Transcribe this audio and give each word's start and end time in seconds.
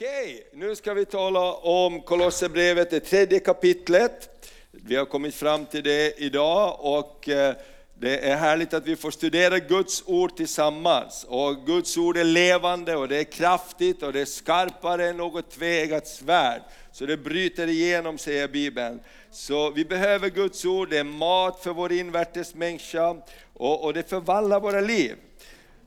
Okej, 0.00 0.46
nu 0.52 0.76
ska 0.76 0.94
vi 0.94 1.04
tala 1.04 1.52
om 1.52 2.00
Kolosserbrevet, 2.00 2.90
det 2.90 3.00
tredje 3.00 3.40
kapitlet. 3.40 4.46
Vi 4.70 4.96
har 4.96 5.04
kommit 5.04 5.34
fram 5.34 5.66
till 5.66 5.84
det 5.84 6.14
idag 6.20 6.76
och 6.80 7.28
eh, 7.28 7.54
det 7.94 8.18
är 8.30 8.36
härligt 8.36 8.74
att 8.74 8.86
vi 8.86 8.96
får 8.96 9.10
studera 9.10 9.58
Guds 9.58 10.02
ord 10.06 10.36
tillsammans. 10.36 11.26
Och 11.28 11.66
Guds 11.66 11.96
ord 11.96 12.16
är 12.16 12.24
levande 12.24 12.96
och 12.96 13.08
det 13.08 13.16
är 13.16 13.24
kraftigt 13.24 14.02
och 14.02 14.12
det 14.12 14.20
är 14.20 14.24
skarpare 14.24 15.08
än 15.08 15.16
något 15.16 15.50
tvegat 15.50 16.06
svärd. 16.06 16.62
Så 16.92 17.06
det 17.06 17.16
bryter 17.16 17.66
igenom 17.66 18.18
säger 18.18 18.48
Bibeln. 18.48 19.00
Så 19.30 19.70
vi 19.70 19.84
behöver 19.84 20.28
Guds 20.28 20.64
ord, 20.64 20.90
det 20.90 20.98
är 20.98 21.04
mat 21.04 21.60
för 21.62 21.70
vår 21.70 21.92
invärtes 21.92 22.54
människa 22.54 23.16
och, 23.54 23.84
och 23.84 23.94
det 23.94 24.10
förvandlar 24.10 24.60
våra 24.60 24.80
liv. 24.80 25.16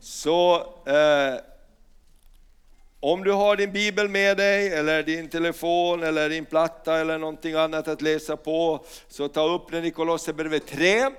Så 0.00 0.56
eh, 0.86 1.51
om 3.04 3.24
du 3.24 3.32
har 3.32 3.56
din 3.56 3.72
bibel 3.72 4.08
med 4.08 4.36
dig, 4.36 4.68
eller 4.68 5.02
din 5.02 5.28
telefon, 5.28 6.02
eller 6.02 6.28
din 6.28 6.44
platta 6.44 6.98
eller 6.98 7.18
någonting 7.18 7.54
annat 7.54 7.88
att 7.88 8.02
läsa 8.02 8.36
på, 8.36 8.84
så 9.08 9.28
ta 9.28 9.54
upp 9.54 9.70
den 9.70 9.84
i 9.84 9.90
Kolosserbrevet 9.90 10.66
3. 10.66 11.10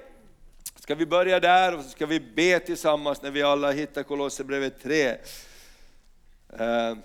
Ska 0.75 0.95
vi 0.95 1.05
börja 1.05 1.39
där 1.39 1.75
och 1.77 1.83
så 1.83 1.89
ska 1.89 2.05
vi 2.05 2.19
be 2.19 2.59
tillsammans 2.59 3.21
när 3.21 3.31
vi 3.31 3.43
alla 3.43 3.71
hittar 3.71 4.03
Kolosserbrevet 4.03 4.83
3. 4.83 5.09
Eh, 6.59 6.97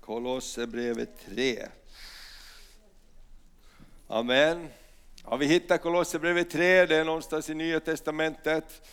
Kolosserbrevet 0.00 1.10
3. 1.34 1.66
Amen. 4.08 4.68
Ja, 5.24 5.36
vi 5.36 5.46
hittar 5.46 5.78
Kolosserbrevet 5.78 6.50
3, 6.50 6.86
det 6.86 6.96
är 6.96 7.04
någonstans 7.04 7.50
i 7.50 7.54
Nya 7.54 7.80
Testamentet. 7.80 8.88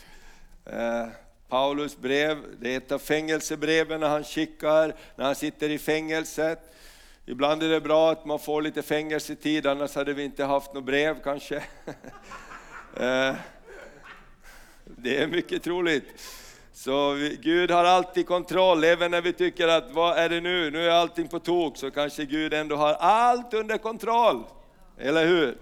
Eh, 0.66 1.08
Paulus 1.56 1.98
brev, 1.98 2.38
det 2.60 2.74
är 2.74 2.78
ett 2.78 2.92
av 2.92 3.00
fängelsebreven 3.00 4.00
när 4.00 4.10
han 4.10 4.24
skickar, 4.24 4.96
när 5.16 5.26
han 5.26 5.36
sitter 5.36 5.70
i 5.70 5.78
fängelset. 5.78 6.76
Ibland 7.26 7.64
är 7.64 7.70
det 7.70 7.82
bra 7.82 8.12
att 8.12 8.26
man 8.26 8.40
får 8.40 8.62
lite 8.62 8.82
fängelsetid, 8.82 9.68
annars 9.68 9.96
hade 9.96 10.14
vi 10.14 10.24
inte 10.24 10.44
haft 10.46 10.74
något 10.74 10.84
brev 10.84 11.24
kanske. 11.24 11.64
Eh, 12.98 13.36
det 14.86 15.18
är 15.18 15.28
mycket 15.28 15.64
troligt. 15.64 16.22
Så 16.74 17.14
Gud 17.42 17.72
har 17.72 17.84
alltid 17.84 18.28
kontroll, 18.28 18.84
även 18.84 19.12
när 19.12 19.22
vi 19.22 19.34
tycker 19.34 19.68
att 19.68 19.92
vad 19.92 20.18
är 20.18 20.30
det 20.30 20.42
nu, 20.42 20.72
nu 20.72 20.86
är 20.86 20.92
allting 20.92 21.28
på 21.28 21.40
tok, 21.40 21.78
så 21.78 21.92
kanske 21.92 22.26
Gud 22.26 22.54
ändå 22.54 22.76
har 22.76 22.94
allt 22.94 23.54
under 23.54 23.78
kontroll. 23.78 24.44
Eller 24.98 25.28
hur? 25.28 25.58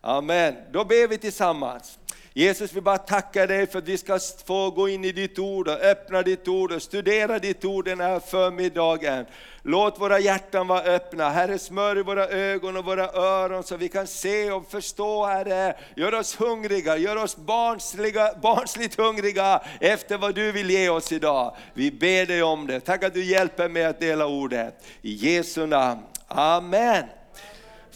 Amen. 0.00 0.54
Då 0.72 0.84
ber 0.84 1.08
vi 1.08 1.18
tillsammans. 1.18 1.98
Jesus, 2.38 2.72
vi 2.72 2.80
bara 2.80 2.98
tackar 2.98 3.46
dig 3.46 3.66
för 3.66 3.78
att 3.78 3.88
vi 3.88 3.98
ska 3.98 4.18
få 4.46 4.70
gå 4.70 4.88
in 4.88 5.04
i 5.04 5.12
ditt 5.12 5.38
ord 5.38 5.68
och 5.68 5.74
öppna 5.74 6.22
ditt 6.22 6.48
ord 6.48 6.72
och 6.72 6.82
studera 6.82 7.38
ditt 7.38 7.64
ord 7.64 7.84
den 7.84 8.00
här 8.00 8.20
förmiddagen. 8.20 9.26
Låt 9.62 10.00
våra 10.00 10.18
hjärtan 10.18 10.66
vara 10.66 10.82
öppna. 10.82 11.30
Herre, 11.30 11.58
smörj 11.58 12.02
våra 12.02 12.28
ögon 12.28 12.76
och 12.76 12.84
våra 12.84 13.08
öron 13.08 13.62
så 13.62 13.76
vi 13.76 13.88
kan 13.88 14.06
se 14.06 14.50
och 14.50 14.70
förstå, 14.70 15.26
Herre. 15.26 15.76
Gör 15.96 16.14
oss 16.14 16.40
hungriga, 16.40 16.96
gör 16.96 17.16
oss 17.16 17.36
barnsliga, 17.36 18.34
barnsligt 18.42 18.96
hungriga 18.96 19.62
efter 19.80 20.18
vad 20.18 20.34
du 20.34 20.52
vill 20.52 20.70
ge 20.70 20.88
oss 20.88 21.12
idag. 21.12 21.56
Vi 21.74 21.90
ber 21.90 22.26
dig 22.26 22.42
om 22.42 22.66
det. 22.66 22.80
Tack 22.80 23.04
att 23.04 23.14
du 23.14 23.24
hjälper 23.24 23.68
mig 23.68 23.84
att 23.84 24.00
dela 24.00 24.26
ordet. 24.26 24.84
I 25.02 25.12
Jesu 25.12 25.66
namn. 25.66 26.02
Amen. 26.28 27.04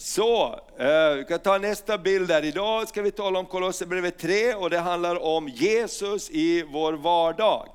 Så, 0.03 0.59
eh, 0.77 1.13
vi 1.17 1.25
kan 1.27 1.39
ta 1.39 1.57
nästa 1.57 1.97
bild 1.97 2.27
där. 2.27 2.45
Idag 2.45 2.87
ska 2.87 3.01
vi 3.01 3.11
tala 3.11 3.39
om 3.39 3.45
Kolosserbrevet 3.45 4.17
3 4.17 4.53
och 4.53 4.69
det 4.69 4.79
handlar 4.79 5.23
om 5.23 5.49
Jesus 5.49 6.29
i 6.29 6.63
vår 6.63 6.93
vardag. 6.93 7.67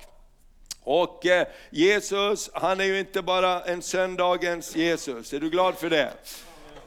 Och 0.83 1.25
eh, 1.25 1.47
Jesus, 1.69 2.49
han 2.53 2.79
är 2.79 2.83
ju 2.83 2.99
inte 2.99 3.21
bara 3.21 3.61
en 3.61 3.81
söndagens 3.81 4.75
Jesus, 4.75 5.33
är 5.33 5.39
du 5.39 5.49
glad 5.49 5.75
för 5.75 5.89
det? 5.89 6.13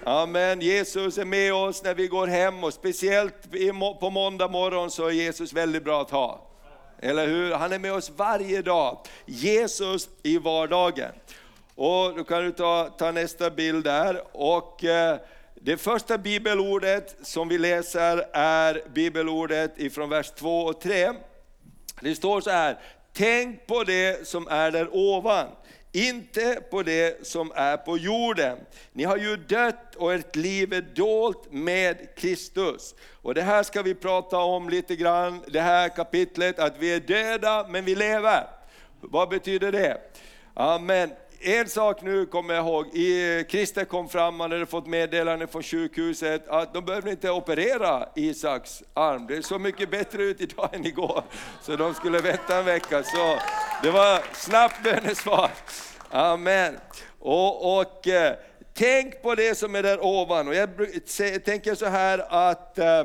Amen, 0.05 0.61
Jesus 0.61 1.19
är 1.19 1.25
med 1.25 1.55
oss 1.55 1.83
när 1.85 1.95
vi 1.95 2.07
går 2.07 2.27
hem 2.27 2.65
och 2.65 2.75
speciellt 2.75 3.51
på 4.01 4.11
måndag 4.11 4.49
morgon 4.49 4.91
så 4.91 5.07
är 5.07 5.11
Jesus 5.13 5.53
väldigt 5.53 5.85
bra 5.85 6.03
att 6.03 6.11
ha. 6.11 6.47
Eller 6.99 7.27
hur? 7.27 7.53
Han 7.53 7.73
är 7.73 7.79
med 7.79 7.93
oss 7.93 8.13
varje 8.17 8.63
dag. 8.63 8.99
Jesus 9.27 10.09
i 10.23 10.39
vardagen. 10.39 11.13
Och 11.75 12.17
då 12.17 12.25
kan 12.25 12.45
du 12.45 12.53
ta, 12.53 12.89
ta 12.99 13.11
nästa 13.11 13.51
bild 13.51 13.85
där. 13.85 14.23
Och 14.33 14.85
eh, 14.85 15.19
det 15.55 15.77
första 15.77 16.19
bibelordet 16.19 17.17
som 17.23 17.49
vi 17.49 17.59
läser 17.59 18.25
är 18.33 18.83
bibelordet 18.95 19.79
ifrån 19.79 20.09
vers 20.09 20.31
2 20.31 20.61
och 20.61 20.81
3. 20.81 21.13
Det 22.01 22.15
står 22.15 22.41
så 22.41 22.51
här, 22.51 22.79
tänk 23.13 23.67
på 23.67 23.85
det 23.85 24.29
som 24.29 24.49
är 24.49 24.71
där 24.71 24.89
ovan, 24.93 25.47
inte 25.93 26.63
på 26.71 26.83
det 26.83 27.27
som 27.27 27.53
är 27.55 27.77
på 27.77 27.99
jorden. 27.99 28.59
Ni 28.93 29.05
har 29.05 29.17
ju 29.17 29.37
dött 29.37 29.95
och 29.97 30.15
ert 30.15 30.37
liv 30.37 30.73
är 30.73 30.81
dolt 30.81 31.53
med 31.53 32.17
Kristus. 32.17 32.95
Och 33.23 33.35
det 33.35 33.43
här 33.43 33.63
ska 33.63 33.83
vi 33.83 33.95
prata 33.95 34.39
om 34.39 34.69
lite 34.69 34.97
grann, 34.97 35.45
det 35.49 35.61
här 35.61 35.89
kapitlet, 35.89 36.59
att 36.59 36.79
vi 36.79 36.95
är 36.95 37.01
döda 37.01 37.67
men 37.69 37.85
vi 37.85 37.95
lever. 37.95 38.47
Vad 39.01 39.29
betyder 39.29 39.73
det? 39.73 40.01
Amen 40.55 41.11
en 41.45 41.69
sak 41.69 42.03
nu 42.03 42.27
kommer 42.27 42.55
jag 42.55 42.67
ihåg, 42.67 42.87
Christer 43.49 43.85
kom 43.85 44.09
fram, 44.09 44.41
han 44.41 44.53
hade 44.53 44.67
fått 44.67 44.87
meddelande 44.87 45.47
från 45.47 45.63
sjukhuset 45.63 46.49
att 46.49 46.75
de 46.75 46.85
behövde 46.85 47.11
inte 47.11 47.31
operera 47.31 48.09
Isaks 48.15 48.83
arm, 48.95 49.27
det 49.27 49.43
såg 49.43 49.61
mycket 49.61 49.91
bättre 49.91 50.23
ut 50.23 50.41
idag 50.41 50.69
än 50.73 50.87
igår. 50.87 51.25
Så 51.63 51.77
de 51.77 51.95
skulle 51.95 52.19
vänta 52.19 52.59
en 52.59 52.65
vecka. 52.65 53.03
Så 53.03 53.39
det 53.83 53.91
var 53.91 54.23
snabbt 54.35 54.83
bönesvar. 54.83 55.51
Amen. 56.11 56.79
Och, 57.19 57.79
och 57.79 58.09
eh, 58.09 58.35
tänk 58.75 59.23
på 59.23 59.35
det 59.35 59.55
som 59.59 59.75
är 59.75 59.83
där 59.83 60.05
ovan. 60.05 60.49
Och 60.49 60.55
jag 60.55 60.69
tänker 61.45 61.75
så 61.75 61.87
här 61.87 62.25
att 62.29 62.79
eh, 62.79 63.05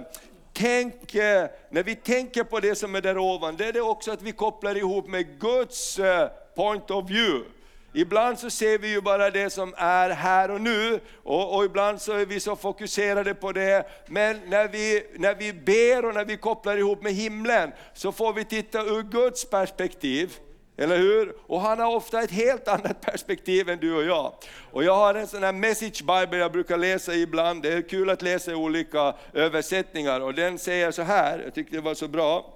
Tänk, 0.60 1.16
eh, 1.16 1.48
när 1.70 1.84
vi 1.84 1.96
tänker 1.96 2.44
på 2.44 2.60
det 2.60 2.76
som 2.76 2.96
är 2.96 3.02
där 3.02 3.18
ovan, 3.18 3.58
det 3.58 3.66
är 3.66 3.74
det 3.74 3.82
också 3.82 4.12
att 4.12 4.22
vi 4.22 4.32
kopplar 4.32 4.78
ihop 4.78 5.08
med 5.08 5.40
Guds 5.40 6.00
eh, 6.00 6.30
point 6.56 6.92
of 6.92 7.10
view. 7.10 7.57
Ibland 7.98 8.40
så 8.40 8.50
ser 8.50 8.78
vi 8.78 8.88
ju 8.88 9.02
bara 9.02 9.30
det 9.30 9.50
som 9.50 9.74
är 9.78 10.10
här 10.10 10.52
och 10.52 10.62
nu, 10.62 11.00
och, 11.24 11.56
och, 11.56 11.66
ibland 11.66 12.02
så 12.02 12.14
är 12.14 12.26
vi 12.26 12.40
så 12.40 12.56
fokuserade 12.56 13.34
på 13.34 13.52
det. 13.52 13.88
Men 14.08 14.42
när 14.48 14.68
vi, 14.68 15.06
när 15.16 15.36
vi 15.36 15.54
ber 15.54 16.06
och 16.06 16.14
när 16.14 16.26
vi 16.26 16.38
kopplar 16.38 16.78
ihop 16.78 17.04
med 17.04 17.14
himlen, 17.14 17.72
så 17.94 18.12
får 18.12 18.34
vi 18.34 18.46
titta 18.46 18.82
ur 18.82 19.04
Guds 19.04 19.46
perspektiv. 19.46 20.38
Eller 20.78 20.98
hur? 20.98 21.36
Och 21.48 21.62
han 21.62 21.80
har 21.80 21.96
ofta 21.96 22.22
ett 22.22 22.32
helt 22.32 22.68
annat 22.68 23.02
perspektiv 23.02 23.70
än 23.70 23.80
du 23.80 23.96
och 23.96 24.04
jag. 24.04 24.34
Och 24.72 24.84
jag 24.84 24.96
har 24.96 25.16
en 25.16 25.28
sån 25.28 25.44
här 25.44 25.54
message 25.54 26.00
bible 26.00 26.38
jag 26.38 26.52
brukar 26.52 26.78
läsa 26.78 27.16
ibland, 27.16 27.64
det 27.64 27.74
är 27.74 27.82
kul 27.82 28.10
att 28.10 28.22
läsa 28.22 28.52
i 28.52 28.56
olika 28.56 29.16
översättningar. 29.34 30.22
Och 30.22 30.34
den 30.34 30.60
säger 30.60 30.92
så 30.92 31.02
här, 31.02 31.40
jag 31.40 31.54
tyckte 31.54 31.76
det 31.76 31.82
var 31.82 31.96
så 31.96 32.08
bra. 32.08 32.54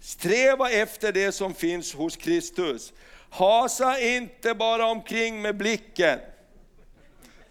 Sträva 0.00 0.70
efter 0.70 1.12
det 1.12 1.32
som 1.32 1.54
finns 1.54 1.94
hos 1.94 2.16
Kristus 2.16 2.92
Hasa 3.30 4.00
inte 4.00 4.54
bara 4.54 4.86
omkring 4.86 5.42
med 5.42 5.56
blicken, 5.56 6.18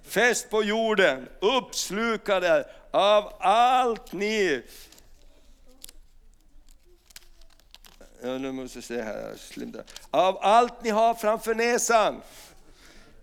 fäst 0.04 0.50
på 0.50 0.64
jorden, 0.64 1.28
uppslukade 1.42 2.66
av 2.92 3.34
allt 3.40 4.12
ni 4.12 4.64
Ja, 8.22 8.38
nu 8.38 8.52
måste 8.52 8.78
jag 8.78 8.84
se 8.84 9.02
här, 9.02 9.36
Av 10.10 10.38
allt 10.42 10.84
ni 10.84 10.90
har 10.90 11.14
framför 11.14 11.56
näsan. 11.56 12.22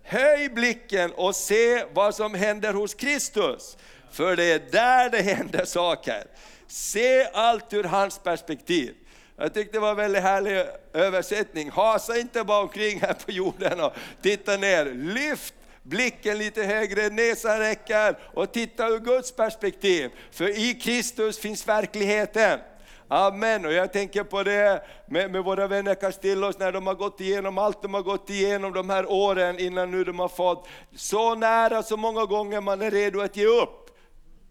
Höj 0.03 0.49
blicken 0.49 1.11
och 1.11 1.35
se 1.35 1.85
vad 1.93 2.15
som 2.15 2.33
händer 2.33 2.73
hos 2.73 2.93
Kristus. 2.93 3.77
För 4.11 4.35
det 4.35 4.43
är 4.43 4.59
där 4.71 5.09
det 5.09 5.21
händer 5.21 5.65
saker. 5.65 6.27
Se 6.67 7.23
allt 7.33 7.73
ur 7.73 7.83
hans 7.83 8.19
perspektiv. 8.19 8.95
Jag 9.39 9.53
tyckte 9.53 9.77
det 9.77 9.81
var 9.81 9.89
en 9.89 9.97
väldigt 9.97 10.21
härlig 10.21 10.65
översättning. 10.93 11.71
Hasa 11.71 12.17
inte 12.17 12.43
bara 12.43 12.61
omkring 12.61 12.99
här 12.99 13.13
på 13.13 13.31
jorden 13.31 13.79
och 13.79 13.93
titta 14.21 14.57
ner. 14.57 14.85
Lyft 14.85 15.53
blicken 15.83 16.37
lite 16.37 16.63
högre, 16.63 17.09
näsan 17.09 17.59
räcker 17.59 18.17
och 18.33 18.51
titta 18.51 18.87
ur 18.87 18.99
Guds 18.99 19.31
perspektiv. 19.31 20.11
För 20.31 20.59
i 20.59 20.73
Kristus 20.73 21.39
finns 21.39 21.67
verkligheten. 21.67 22.59
Amen. 23.07 23.65
Och 23.65 23.73
jag 23.73 23.93
tänker 23.93 24.23
på 24.23 24.43
det 24.43 24.83
med, 25.07 25.31
med 25.31 25.43
våra 25.43 25.67
vänner 25.67 25.95
Castillos 25.95 26.59
när 26.59 26.71
de 26.71 26.87
har 26.87 26.95
gått 26.95 27.21
igenom 27.21 27.57
allt 27.57 27.81
de 27.81 27.93
har 27.93 28.01
gått 28.01 28.29
igenom 28.29 28.73
de 28.73 28.89
här 28.89 29.11
åren 29.11 29.59
innan 29.59 29.91
nu 29.91 30.03
de 30.03 30.19
har 30.19 30.29
fått 30.29 30.67
så 30.95 31.35
nära 31.35 31.83
så 31.83 31.97
många 31.97 32.25
gånger 32.25 32.61
man 32.61 32.81
är 32.81 32.91
redo 32.91 33.21
att 33.21 33.37
ge 33.37 33.45
upp. 33.45 33.86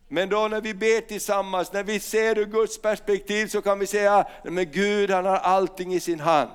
Men 0.09 0.29
då 0.29 0.49
när 0.49 0.61
vi 0.61 0.75
ber 0.75 1.01
tillsammans, 1.01 1.73
när 1.73 1.83
vi 1.83 2.01
ser 2.01 2.39
ur 2.39 2.45
Guds 2.45 2.83
perspektiv 2.83 3.47
så 3.47 3.63
kan 3.63 3.79
vi 3.79 3.87
säga, 3.87 4.27
men 4.45 4.71
Gud 4.71 5.11
han 5.11 5.25
har 5.25 5.37
allting 5.37 5.95
i 5.95 6.01
sin 6.01 6.21
hand. 6.21 6.51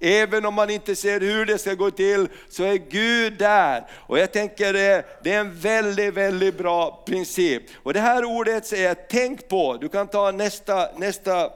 Även 0.00 0.46
om 0.46 0.54
man 0.54 0.70
inte 0.70 0.96
ser 0.96 1.20
hur 1.20 1.46
det 1.46 1.58
ska 1.58 1.74
gå 1.74 1.90
till, 1.90 2.28
så 2.50 2.64
är 2.64 2.74
Gud 2.74 3.38
där. 3.38 3.84
Och 3.92 4.18
jag 4.18 4.32
tänker 4.32 4.72
det, 4.72 5.04
det 5.22 5.32
är 5.32 5.40
en 5.40 5.58
väldigt, 5.58 6.14
väldigt 6.14 6.58
bra 6.58 7.02
princip. 7.06 7.62
Och 7.82 7.92
det 7.92 8.00
här 8.00 8.24
ordet 8.24 8.66
säger 8.66 8.94
tänk 8.94 9.48
på, 9.48 9.76
du 9.80 9.88
kan 9.88 10.08
ta 10.08 10.30
nästa, 10.30 10.88
nästa 10.96 11.50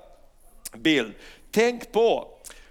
bild. 0.76 1.14
Tänk 1.50 1.92
på, 1.92 2.28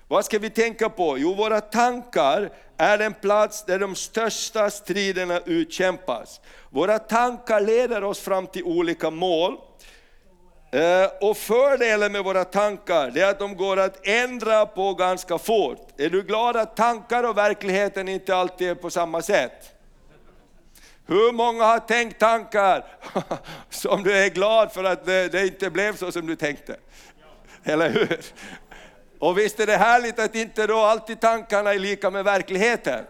Vad 0.08 0.26
ska 0.26 0.40
vi 0.40 0.50
tänka 0.50 0.90
på? 0.90 1.18
Jo, 1.18 1.34
våra 1.34 1.62
tankar 1.62 2.50
är 2.78 2.98
den 2.98 3.14
plats 3.14 3.66
där 3.66 3.80
de 3.80 3.96
största 3.96 4.70
striderna 4.70 5.40
utkämpas. 5.46 6.42
Våra 6.70 7.00
tankar 7.00 7.62
leder 7.62 8.04
oss 8.04 8.20
fram 8.20 8.48
till 8.48 8.64
olika 8.64 9.10
mål. 9.10 9.58
Eh, 10.72 11.10
och 11.22 11.38
fördelen 11.38 12.12
med 12.12 12.24
våra 12.24 12.46
tankar 12.46 13.18
är 13.18 13.26
att 13.26 13.40
de 13.40 13.56
går 13.56 13.80
att 13.80 14.08
ändra 14.08 14.66
på 14.66 14.94
ganska 14.94 15.38
fort. 15.38 15.88
Är 15.98 16.10
du 16.10 16.24
glad 16.24 16.58
att 16.58 16.76
tankar 16.76 17.24
och 17.24 17.38
verkligheten 17.38 18.08
inte 18.08 18.36
alltid 18.36 18.70
är 18.70 18.76
på 18.76 18.90
samma 18.90 19.22
sätt? 19.22 19.74
Hur 21.08 21.32
många 21.32 21.64
har 21.64 21.80
tänkt 21.80 22.20
tankar 22.20 22.86
som 23.70 24.04
du 24.04 24.18
är 24.18 24.30
glad 24.30 24.72
för 24.72 24.84
att 24.84 25.06
det 25.06 25.48
inte 25.48 25.70
blev 25.70 25.96
så 25.96 26.12
som 26.12 26.28
du 26.28 26.36
tänkte? 26.36 26.76
Eller 27.64 27.90
hur? 27.90 28.20
Och 29.20 29.38
visst 29.38 29.60
är 29.60 29.66
det 29.66 29.78
härligt 29.78 30.20
att 30.20 30.36
inte 30.36 30.68
då 30.68 30.78
alltid 30.78 31.20
tankarna 31.20 31.74
är 31.74 31.80
lika 31.80 32.10
med 32.10 32.24
verkligheten. 32.24 33.04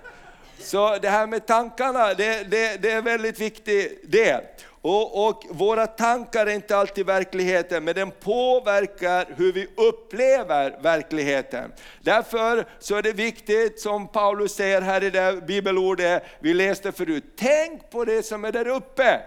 Så 0.59 0.98
det 1.01 1.09
här 1.09 1.27
med 1.27 1.45
tankarna, 1.45 2.13
det, 2.13 2.44
det, 2.44 2.81
det 2.81 2.92
är 2.92 2.98
en 2.98 3.04
väldigt 3.04 3.39
viktig 3.39 4.00
del. 4.04 4.42
Och, 4.81 5.27
och, 5.27 5.44
våra 5.50 5.88
tankar 5.88 6.45
är 6.45 6.51
inte 6.51 6.77
alltid 6.77 7.06
verkligheten, 7.06 7.83
men 7.83 7.95
den 7.95 8.12
påverkar 8.12 9.25
hur 9.38 9.54
vi 9.54 9.68
upplever 9.75 10.77
verkligheten. 10.81 11.71
Därför 12.01 12.65
så 12.80 12.95
är 12.95 13.01
det 13.01 13.13
viktigt, 13.13 13.80
som 13.80 14.07
Paulus 14.07 14.56
säger 14.56 14.81
här 14.81 15.03
i 15.03 15.10
det 15.10 15.48
bibelordet 15.48 16.24
vi 16.39 16.53
läste 16.53 16.92
förut, 16.92 17.24
tänk 17.38 17.89
på 17.89 18.06
det 18.06 18.24
som 18.24 18.45
är 18.45 18.51
där 18.51 18.68
uppe. 18.68 19.19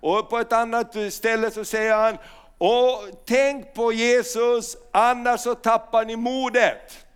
Och 0.00 0.30
på 0.30 0.38
ett 0.38 0.52
annat 0.52 0.96
ställe 1.10 1.50
så 1.50 1.64
säger 1.64 1.94
han, 1.94 2.18
och 2.58 3.02
tänk 3.26 3.74
på 3.74 3.92
Jesus, 3.92 4.76
annars 4.92 5.40
så 5.40 5.54
tappar 5.54 6.04
ni 6.04 6.16
modet. 6.16 7.06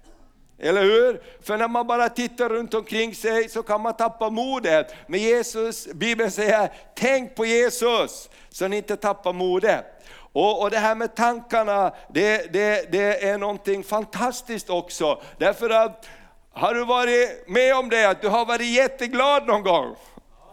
Eller 0.58 0.82
hur? 0.82 1.22
För 1.42 1.56
när 1.56 1.68
man 1.68 1.86
bara 1.86 2.08
tittar 2.08 2.48
runt 2.48 2.74
omkring 2.74 3.14
sig 3.14 3.48
så 3.48 3.62
kan 3.62 3.80
man 3.80 3.96
tappa 3.96 4.30
modet. 4.30 4.94
Men 5.06 5.20
Jesus, 5.20 5.86
Bibeln 5.86 6.30
säger, 6.30 6.72
tänk 6.94 7.34
på 7.34 7.46
Jesus 7.46 8.30
så 8.50 8.68
ni 8.68 8.76
inte 8.76 8.96
tappar 8.96 9.32
modet. 9.32 9.84
Och, 10.32 10.62
och 10.62 10.70
det 10.70 10.78
här 10.78 10.94
med 10.94 11.14
tankarna, 11.14 11.92
det, 12.08 12.52
det, 12.52 12.92
det 12.92 13.28
är 13.28 13.38
någonting 13.38 13.84
fantastiskt 13.84 14.70
också. 14.70 15.22
Därför 15.38 15.70
att, 15.70 16.08
har 16.52 16.74
du 16.74 16.84
varit 16.84 17.48
med 17.48 17.76
om 17.76 17.88
det, 17.88 18.04
att 18.04 18.22
du 18.22 18.28
har 18.28 18.46
varit 18.46 18.66
jätteglad 18.66 19.46
någon 19.46 19.62
gång? 19.62 19.94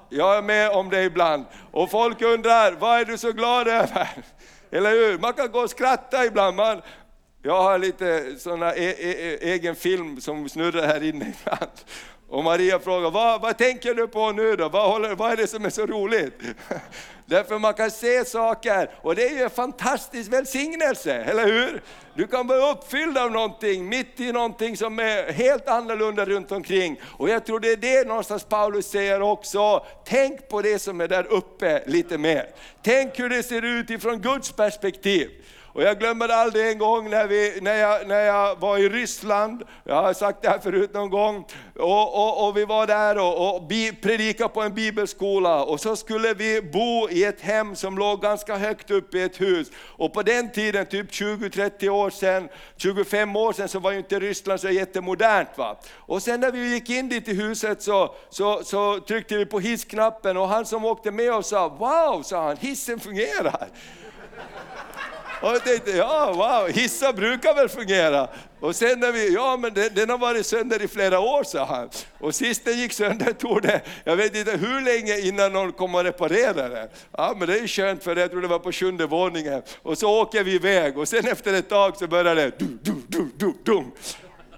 Jag 0.09 0.37
är 0.37 0.41
med 0.41 0.69
om 0.69 0.89
det 0.89 1.03
ibland. 1.03 1.45
Och 1.71 1.91
folk 1.91 2.21
undrar, 2.21 2.71
vad 2.71 2.99
är 2.99 3.05
du 3.05 3.17
så 3.17 3.31
glad 3.31 3.67
över? 3.67 4.09
Eller 4.71 4.91
hur? 4.91 5.17
Man 5.17 5.33
kan 5.33 5.51
gå 5.51 5.59
och 5.59 5.69
skratta 5.69 6.25
ibland. 6.25 6.55
Man, 6.55 6.81
jag 7.41 7.63
har 7.63 7.77
lite 7.77 8.35
såna 8.39 8.75
e 8.75 8.95
e 8.99 9.11
e 9.11 9.53
egen 9.53 9.75
film 9.75 10.21
som 10.21 10.49
snurrar 10.49 10.87
här 10.87 11.03
inne 11.03 11.33
ibland. 11.39 11.71
Och 12.29 12.43
Maria 12.43 12.79
frågar, 12.79 13.11
vad, 13.11 13.41
vad 13.41 13.57
tänker 13.57 13.93
du 13.93 14.07
på 14.07 14.31
nu 14.31 14.55
då? 14.55 14.69
Vad, 14.69 14.91
håller, 14.91 15.15
vad 15.15 15.31
är 15.31 15.37
det 15.37 15.47
som 15.47 15.65
är 15.65 15.69
så 15.69 15.85
roligt? 15.85 16.41
Därför 17.25 17.59
man 17.59 17.73
kan 17.73 17.91
se 17.91 18.25
saker, 18.25 18.89
och 19.01 19.15
det 19.15 19.27
är 19.27 19.35
ju 19.35 19.41
en 19.41 19.49
fantastisk 19.49 20.33
välsignelse, 20.33 21.13
eller 21.13 21.45
hur? 21.45 21.81
Du 22.13 22.27
kan 22.27 22.47
vara 22.47 22.71
uppfylld 22.71 23.17
av 23.17 23.31
någonting, 23.31 23.89
mitt 23.89 24.19
i 24.19 24.31
någonting 24.31 24.77
som 24.77 24.99
är 24.99 25.33
helt 25.33 25.67
annorlunda 25.67 26.25
runt 26.25 26.51
omkring. 26.51 26.99
Och 27.03 27.29
jag 27.29 27.45
tror 27.45 27.59
det 27.59 27.71
är 27.71 27.77
det 27.77 28.07
någonstans 28.07 28.43
Paulus 28.43 28.89
säger 28.89 29.21
också, 29.21 29.85
tänk 30.05 30.49
på 30.49 30.61
det 30.61 30.79
som 30.79 31.01
är 31.01 31.07
där 31.07 31.27
uppe 31.27 31.83
lite 31.85 32.17
mer. 32.17 32.49
Tänk 32.81 33.19
hur 33.19 33.29
det 33.29 33.43
ser 33.43 33.61
ut 33.61 33.89
ifrån 33.89 34.19
Guds 34.19 34.51
perspektiv. 34.51 35.29
Och 35.77 35.83
jag 35.83 35.99
glömmer 35.99 36.29
aldrig 36.29 36.67
en 36.67 36.77
gång 36.77 37.09
när, 37.09 37.27
vi, 37.27 37.59
när, 37.61 37.75
jag, 37.75 38.07
när 38.07 38.19
jag 38.19 38.59
var 38.59 38.77
i 38.77 38.89
Ryssland, 38.89 39.63
jag 39.83 39.95
har 39.95 40.13
sagt 40.13 40.41
det 40.41 40.49
här 40.49 40.59
förut 40.59 40.93
någon 40.93 41.09
gång, 41.09 41.45
och, 41.75 42.15
och, 42.15 42.47
och 42.47 42.57
vi 42.57 42.65
var 42.65 42.87
där 42.87 43.17
och, 43.17 43.55
och 43.55 43.69
predikade 44.01 44.49
på 44.49 44.61
en 44.61 44.73
bibelskola 44.73 45.63
och 45.63 45.79
så 45.79 45.95
skulle 45.95 46.33
vi 46.33 46.61
bo 46.61 47.09
i 47.09 47.23
ett 47.23 47.41
hem 47.41 47.75
som 47.75 47.97
låg 47.97 48.21
ganska 48.21 48.57
högt 48.57 48.91
upp 48.91 49.15
i 49.15 49.21
ett 49.21 49.41
hus. 49.41 49.71
Och 49.77 50.13
på 50.13 50.23
den 50.23 50.51
tiden, 50.51 50.85
typ 50.85 51.11
20-30 51.11 51.89
år 51.89 52.09
sedan, 52.09 52.49
25 52.77 53.35
år 53.35 53.53
sedan, 53.53 53.69
så 53.69 53.79
var 53.79 53.91
ju 53.91 53.97
inte 53.97 54.19
Ryssland 54.19 54.59
så 54.59 54.69
jättemodernt. 54.69 55.57
Va? 55.57 55.79
Och 55.95 56.23
sen 56.23 56.39
när 56.39 56.51
vi 56.51 56.73
gick 56.73 56.89
in 56.89 57.09
dit 57.09 57.27
i 57.27 57.33
huset 57.33 57.81
så, 57.81 58.15
så, 58.29 58.63
så 58.63 58.99
tryckte 58.99 59.37
vi 59.37 59.45
på 59.45 59.59
hissknappen 59.59 60.37
och 60.37 60.47
han 60.47 60.65
som 60.65 60.85
åkte 60.85 61.11
med 61.11 61.33
oss 61.33 61.47
sa, 61.47 61.69
wow, 61.69 62.23
sa 62.23 62.43
han, 62.47 62.57
hissen 62.57 62.99
fungerar. 62.99 63.67
Och 65.41 65.49
jag 65.49 65.63
tänkte, 65.63 65.91
ja 65.91 66.33
wow, 66.33 66.67
hissar 66.69 67.13
brukar 67.13 67.53
väl 67.53 67.69
fungera. 67.69 68.27
Och 68.59 68.75
sen 68.75 68.99
när 68.99 69.11
vi, 69.11 69.33
ja 69.33 69.57
men 69.57 69.73
den, 69.73 69.89
den 69.93 70.09
har 70.09 70.17
varit 70.17 70.45
sönder 70.45 70.81
i 70.81 70.87
flera 70.87 71.19
år 71.19 71.43
sa 71.43 71.65
han. 71.65 71.89
Och 72.19 72.35
sist 72.35 72.65
den 72.65 72.79
gick 72.79 72.93
sönder 72.93 73.33
tog 73.39 73.61
det, 73.61 73.81
jag 74.03 74.15
vet 74.15 74.35
inte 74.35 74.51
hur 74.51 74.81
länge 74.81 75.19
innan 75.19 75.53
någon 75.53 75.71
kom 75.71 75.95
och 75.95 76.03
reparerade 76.03 76.75
den. 76.75 76.87
Ja 77.17 77.35
men 77.37 77.47
det 77.47 77.59
är 77.59 77.67
skönt 77.67 78.03
för 78.03 78.15
jag 78.15 78.31
tror 78.31 78.41
det 78.41 78.47
var 78.47 78.59
på 78.59 78.71
sjunde 78.71 79.05
våningen. 79.05 79.61
Och 79.81 79.97
så 79.97 80.21
åker 80.21 80.43
vi 80.43 80.55
iväg 80.55 80.97
och 80.97 81.07
sen 81.07 81.27
efter 81.27 81.53
ett 81.53 81.69
tag 81.69 81.97
så 81.97 82.07
börjar 82.07 82.35
det 82.35 82.51
du, 82.59 82.65
du, 82.81 82.93
du, 83.07 83.29
du, 83.37 83.53
dum. 83.63 83.91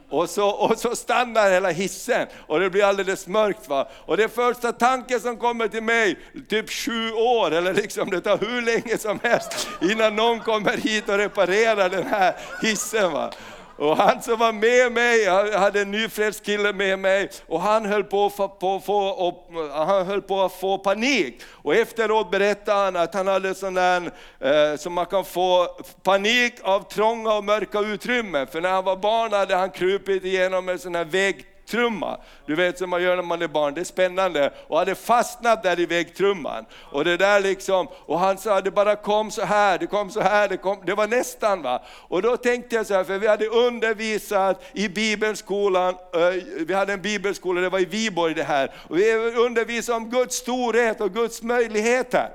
Och 0.09 0.29
så, 0.29 0.49
och 0.49 0.77
så 0.77 0.95
stannar 0.95 1.51
hela 1.51 1.69
hissen 1.69 2.27
och 2.47 2.59
det 2.59 2.69
blir 2.69 2.83
alldeles 2.83 3.27
mörkt. 3.27 3.67
Va? 3.67 3.87
Och 4.05 4.17
det 4.17 4.29
första 4.29 4.71
tanken 4.71 5.19
som 5.19 5.37
kommer 5.37 5.67
till 5.67 5.83
mig, 5.83 6.17
typ 6.49 6.69
sju 6.69 7.11
år, 7.11 7.51
eller 7.51 7.73
liksom 7.73 8.09
det 8.09 8.21
tar 8.21 8.37
hur 8.37 8.61
länge 8.61 8.97
som 8.97 9.19
helst 9.23 9.67
innan 9.81 10.15
någon 10.15 10.39
kommer 10.39 10.77
hit 10.77 11.09
och 11.09 11.17
reparerar 11.17 11.89
den 11.89 12.07
här 12.07 12.35
hissen. 12.61 13.11
Va? 13.11 13.31
Och 13.79 13.97
han 13.97 14.21
som 14.21 14.39
var 14.39 14.53
med 14.53 14.91
mig, 14.91 15.23
jag 15.23 15.59
hade 15.59 15.81
en 15.81 15.91
nyfrälst 15.91 16.45
kille 16.45 16.73
med 16.73 16.99
mig, 16.99 17.29
och 17.47 17.61
han 17.61 17.85
höll 17.85 18.03
på, 18.03 18.25
att 18.25 18.85
få, 18.85 19.07
och, 19.07 19.47
han 19.73 20.05
höll 20.07 20.21
på 20.21 20.41
att 20.41 20.53
få 20.53 20.77
panik. 20.77 21.41
Och 21.49 21.75
efteråt 21.75 22.31
berättade 22.31 22.79
han 22.79 22.95
att 22.95 23.13
han 23.13 23.27
hade 23.27 23.55
sån 23.55 23.73
där, 23.73 24.11
eh, 24.39 24.77
som 24.77 24.93
man 24.93 25.05
kan 25.05 25.25
få 25.25 25.67
panik 26.03 26.53
av 26.61 26.89
trånga 26.89 27.33
och 27.33 27.43
mörka 27.43 27.79
utrymmen. 27.79 28.47
För 28.47 28.61
när 28.61 28.69
han 28.69 28.83
var 28.83 28.95
barn 28.95 29.33
hade 29.33 29.55
han 29.55 29.69
krupit 29.69 30.25
igenom 30.25 30.69
en 30.69 30.79
sån 30.79 30.95
här 30.95 31.05
vägg 31.05 31.45
vägtrumma. 31.69 32.17
Du 32.45 32.55
vet 32.55 32.77
som 32.77 32.89
man 32.89 33.03
gör 33.03 33.15
när 33.15 33.23
man 33.23 33.41
är 33.41 33.47
barn, 33.47 33.73
det 33.73 33.81
är 33.81 33.85
spännande. 33.85 34.53
Och 34.67 34.77
hade 34.77 34.95
fastnat 34.95 35.63
där 35.63 35.79
i 35.79 35.85
väggtrumman. 35.85 36.65
Och 36.91 37.05
det 37.05 37.17
där 37.17 37.39
liksom, 37.39 37.87
och 38.05 38.19
han 38.19 38.37
sa 38.37 38.61
det 38.61 38.71
bara 38.71 38.95
kom 38.95 39.31
så 39.31 39.45
här, 39.45 39.77
det 39.77 39.87
kom 39.87 40.09
så 40.09 40.21
här, 40.21 40.49
det, 40.49 40.57
kom, 40.57 40.77
det 40.85 40.95
var 40.95 41.07
nästan 41.07 41.61
va. 41.61 41.81
Och 42.09 42.21
då 42.21 42.37
tänkte 42.37 42.75
jag 42.75 42.85
så 42.85 42.93
här, 42.93 43.03
för 43.03 43.17
vi 43.17 43.27
hade 43.27 43.47
undervisat 43.47 44.63
i 44.73 44.89
bibelskolan, 44.89 45.95
eh, 46.13 46.43
vi 46.67 46.73
hade 46.73 46.93
en 46.93 47.01
bibelskola, 47.01 47.61
det 47.61 47.69
var 47.69 47.79
i 47.79 47.85
Viborg 47.85 48.33
det 48.33 48.43
här. 48.43 48.71
Och 48.89 48.97
vi 48.97 49.13
undervisade 49.15 49.97
om 49.97 50.09
Guds 50.09 50.35
storhet 50.35 51.01
och 51.01 51.13
Guds 51.13 51.41
möjligheter. 51.41 52.29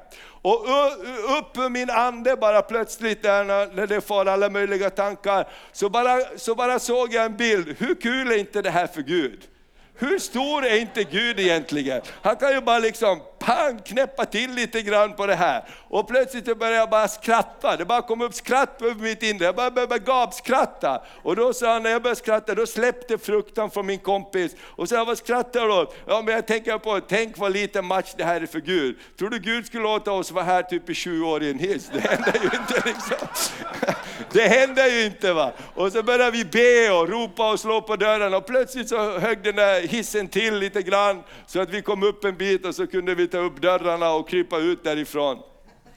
Och 0.45 0.65
upp 1.39 1.59
ur 1.59 1.69
min 1.69 1.91
ande 1.91 2.37
bara 2.37 2.63
plötsligt 2.63 3.23
där 3.23 3.45
när 3.45 3.87
det 3.87 4.01
far 4.01 4.27
alla 4.27 4.51
möjliga 4.51 4.91
tankar, 4.91 5.49
så 5.73 5.89
bara, 5.89 6.21
så 6.37 6.55
bara 6.55 6.79
såg 6.79 7.15
jag 7.15 7.25
en 7.25 7.37
bild. 7.37 7.77
Hur 7.79 7.95
kul 7.95 8.33
är 8.33 8.37
inte 8.37 8.63
det 8.63 8.71
här 8.71 8.87
för 8.87 9.03
Gud? 9.03 9.41
Hur 9.95 10.19
stor 10.19 10.65
är 10.65 10.77
inte 10.77 11.05
Gud 11.05 11.41
egentligen? 11.41 12.03
Han 12.23 12.37
kan 12.37 12.53
ju 12.53 12.61
bara 12.61 12.79
liksom 12.79 13.21
pang, 13.45 13.79
knäppa 13.85 14.25
till 14.25 14.51
lite 14.51 14.83
grann 14.83 15.13
på 15.13 15.27
det 15.27 15.35
här. 15.35 15.65
Och 15.89 16.09
plötsligt 16.09 16.59
började 16.59 16.77
jag 16.77 16.91
bara 16.91 17.09
skratta, 17.09 17.77
det 17.77 17.85
bara 17.85 18.03
kom 18.03 18.21
upp 18.21 18.35
skratt 18.35 18.83
över 18.83 19.03
mitt 19.03 19.23
inre, 19.23 19.45
jag 19.45 19.57
bara 19.57 19.71
började 19.71 19.99
gapskratta. 19.99 21.03
Och 21.23 21.37
då 21.37 21.53
sa 21.53 21.73
han, 21.73 21.83
när 21.83 21.91
jag 21.91 22.03
började 22.03 22.21
skratta, 22.21 22.55
då 22.55 22.67
släppte 22.67 23.19
fruktan 23.19 23.71
från 23.71 23.87
min 23.87 23.99
kompis. 23.99 24.57
Och 24.63 24.89
så 24.89 24.95
jag, 24.95 25.05
vad 25.05 25.19
skrattar 25.19 25.67
du 25.67 25.73
åt? 25.73 25.97
Ja 26.07 26.23
men 26.23 26.35
jag 26.35 26.47
tänker 26.47 26.79
på, 26.79 27.01
tänk 27.01 27.39
vad 27.39 27.53
liten 27.53 27.85
match 27.85 28.15
det 28.17 28.25
här 28.25 28.41
är 28.41 28.47
för 28.47 28.61
Gud. 28.61 28.97
Tror 29.19 29.31
du 29.31 29.39
Gud 29.39 29.67
skulle 29.67 29.83
låta 29.83 30.13
oss 30.13 30.31
vara 30.31 30.45
här 30.45 30.63
typ 30.63 30.91
i 30.91 30.95
20 30.95 31.29
år 31.29 31.43
i 31.43 31.51
en 31.51 31.59
hiss? 31.59 31.91
Det 31.93 32.01
händer 32.01 32.33
ju 32.43 32.59
inte 32.59 32.89
liksom. 32.89 33.29
Det 34.33 34.49
händer 34.49 34.87
ju 34.87 35.05
inte 35.05 35.33
va. 35.33 35.53
Och 35.75 35.93
så 35.93 36.03
började 36.03 36.31
vi 36.31 36.45
be 36.45 36.91
och 36.91 37.09
ropa 37.09 37.53
och 37.53 37.61
slå 37.61 37.81
på 37.81 37.97
dörren 37.97 38.35
och 38.35 38.47
plötsligt 38.47 38.89
så 38.89 39.19
högg 39.19 39.43
den 39.43 39.57
där 39.57 39.81
hissen 39.81 40.29
till 40.29 40.59
lite 40.59 40.83
grann 40.83 41.23
så 41.47 41.61
att 41.61 41.71
vi 41.71 41.83
kom 41.83 42.03
upp 42.03 42.25
en 42.25 42.37
bit 42.37 42.67
och 42.67 42.75
så 42.75 42.87
kunde 42.87 43.15
vi 43.15 43.29
ta 43.35 43.41
upp 43.41 43.63
dörrarna 43.63 44.13
och 44.13 44.29
krypa 44.29 44.59
ut 44.59 44.85
därifrån. 44.85 45.39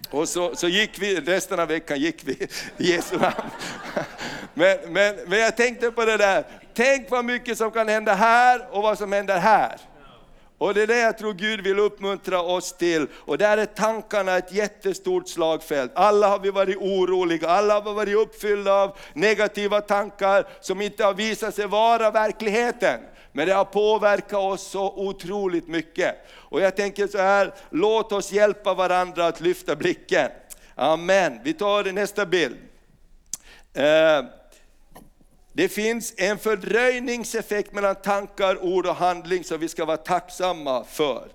Och 0.10 0.30
så, 0.30 0.56
så 0.56 0.68
gick 0.68 1.00
vi, 1.00 1.16
resten 1.16 1.60
av 1.60 1.68
veckan 1.68 2.00
gick 2.00 2.22
vi 2.24 2.48
i 2.78 2.92
Jesu 2.92 3.18
namn. 3.18 3.50
Men, 4.54 4.78
men, 4.88 5.16
men 5.28 5.40
jag 5.40 5.58
tänkte 5.58 5.92
på 5.92 6.06
det 6.06 6.18
där, 6.18 6.44
tänk 6.74 7.12
vad 7.12 7.26
mycket 7.26 7.58
som 7.58 7.72
kan 7.72 7.88
hända 7.88 8.14
här 8.14 8.68
och 8.72 8.84
vad 8.84 8.98
som 8.98 9.12
händer 9.12 9.38
här. 9.38 9.78
Och 10.58 10.74
det 10.74 10.82
är 10.82 10.88
det 10.88 11.00
jag 11.00 11.18
tror 11.18 11.34
Gud 11.34 11.62
vill 11.62 11.80
uppmuntra 11.80 12.42
oss 12.42 12.74
till. 12.74 13.08
Och 13.14 13.38
där 13.38 13.58
är 13.58 13.66
tankarna 13.66 14.38
ett 14.38 14.52
jättestort 14.52 15.30
slagfält. 15.30 15.92
Alla 15.96 16.28
har 16.28 16.40
vi 16.40 16.50
varit 16.50 16.78
oroliga, 16.78 17.50
alla 17.50 17.74
har 17.74 17.94
varit 17.94 18.16
uppfyllda 18.16 18.74
av 18.74 18.98
negativa 19.14 19.82
tankar 19.82 20.48
som 20.62 20.82
inte 20.82 21.04
har 21.04 21.14
visat 21.14 21.56
sig 21.56 21.68
vara 21.68 22.12
verkligheten. 22.12 23.00
Men 23.32 23.48
det 23.48 23.54
har 23.54 23.66
påverkat 23.66 24.40
oss 24.40 24.68
så 24.68 24.94
otroligt 24.96 25.68
mycket. 25.68 26.16
Och 26.34 26.62
jag 26.62 26.76
tänker 26.76 27.08
så 27.08 27.18
här, 27.18 27.54
låt 27.70 28.12
oss 28.12 28.32
hjälpa 28.32 28.74
varandra 28.74 29.28
att 29.28 29.42
lyfta 29.42 29.76
blicken. 29.76 30.30
Amen. 30.76 31.40
Vi 31.44 31.54
tar 31.54 31.92
nästa 31.92 32.26
bild. 32.26 32.58
Eh, 33.74 34.26
det 35.58 35.70
finns 35.70 36.14
en 36.18 36.38
fördröjningseffekt 36.38 37.74
mellan 37.74 37.96
tankar, 37.96 38.64
ord 38.64 38.86
och 38.86 38.96
handling 38.96 39.44
som 39.44 39.60
vi 39.60 39.68
ska 39.68 39.86
vara 39.86 39.98
tacksamma 39.98 40.84
för. 40.84 41.28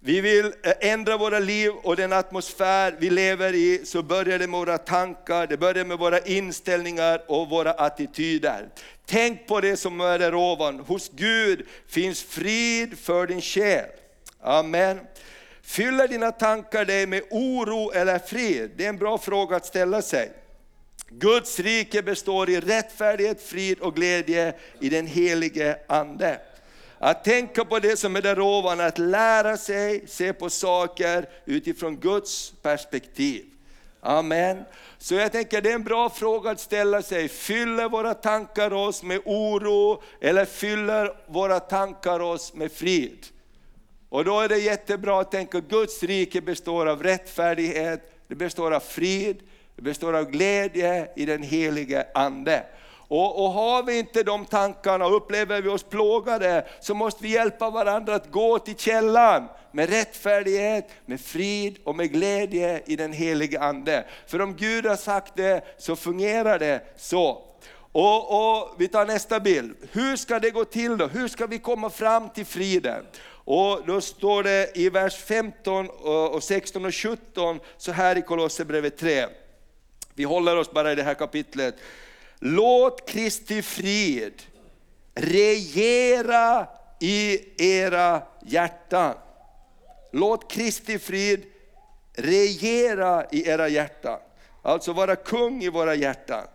Vi 0.00 0.20
vill 0.20 0.44
eh, 0.44 0.72
ändra 0.80 1.16
våra 1.16 1.38
liv 1.38 1.72
och 1.82 1.96
den 1.96 2.12
atmosfär 2.12 2.96
vi 2.98 3.10
lever 3.10 3.54
i, 3.54 3.80
så 3.84 4.02
börjar 4.02 4.38
det 4.38 4.46
med 4.46 4.58
våra 4.60 4.78
tankar, 4.78 5.46
det 5.46 5.56
börjar 5.56 5.84
med 5.84 5.98
våra 5.98 6.18
inställningar 6.18 7.22
och 7.28 7.48
våra 7.48 7.72
attityder. 7.72 8.68
Tänk 9.06 9.46
på 9.46 9.60
det 9.60 9.76
som 9.76 10.00
är 10.00 10.18
där 10.18 10.34
ovan, 10.34 10.80
hos 10.80 11.10
Gud 11.14 11.66
finns 11.88 12.22
frid 12.22 12.98
för 12.98 13.26
din 13.26 13.40
själ. 13.40 13.86
Amen. 14.40 15.00
Fyller 15.62 16.08
dina 16.08 16.32
tankar 16.32 16.84
dig 16.84 17.06
med 17.06 17.22
oro 17.30 17.90
eller 17.90 18.18
frid? 18.18 18.70
Det 18.76 18.84
är 18.84 18.88
en 18.88 18.98
bra 18.98 19.18
fråga 19.18 19.56
att 19.56 19.66
ställa 19.66 20.02
sig. 20.02 20.41
Guds 21.18 21.60
rike 21.60 22.02
består 22.02 22.50
i 22.50 22.60
rättfärdighet, 22.60 23.42
frid 23.42 23.78
och 23.78 23.94
glädje 23.94 24.54
i 24.80 24.88
den 24.88 25.06
helige 25.06 25.78
Ande. 25.86 26.40
Att 26.98 27.24
tänka 27.24 27.64
på 27.64 27.78
det 27.78 27.96
som 27.96 28.16
är 28.16 28.22
där 28.22 28.40
ovan, 28.40 28.80
att 28.80 28.98
lära 28.98 29.56
sig 29.56 30.04
se 30.06 30.32
på 30.32 30.50
saker 30.50 31.28
utifrån 31.44 31.96
Guds 31.96 32.52
perspektiv. 32.62 33.44
Amen. 34.00 34.64
Så 34.98 35.14
jag 35.14 35.32
tänker 35.32 35.60
det 35.60 35.70
är 35.70 35.74
en 35.74 35.84
bra 35.84 36.10
fråga 36.10 36.50
att 36.50 36.60
ställa 36.60 37.02
sig. 37.02 37.28
Fyller 37.28 37.88
våra 37.88 38.14
tankar 38.14 38.72
oss 38.72 39.02
med 39.02 39.20
oro 39.24 40.02
eller 40.20 40.44
fyller 40.44 41.16
våra 41.26 41.60
tankar 41.60 42.20
oss 42.20 42.54
med 42.54 42.72
frid? 42.72 43.26
Och 44.08 44.24
då 44.24 44.40
är 44.40 44.48
det 44.48 44.58
jättebra 44.58 45.20
att 45.20 45.30
tänka 45.30 45.58
att 45.58 45.68
Guds 45.68 46.02
rike 46.02 46.40
består 46.40 46.86
av 46.86 47.02
rättfärdighet, 47.02 48.12
det 48.28 48.34
består 48.34 48.72
av 48.72 48.80
frid, 48.80 49.36
det 49.82 49.90
består 49.90 50.16
av 50.16 50.30
glädje 50.30 51.08
i 51.16 51.26
den 51.26 51.42
helige 51.42 52.06
Ande. 52.14 52.64
Och, 53.08 53.44
och, 53.44 53.52
har 53.52 53.82
vi 53.82 53.98
inte 53.98 54.22
de 54.22 54.44
tankarna 54.44 55.06
och 55.06 55.16
upplever 55.16 55.62
vi 55.62 55.68
oss 55.68 55.82
plågade 55.82 56.66
så 56.80 56.94
måste 56.94 57.22
vi 57.22 57.28
hjälpa 57.28 57.70
varandra 57.70 58.14
att 58.14 58.30
gå 58.30 58.58
till 58.58 58.76
källan 58.76 59.48
med 59.72 59.90
rättfärdighet, 59.90 60.88
med 61.06 61.20
frid 61.20 61.78
och 61.84 61.96
med 61.96 62.12
glädje 62.12 62.82
i 62.86 62.96
den 62.96 63.12
helige 63.12 63.60
Ande. 63.60 64.04
För 64.26 64.40
om 64.40 64.56
Gud 64.56 64.86
har 64.86 64.96
sagt 64.96 65.36
det 65.36 65.64
så 65.78 65.96
fungerar 65.96 66.58
det 66.58 66.80
så. 66.96 67.42
Och, 67.92 68.60
och, 68.60 68.74
Vi 68.78 68.88
tar 68.88 69.06
nästa 69.06 69.40
bild. 69.40 69.76
Hur 69.92 70.16
ska 70.16 70.38
det 70.38 70.50
gå 70.50 70.64
till 70.64 70.98
då? 70.98 71.06
Hur 71.06 71.28
ska 71.28 71.46
vi 71.46 71.58
komma 71.58 71.90
fram 71.90 72.28
till 72.28 72.46
friden? 72.46 73.04
Och 73.44 73.80
Då 73.86 74.00
står 74.00 74.42
det 74.42 74.70
i 74.74 74.88
vers 74.88 75.16
15, 75.16 75.88
och 76.32 76.42
16 76.42 76.84
och 76.84 76.94
17 76.94 77.60
så 77.76 77.92
här 77.92 78.18
i 78.18 78.22
Kolosserbrevet 78.22 78.98
3. 78.98 79.26
Vi 80.14 80.24
håller 80.24 80.56
oss 80.56 80.70
bara 80.70 80.92
i 80.92 80.94
det 80.94 81.02
här 81.02 81.14
kapitlet. 81.14 81.74
Låt 82.38 83.08
Kristi 83.08 83.62
frid 83.62 84.42
regera 85.14 86.66
i 87.00 87.40
era 87.80 88.22
hjärtan. 88.46 89.14
Låt 90.12 90.50
Kristi 90.50 90.98
frid 90.98 91.44
regera 92.14 93.26
i 93.30 93.48
era 93.48 93.68
hjärtan. 93.68 94.18
Alltså 94.62 94.92
vara 94.92 95.16
kung 95.16 95.62
i 95.62 95.68
våra 95.68 95.94
hjärtan. 95.94 96.46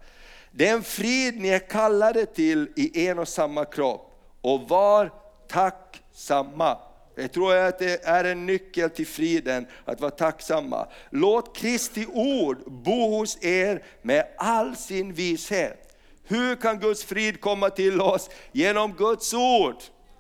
Den 0.51 0.83
frid 0.83 1.41
ni 1.41 1.49
är 1.49 1.69
kallade 1.69 2.25
till 2.25 2.71
i 2.75 3.07
en 3.07 3.19
och 3.19 3.27
samma 3.27 3.65
kropp. 3.65 4.13
Och 4.41 4.69
var 4.69 5.11
tacksamma. 5.47 6.77
Jag 7.19 7.31
tror 7.31 7.55
att 7.55 7.79
det 7.79 8.05
är 8.05 8.23
en 8.23 8.45
nyckel 8.45 8.89
till 8.89 9.07
friden, 9.07 9.67
att 9.85 10.01
vara 10.01 10.11
tacksamma. 10.11 10.87
Låt 11.09 11.57
Kristi 11.57 12.05
ord 12.13 12.57
bo 12.65 13.17
hos 13.17 13.43
er 13.43 13.83
med 14.01 14.25
all 14.37 14.75
sin 14.75 15.13
vishet. 15.13 15.97
Hur 16.27 16.55
kan 16.55 16.79
Guds 16.79 17.03
frid 17.03 17.41
komma 17.41 17.69
till 17.69 18.01
oss? 18.01 18.29
Genom 18.51 18.93
Guds 18.93 19.33
ord. 19.33 19.75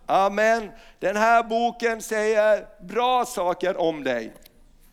Amen. 0.05 0.71
Den 0.99 1.15
här 1.15 1.43
boken 1.43 2.01
säger 2.01 2.67
bra 2.83 3.25
saker 3.25 3.77
om 3.77 4.03
dig. 4.03 4.33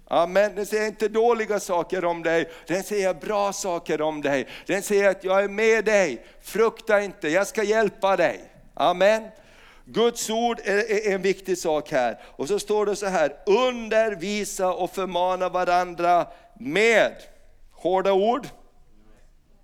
Amen. 0.09 0.55
Den 0.55 0.67
säger 0.67 0.87
inte 0.87 1.09
dåliga 1.09 1.61
saker 1.61 2.05
om 2.05 2.23
dig, 2.23 2.51
den 2.67 2.83
säger 2.83 3.15
bra 3.15 3.53
saker 3.53 4.01
om 4.01 4.23
dig. 4.23 4.47
Den 4.67 4.83
säger 4.83 5.09
att 5.09 5.25
jag 5.25 5.45
är 5.45 5.49
med 5.49 5.85
dig, 5.85 6.27
frukta 6.43 7.03
inte, 7.03 7.29
jag 7.29 7.47
ska 7.47 7.63
hjälpa 7.63 8.17
dig. 8.17 8.41
Amen. 8.75 9.23
Guds 9.85 10.31
ord 10.31 10.61
är 10.65 11.13
en 11.13 11.23
viktig 11.23 11.59
sak 11.59 11.91
här. 11.91 12.19
Och 12.23 12.49
så 12.49 12.59
står 12.59 12.87
det 12.87 12.97
så 12.97 13.07
här, 13.07 13.37
undervisa 13.47 14.73
och 14.73 14.91
förmana 14.91 15.49
varandra 15.49 16.27
med 16.61 17.13
hårda 17.73 18.13
ord. 18.13 18.47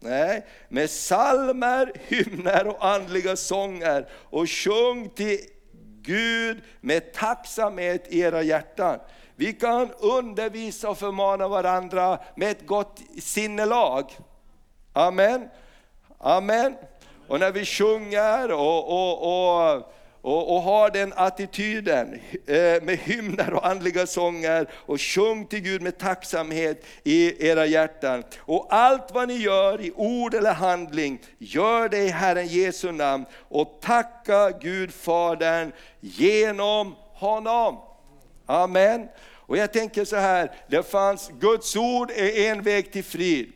Nej, 0.03 0.47
med 0.69 0.91
salmer, 0.91 1.93
hymner 2.09 2.67
och 2.67 2.87
andliga 2.87 3.37
sånger 3.37 4.09
och 4.13 4.51
sjung 4.51 5.09
till 5.09 5.39
Gud 6.03 6.63
med 6.81 7.13
tacksamhet 7.13 8.05
i 8.09 8.21
era 8.21 8.43
hjärtan. 8.43 8.99
Vi 9.37 9.53
kan 9.53 9.91
undervisa 10.01 10.91
och 10.91 10.99
förmana 10.99 11.49
varandra 11.49 12.19
med 12.35 12.51
ett 12.51 12.67
gott 12.67 13.01
sinnelag. 13.21 14.17
Amen. 14.93 15.49
Amen. 16.19 16.77
Och 17.29 17.41
när 17.41 17.53
vi 17.53 17.65
sjunger 17.65 18.53
och, 18.53 18.89
och, 18.89 19.75
och 19.75 19.93
och, 20.23 20.57
och 20.57 20.63
ha 20.63 20.89
den 20.89 21.13
attityden 21.17 22.21
eh, 22.47 22.83
med 22.83 22.99
hymner 22.99 23.53
och 23.53 23.67
andliga 23.67 24.07
sånger 24.07 24.67
och 24.73 25.01
sjung 25.01 25.47
till 25.47 25.61
Gud 25.61 25.83
med 25.83 25.99
tacksamhet 25.99 26.85
i 27.05 27.49
era 27.49 27.67
hjärtan. 27.67 28.25
Och 28.39 28.67
allt 28.71 29.11
vad 29.13 29.29
ni 29.29 29.35
gör 29.35 29.81
i 29.81 29.93
ord 29.97 30.35
eller 30.35 30.53
handling, 30.53 31.21
gör 31.39 31.89
det 31.89 31.99
i 31.99 32.09
Herren 32.09 32.47
Jesu 32.47 32.93
namn 32.93 33.25
och 33.49 33.79
tacka 33.83 34.51
Gud 34.51 34.95
Fadern 34.95 35.73
genom 36.01 36.95
honom. 37.13 37.79
Amen. 38.47 39.09
Och 39.51 39.57
jag 39.57 39.73
tänker 39.73 40.05
så 40.05 40.17
här, 40.17 40.53
det 40.69 40.83
fanns, 40.83 41.31
Guds 41.41 41.77
ord 41.77 42.11
är 42.11 42.51
en 42.51 42.63
väg 42.63 42.93
till 42.93 43.05
frid. 43.05 43.53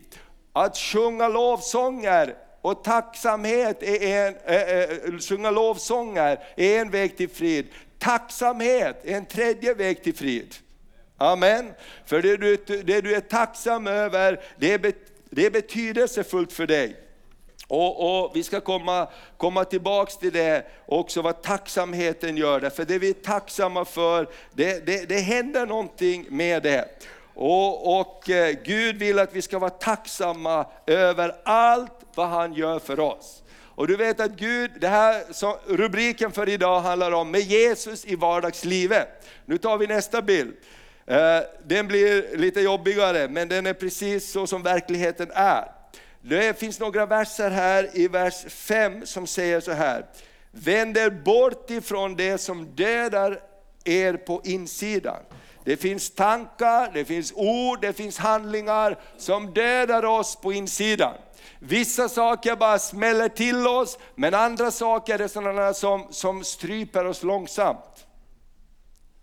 Att 0.53 0.77
sjunga 0.77 1.29
lovsånger 1.29 2.35
och 2.65 2.85
tacksamhet 2.85 3.83
är 3.83 4.27
en, 4.27 4.35
äh, 4.45 5.15
äh, 5.15 5.19
sjunga 5.19 5.51
lovsånger 5.51 6.39
är 6.57 6.81
en 6.81 6.91
väg 6.91 7.17
till 7.17 7.29
frid. 7.29 7.67
Tacksamhet 7.99 9.01
är 9.05 9.17
en 9.17 9.27
tredje 9.27 9.75
väg 9.75 10.03
till 10.03 10.15
frid. 10.15 10.55
Amen. 11.17 11.73
För 12.07 12.23
det 12.23 12.37
du, 12.37 12.57
det 12.83 13.01
du 13.01 13.15
är 13.15 13.21
tacksam 13.21 13.87
över, 13.87 14.41
det 14.59 14.73
är, 14.73 14.93
det 15.31 15.47
är 15.47 15.51
betydelsefullt 15.51 16.53
för 16.53 16.67
dig. 16.67 16.97
Och, 17.69 18.25
och, 18.25 18.37
Vi 18.37 18.43
ska 18.43 18.61
komma, 18.61 19.09
komma 19.37 19.65
tillbaks 19.65 20.17
till 20.17 20.33
det 20.33 20.67
också, 20.87 21.23
vad 21.23 21.43
tacksamheten 21.43 22.37
gör. 22.37 22.71
För 22.71 22.85
det 22.85 22.99
vi 22.99 23.09
är 23.09 23.13
tacksamma 23.13 23.85
för, 23.85 24.29
det, 24.53 24.87
det, 24.87 25.09
det 25.09 25.19
händer 25.19 25.67
någonting 25.67 26.27
med 26.29 26.63
det. 26.63 26.89
Och, 27.35 28.01
och 28.01 28.31
eh, 28.31 28.57
Gud 28.65 28.97
vill 28.97 29.19
att 29.19 29.35
vi 29.35 29.43
ska 29.43 29.59
vara 29.59 29.71
tacksamma 29.71 30.67
över 30.87 31.35
allt 31.45 32.04
vad 32.17 32.29
han 32.29 32.55
gör 32.55 32.79
för 32.79 33.01
oss. 33.01 33.43
Och 33.77 33.89
du 33.89 33.97
vet 33.97 34.21
att 34.21 34.31
Gud, 34.31 34.71
det 34.81 34.89
här, 34.89 35.23
rubriken 35.77 36.33
för 36.33 36.49
idag 36.49 36.81
handlar 36.81 37.13
om 37.13 37.31
med 37.31 37.41
Jesus 37.41 38.05
i 38.05 38.17
vardagslivet. 38.17 39.09
Nu 39.47 39.59
tar 39.59 39.79
vi 39.79 39.87
nästa 39.87 40.23
bild. 40.23 40.55
Eh, 41.07 41.41
den 41.65 41.89
blir 41.89 42.37
lite 42.37 42.61
jobbigare, 42.61 43.29
men 43.29 43.49
den 43.49 43.67
är 43.67 43.75
precis 43.75 44.33
så 44.33 44.47
som 44.47 44.63
verkligheten 44.63 45.31
är. 45.35 45.65
Det 46.23 46.59
finns 46.59 46.81
några 46.81 47.07
verser 47.07 47.51
här 47.51 47.91
i 47.95 48.09
vers 48.09 48.45
5 48.49 49.07
som 49.07 49.27
säger 49.27 49.61
så 49.61 49.73
här. 49.73 50.07
Vänd 50.51 50.97
er 50.97 51.11
bort 51.11 51.71
ifrån 51.71 52.17
det 52.17 52.39
som 52.39 52.67
dödar 52.75 53.41
er 53.85 54.15
på 54.15 54.41
insidan. 54.45 55.21
Det 55.65 55.77
finns 55.77 56.11
tankar, 56.11 56.91
det 56.95 57.05
finns 57.05 57.33
ord, 57.37 57.81
det 57.81 57.93
finns 57.93 58.19
handlingar 58.19 58.99
som 59.17 59.53
dödar 59.55 60.05
oss 60.05 60.37
på 60.37 60.53
insidan. 60.53 61.15
Vissa 61.67 62.09
saker 62.09 62.57
bara 62.57 62.79
smäller 62.79 63.29
till 63.29 63.67
oss, 63.67 63.99
men 64.15 64.35
andra 64.35 64.71
saker 64.71 65.19
är 65.19 65.29
sådana 65.29 65.75
som, 65.75 66.07
som 66.11 66.45
stryper 66.45 67.05
oss 67.05 67.23
långsamt. 67.23 68.07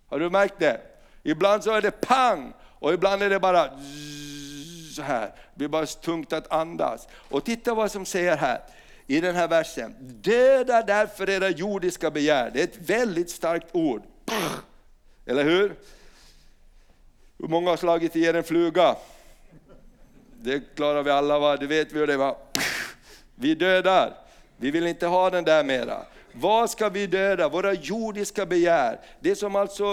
Har 0.08 0.18
du 0.18 0.30
märkt 0.30 0.58
det? 0.58 0.80
Ibland 1.22 1.64
så 1.64 1.70
är 1.70 1.82
det 1.82 1.90
pang, 1.90 2.52
och 2.78 2.92
ibland 2.92 3.22
är 3.22 3.30
det 3.30 3.40
bara 3.40 3.70
så 4.96 5.02
här. 5.02 5.26
Det 5.26 5.58
blir 5.58 5.68
bara 5.68 5.86
tungt 5.86 6.32
att 6.32 6.52
andas. 6.52 7.08
Och 7.30 7.44
titta 7.44 7.74
vad 7.74 7.90
som 7.92 8.06
säger 8.06 8.36
här 8.36 8.60
i 9.06 9.20
den 9.20 9.34
här 9.34 9.48
versen. 9.48 9.94
Döda 10.00 10.82
därför 10.82 11.30
era 11.30 11.48
jordiska 11.48 12.10
begär. 12.10 12.50
Det 12.50 12.60
är 12.60 12.64
ett 12.64 12.90
väldigt 12.90 13.30
starkt 13.30 13.66
ord. 13.72 14.02
Eller 15.26 15.44
hur? 15.44 15.74
Hur 17.38 17.48
många 17.48 17.70
har 17.70 17.76
slagit 17.76 18.16
i 18.16 18.24
er 18.24 18.34
en 18.34 18.44
fluga? 18.44 18.96
Det 20.44 20.76
klarar 20.76 21.02
vi 21.02 21.10
alla, 21.10 21.38
va? 21.38 21.56
det 21.56 21.66
vet 21.66 21.92
vi 21.92 21.98
hur 21.98 22.06
det 22.06 22.16
var. 22.16 22.36
Vi 23.34 23.54
dödar, 23.54 24.14
vi 24.56 24.70
vill 24.70 24.86
inte 24.86 25.06
ha 25.06 25.30
den 25.30 25.44
där 25.44 25.64
mera. 25.64 26.02
Vad 26.32 26.70
ska 26.70 26.88
vi 26.88 27.06
döda? 27.06 27.48
Våra 27.48 27.72
jordiska 27.72 28.46
begär. 28.46 29.00
Det 29.20 29.36
som 29.36 29.56
alltså 29.56 29.84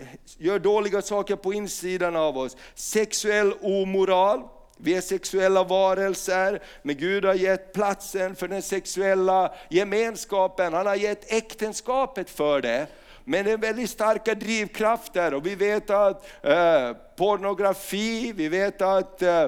eh, 0.00 0.06
gör 0.38 0.58
dåliga 0.58 1.02
saker 1.02 1.36
på 1.36 1.52
insidan 1.52 2.16
av 2.16 2.38
oss. 2.38 2.56
Sexuell 2.74 3.52
omoral, 3.60 4.42
Vi 4.76 4.96
är 4.96 5.00
sexuella 5.00 5.64
varelser, 5.64 6.62
men 6.82 6.96
Gud 6.96 7.24
har 7.24 7.34
gett 7.34 7.72
platsen 7.72 8.34
för 8.34 8.48
den 8.48 8.62
sexuella 8.62 9.54
gemenskapen. 9.70 10.74
Han 10.74 10.86
har 10.86 10.94
gett 10.94 11.32
äktenskapet 11.32 12.30
för 12.30 12.60
det. 12.60 12.86
Men 13.30 13.44
det 13.44 13.52
är 13.52 13.58
väldigt 13.58 13.90
starka 13.90 14.34
drivkrafter 14.34 15.34
och 15.34 15.46
vi 15.46 15.54
vet 15.54 15.90
att 15.90 16.26
eh, 16.42 16.92
pornografi, 17.16 18.32
vi 18.32 18.48
vet 18.48 18.82
att 18.82 19.22
eh, 19.22 19.46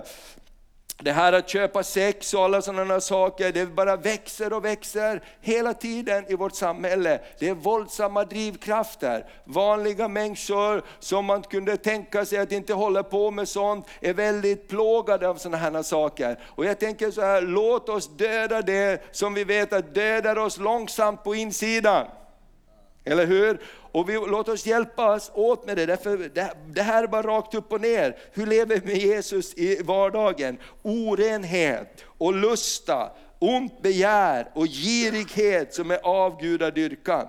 det 0.98 1.12
här 1.12 1.32
att 1.32 1.48
köpa 1.48 1.82
sex 1.82 2.34
och 2.34 2.44
alla 2.44 2.62
sådana 2.62 3.00
saker, 3.00 3.52
det 3.52 3.66
bara 3.66 3.96
växer 3.96 4.52
och 4.52 4.64
växer 4.64 5.22
hela 5.40 5.74
tiden 5.74 6.24
i 6.28 6.34
vårt 6.34 6.54
samhälle. 6.54 7.20
Det 7.38 7.48
är 7.48 7.54
våldsamma 7.54 8.24
drivkrafter. 8.24 9.26
Vanliga 9.44 10.08
människor 10.08 10.82
som 10.98 11.24
man 11.24 11.42
kunde 11.42 11.76
tänka 11.76 12.24
sig 12.24 12.38
att 12.38 12.52
inte 12.52 12.74
hålla 12.74 13.02
på 13.02 13.30
med 13.30 13.48
sånt, 13.48 13.86
är 14.00 14.14
väldigt 14.14 14.68
plågade 14.68 15.28
av 15.28 15.34
sådana 15.34 15.56
här 15.56 15.82
saker. 15.82 16.38
Och 16.44 16.64
jag 16.64 16.80
tänker 16.80 17.10
så 17.10 17.20
här, 17.20 17.42
låt 17.42 17.88
oss 17.88 18.16
döda 18.16 18.62
det 18.62 19.02
som 19.12 19.34
vi 19.34 19.44
vet 19.44 19.72
att 19.72 19.94
dödar 19.94 20.38
oss 20.38 20.58
långsamt 20.58 21.24
på 21.24 21.34
insidan. 21.34 22.06
Eller 23.04 23.26
hur? 23.26 23.60
Och 23.92 24.08
vi, 24.08 24.14
låt 24.14 24.48
oss 24.48 24.66
hjälpas 24.66 25.30
åt 25.34 25.66
med 25.66 25.76
det, 25.76 25.86
därför 25.86 26.16
det, 26.16 26.54
det 26.66 26.82
här 26.82 27.02
är 27.02 27.06
bara 27.06 27.22
rakt 27.22 27.54
upp 27.54 27.72
och 27.72 27.80
ner. 27.80 28.16
Hur 28.32 28.46
lever 28.46 28.76
vi 28.76 28.86
med 28.86 28.96
Jesus 28.96 29.54
i 29.54 29.82
vardagen? 29.82 30.58
Orenhet 30.82 32.04
och 32.18 32.34
lusta, 32.34 33.10
ont 33.38 33.82
begär 33.82 34.50
och 34.54 34.66
girighet 34.66 35.74
som 35.74 35.90
är 35.90 35.98
avgudadyrkan. 36.02 37.26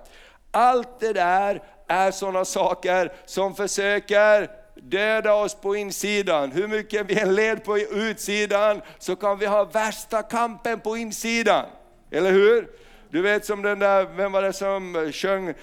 Allt 0.51 0.99
det 0.99 1.13
där 1.13 1.63
är 1.87 2.11
sådana 2.11 2.45
saker 2.45 3.11
som 3.25 3.55
försöker 3.55 4.49
döda 4.75 5.33
oss 5.33 5.55
på 5.55 5.75
insidan. 5.75 6.51
Hur 6.51 6.67
mycket 6.67 7.05
vi 7.09 7.19
än 7.19 7.35
led 7.35 7.63
på 7.63 7.79
utsidan 7.79 8.81
så 8.99 9.15
kan 9.15 9.39
vi 9.39 9.45
ha 9.45 9.63
värsta 9.63 10.23
kampen 10.23 10.79
på 10.79 10.97
insidan. 10.97 11.65
Eller 12.11 12.31
hur? 12.31 12.67
Du 13.12 13.22
vet 13.22 13.46
som 13.46 13.62
den 13.62 13.80
där, 13.80 14.06
vem 14.15 14.32
var 14.32 14.41
det 14.41 14.53
som 14.53 14.96
eh, 14.96 15.12
sjöng 15.12 15.50
uh, 15.50 15.56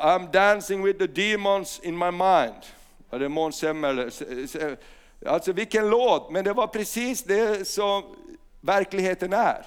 I'm 0.00 0.30
dancing 0.30 0.82
with 0.84 0.98
the 0.98 1.06
demons 1.06 1.80
in 1.82 1.98
my 1.98 2.10
mind. 2.10 2.62
Var 3.10 3.18
det 3.18 3.28
Måns 3.28 3.56
Zelmerlöw? 3.56 4.10
Eh, 4.60 4.72
alltså 5.26 5.52
vilken 5.52 5.90
låt, 5.90 6.30
men 6.30 6.44
det 6.44 6.52
var 6.52 6.66
precis 6.66 7.24
det 7.24 7.68
som 7.68 8.02
verkligheten 8.60 9.32
är. 9.32 9.66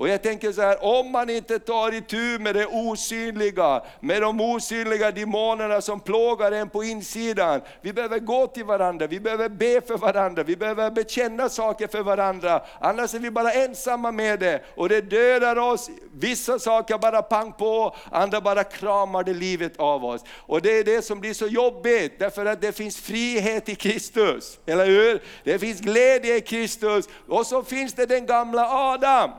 Och 0.00 0.08
jag 0.08 0.22
tänker 0.22 0.52
så 0.52 0.62
här, 0.62 0.84
om 0.84 1.12
man 1.12 1.30
inte 1.30 1.58
tar 1.58 1.94
itu 1.94 2.38
med 2.38 2.54
det 2.54 2.66
osynliga, 2.66 3.82
med 4.00 4.22
de 4.22 4.40
osynliga 4.40 5.10
demonerna 5.10 5.80
som 5.80 6.00
plågar 6.00 6.52
en 6.52 6.68
på 6.68 6.84
insidan. 6.84 7.60
Vi 7.80 7.92
behöver 7.92 8.18
gå 8.18 8.46
till 8.46 8.64
varandra, 8.64 9.06
vi 9.06 9.20
behöver 9.20 9.48
be 9.48 9.80
för 9.80 9.98
varandra, 9.98 10.42
vi 10.42 10.56
behöver 10.56 10.90
bekänna 10.90 11.48
saker 11.48 11.86
för 11.86 12.02
varandra. 12.02 12.62
Annars 12.80 13.14
är 13.14 13.18
vi 13.18 13.30
bara 13.30 13.52
ensamma 13.52 14.12
med 14.12 14.40
det 14.40 14.62
och 14.74 14.88
det 14.88 15.00
dödar 15.00 15.56
oss. 15.56 15.90
Vissa 16.12 16.58
saker 16.58 16.98
bara 16.98 17.22
pang 17.22 17.52
på, 17.52 17.96
andra 18.10 18.40
bara 18.40 18.64
kramar 18.64 19.24
det 19.24 19.34
livet 19.34 19.72
av 19.76 20.04
oss. 20.04 20.24
Och 20.46 20.62
det 20.62 20.78
är 20.78 20.84
det 20.84 21.02
som 21.02 21.20
blir 21.20 21.34
så 21.34 21.46
jobbigt, 21.46 22.18
därför 22.18 22.46
att 22.46 22.60
det 22.60 22.72
finns 22.72 22.96
frihet 22.96 23.68
i 23.68 23.74
Kristus. 23.74 24.58
Eller 24.66 24.86
hur? 24.86 25.22
Det 25.44 25.58
finns 25.58 25.80
glädje 25.80 26.36
i 26.36 26.40
Kristus 26.40 27.08
och 27.28 27.46
så 27.46 27.62
finns 27.62 27.92
det 27.92 28.06
den 28.06 28.26
gamla 28.26 28.68
Adam. 28.70 29.30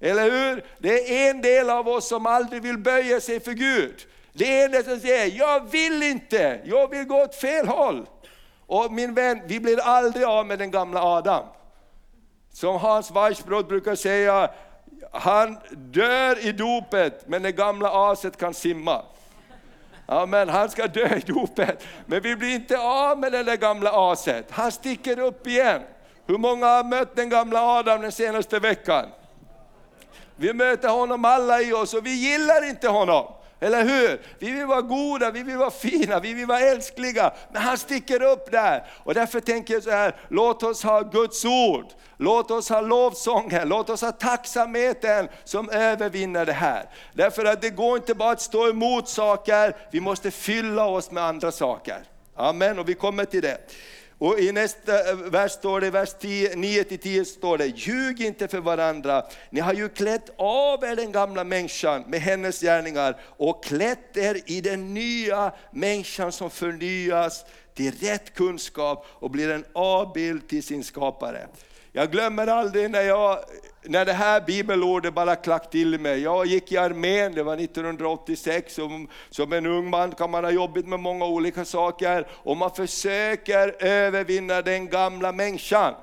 Eller 0.00 0.30
hur? 0.30 0.64
Det 0.78 1.26
är 1.26 1.30
en 1.30 1.42
del 1.42 1.70
av 1.70 1.88
oss 1.88 2.08
som 2.08 2.26
aldrig 2.26 2.62
vill 2.62 2.78
böja 2.78 3.20
sig 3.20 3.40
för 3.40 3.52
Gud. 3.52 4.06
Det 4.32 4.60
är 4.60 4.64
en 4.64 4.70
del 4.70 4.84
som 4.84 5.00
säger, 5.00 5.38
jag 5.38 5.70
vill 5.70 6.02
inte, 6.02 6.60
jag 6.64 6.90
vill 6.90 7.04
gå 7.04 7.22
åt 7.22 7.34
fel 7.34 7.68
håll. 7.68 8.06
Och 8.66 8.92
min 8.92 9.14
vän, 9.14 9.40
vi 9.46 9.60
blir 9.60 9.80
aldrig 9.80 10.24
av 10.24 10.46
med 10.46 10.58
den 10.58 10.70
gamla 10.70 11.02
Adam. 11.02 11.44
Som 12.52 12.76
Hans 12.76 13.10
Weissbrod 13.10 13.66
brukar 13.66 13.94
säga, 13.94 14.50
han 15.12 15.58
dör 15.70 16.46
i 16.46 16.52
dopet 16.52 17.28
men 17.28 17.42
det 17.42 17.52
gamla 17.52 18.10
aset 18.10 18.36
kan 18.36 18.54
simma. 18.54 19.02
Ja, 20.06 20.26
men 20.26 20.48
han 20.48 20.70
ska 20.70 20.86
dö 20.86 21.16
i 21.16 21.20
dopet, 21.20 21.86
men 22.06 22.22
vi 22.22 22.36
blir 22.36 22.54
inte 22.54 22.78
av 22.78 23.18
med 23.18 23.32
det 23.32 23.42
där 23.42 23.56
gamla 23.56 23.90
aset. 24.12 24.50
Han 24.50 24.72
sticker 24.72 25.18
upp 25.18 25.46
igen. 25.46 25.82
Hur 26.26 26.38
många 26.38 26.66
har 26.66 26.84
mött 26.84 27.16
den 27.16 27.28
gamla 27.28 27.60
Adam 27.60 28.00
den 28.00 28.12
senaste 28.12 28.58
veckan? 28.58 29.06
Vi 30.36 30.52
möter 30.52 30.88
honom 30.88 31.24
alla 31.24 31.62
i 31.62 31.72
oss 31.72 31.94
och 31.94 32.06
vi 32.06 32.14
gillar 32.14 32.68
inte 32.68 32.88
honom. 32.88 33.26
Eller 33.60 33.84
hur? 33.84 34.20
Vi 34.38 34.50
vill 34.50 34.66
vara 34.66 34.82
goda, 34.82 35.30
vi 35.30 35.42
vill 35.42 35.56
vara 35.56 35.70
fina, 35.70 36.20
vi 36.20 36.34
vill 36.34 36.46
vara 36.46 36.60
älskliga. 36.60 37.32
Men 37.52 37.62
han 37.62 37.78
sticker 37.78 38.22
upp 38.22 38.50
där. 38.50 38.86
Och 39.04 39.14
därför 39.14 39.40
tänker 39.40 39.74
jag 39.74 39.82
så 39.82 39.90
här, 39.90 40.16
låt 40.28 40.62
oss 40.62 40.82
ha 40.82 41.00
Guds 41.00 41.44
ord. 41.44 41.86
Låt 42.18 42.50
oss 42.50 42.68
ha 42.68 42.80
lovsången, 42.80 43.68
låt 43.68 43.90
oss 43.90 44.00
ha 44.00 44.12
tacksamheten 44.12 45.28
som 45.44 45.70
övervinner 45.70 46.46
det 46.46 46.52
här. 46.52 46.84
Därför 47.12 47.44
att 47.44 47.62
det 47.62 47.70
går 47.70 47.96
inte 47.96 48.14
bara 48.14 48.30
att 48.30 48.40
stå 48.40 48.68
emot 48.68 49.08
saker, 49.08 49.76
vi 49.90 50.00
måste 50.00 50.30
fylla 50.30 50.86
oss 50.86 51.10
med 51.10 51.24
andra 51.24 51.52
saker. 51.52 51.98
Amen, 52.36 52.78
och 52.78 52.88
vi 52.88 52.94
kommer 52.94 53.24
till 53.24 53.42
det. 53.42 53.58
Och 54.18 54.40
i 54.40 54.52
nästa 54.52 55.10
eh, 55.10 55.16
vers 55.16 55.52
står 55.52 55.80
det, 55.80 55.90
vers 55.90 56.14
9-10 56.20 57.24
står 57.24 57.58
det, 57.58 57.66
ljug 57.66 58.20
inte 58.20 58.48
för 58.48 58.60
varandra. 58.60 59.26
Ni 59.50 59.60
har 59.60 59.72
ju 59.72 59.88
klätt 59.88 60.30
av 60.36 60.84
er 60.84 60.96
den 60.96 61.12
gamla 61.12 61.44
människan 61.44 62.04
med 62.06 62.20
hennes 62.20 62.60
gärningar 62.60 63.20
och 63.22 63.64
klätt 63.64 64.16
er 64.16 64.40
i 64.46 64.60
den 64.60 64.94
nya 64.94 65.52
människan 65.70 66.32
som 66.32 66.50
förnyas 66.50 67.44
till 67.74 67.92
rätt 67.92 68.34
kunskap 68.34 69.06
och 69.08 69.30
blir 69.30 69.50
en 69.50 69.64
avbild 69.72 70.48
till 70.48 70.62
sin 70.62 70.84
skapare. 70.84 71.46
Jag 71.96 72.10
glömmer 72.10 72.46
aldrig 72.46 72.90
när, 72.90 73.02
jag, 73.02 73.38
när 73.82 74.04
det 74.04 74.12
här 74.12 74.40
bibelordet 74.40 75.14
bara 75.14 75.36
klack 75.36 75.70
till 75.70 76.00
mig. 76.00 76.22
Jag 76.22 76.46
gick 76.46 76.72
i 76.72 76.76
armén, 76.76 77.34
det 77.34 77.42
var 77.42 77.56
1986, 77.56 78.74
som, 78.74 79.08
som 79.30 79.52
en 79.52 79.66
ung 79.66 79.90
man 79.90 80.12
kan 80.12 80.30
man 80.30 80.44
ha 80.44 80.50
jobbigt 80.50 80.86
med 80.86 81.00
många 81.00 81.24
olika 81.24 81.64
saker. 81.64 82.26
Och 82.30 82.56
man 82.56 82.70
försöker 82.70 83.84
övervinna 83.84 84.62
den 84.62 84.88
gamla 84.88 85.32
människan. 85.32 85.94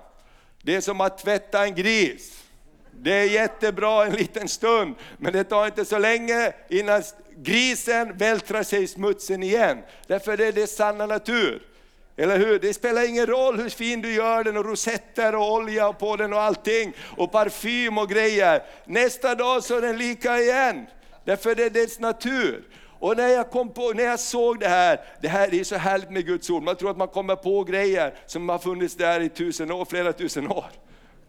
Det 0.62 0.76
är 0.76 0.82
som 0.82 1.02
att 1.02 1.18
tvätta 1.18 1.66
en 1.66 1.76
gris. 1.76 2.44
Det 2.92 3.14
är 3.14 3.26
jättebra 3.26 4.06
en 4.06 4.14
liten 4.14 4.48
stund, 4.48 4.96
men 5.18 5.34
det 5.34 5.44
tar 5.44 5.66
inte 5.66 5.86
så 5.86 6.00
länge 6.00 6.54
innan 6.70 7.04
grisen 7.38 8.18
vältrar 8.18 8.64
sig 8.64 8.84
i 8.84 8.88
smutsen 8.88 9.44
igen. 9.44 9.78
Därför 10.08 10.42
är 10.42 10.52
det 10.52 10.68
sanna 10.68 11.06
natur. 11.06 11.73
Eller 12.18 12.38
hur? 12.38 12.60
Det 12.60 12.74
spelar 12.74 13.10
ingen 13.10 13.26
roll 13.26 13.60
hur 13.60 13.70
fin 13.70 14.02
du 14.02 14.14
gör 14.14 14.44
den 14.44 14.58
och 14.58 14.66
rosetter 14.66 15.36
och 15.36 15.54
olja 15.54 15.94
på 15.94 16.16
den 16.16 16.34
och 16.34 16.42
allting 16.42 16.94
och 17.18 17.32
parfym 17.32 17.98
och 17.98 18.10
grejer. 18.10 18.64
Nästa 18.86 19.36
dag 19.36 19.64
så 19.64 19.78
är 19.78 19.82
den 19.82 19.98
lika 19.98 20.40
igen. 20.40 20.86
Därför 21.26 21.56
det 21.56 21.64
är 21.64 21.70
dess 21.70 22.00
natur. 22.00 22.64
Och 23.00 23.18
när 23.18 23.28
jag, 23.28 23.52
kom 23.52 23.70
på, 23.70 23.92
när 23.96 24.04
jag 24.04 24.20
såg 24.20 24.60
det 24.60 24.68
här, 24.68 25.00
det 25.22 25.28
här 25.28 25.54
är 25.54 25.64
så 25.64 25.76
härligt 25.76 26.10
med 26.10 26.26
Guds 26.26 26.50
ord, 26.50 26.64
man 26.64 26.76
tror 26.76 26.92
att 26.92 26.98
man 26.98 27.08
kommer 27.08 27.36
på 27.36 27.64
grejer 27.64 28.14
som 28.26 28.50
har 28.50 28.60
funnits 28.60 28.96
där 28.96 29.20
i 29.20 29.30
tusen 29.30 29.72
år, 29.72 29.86
flera 29.86 30.14
tusen 30.14 30.48
år. 30.48 30.66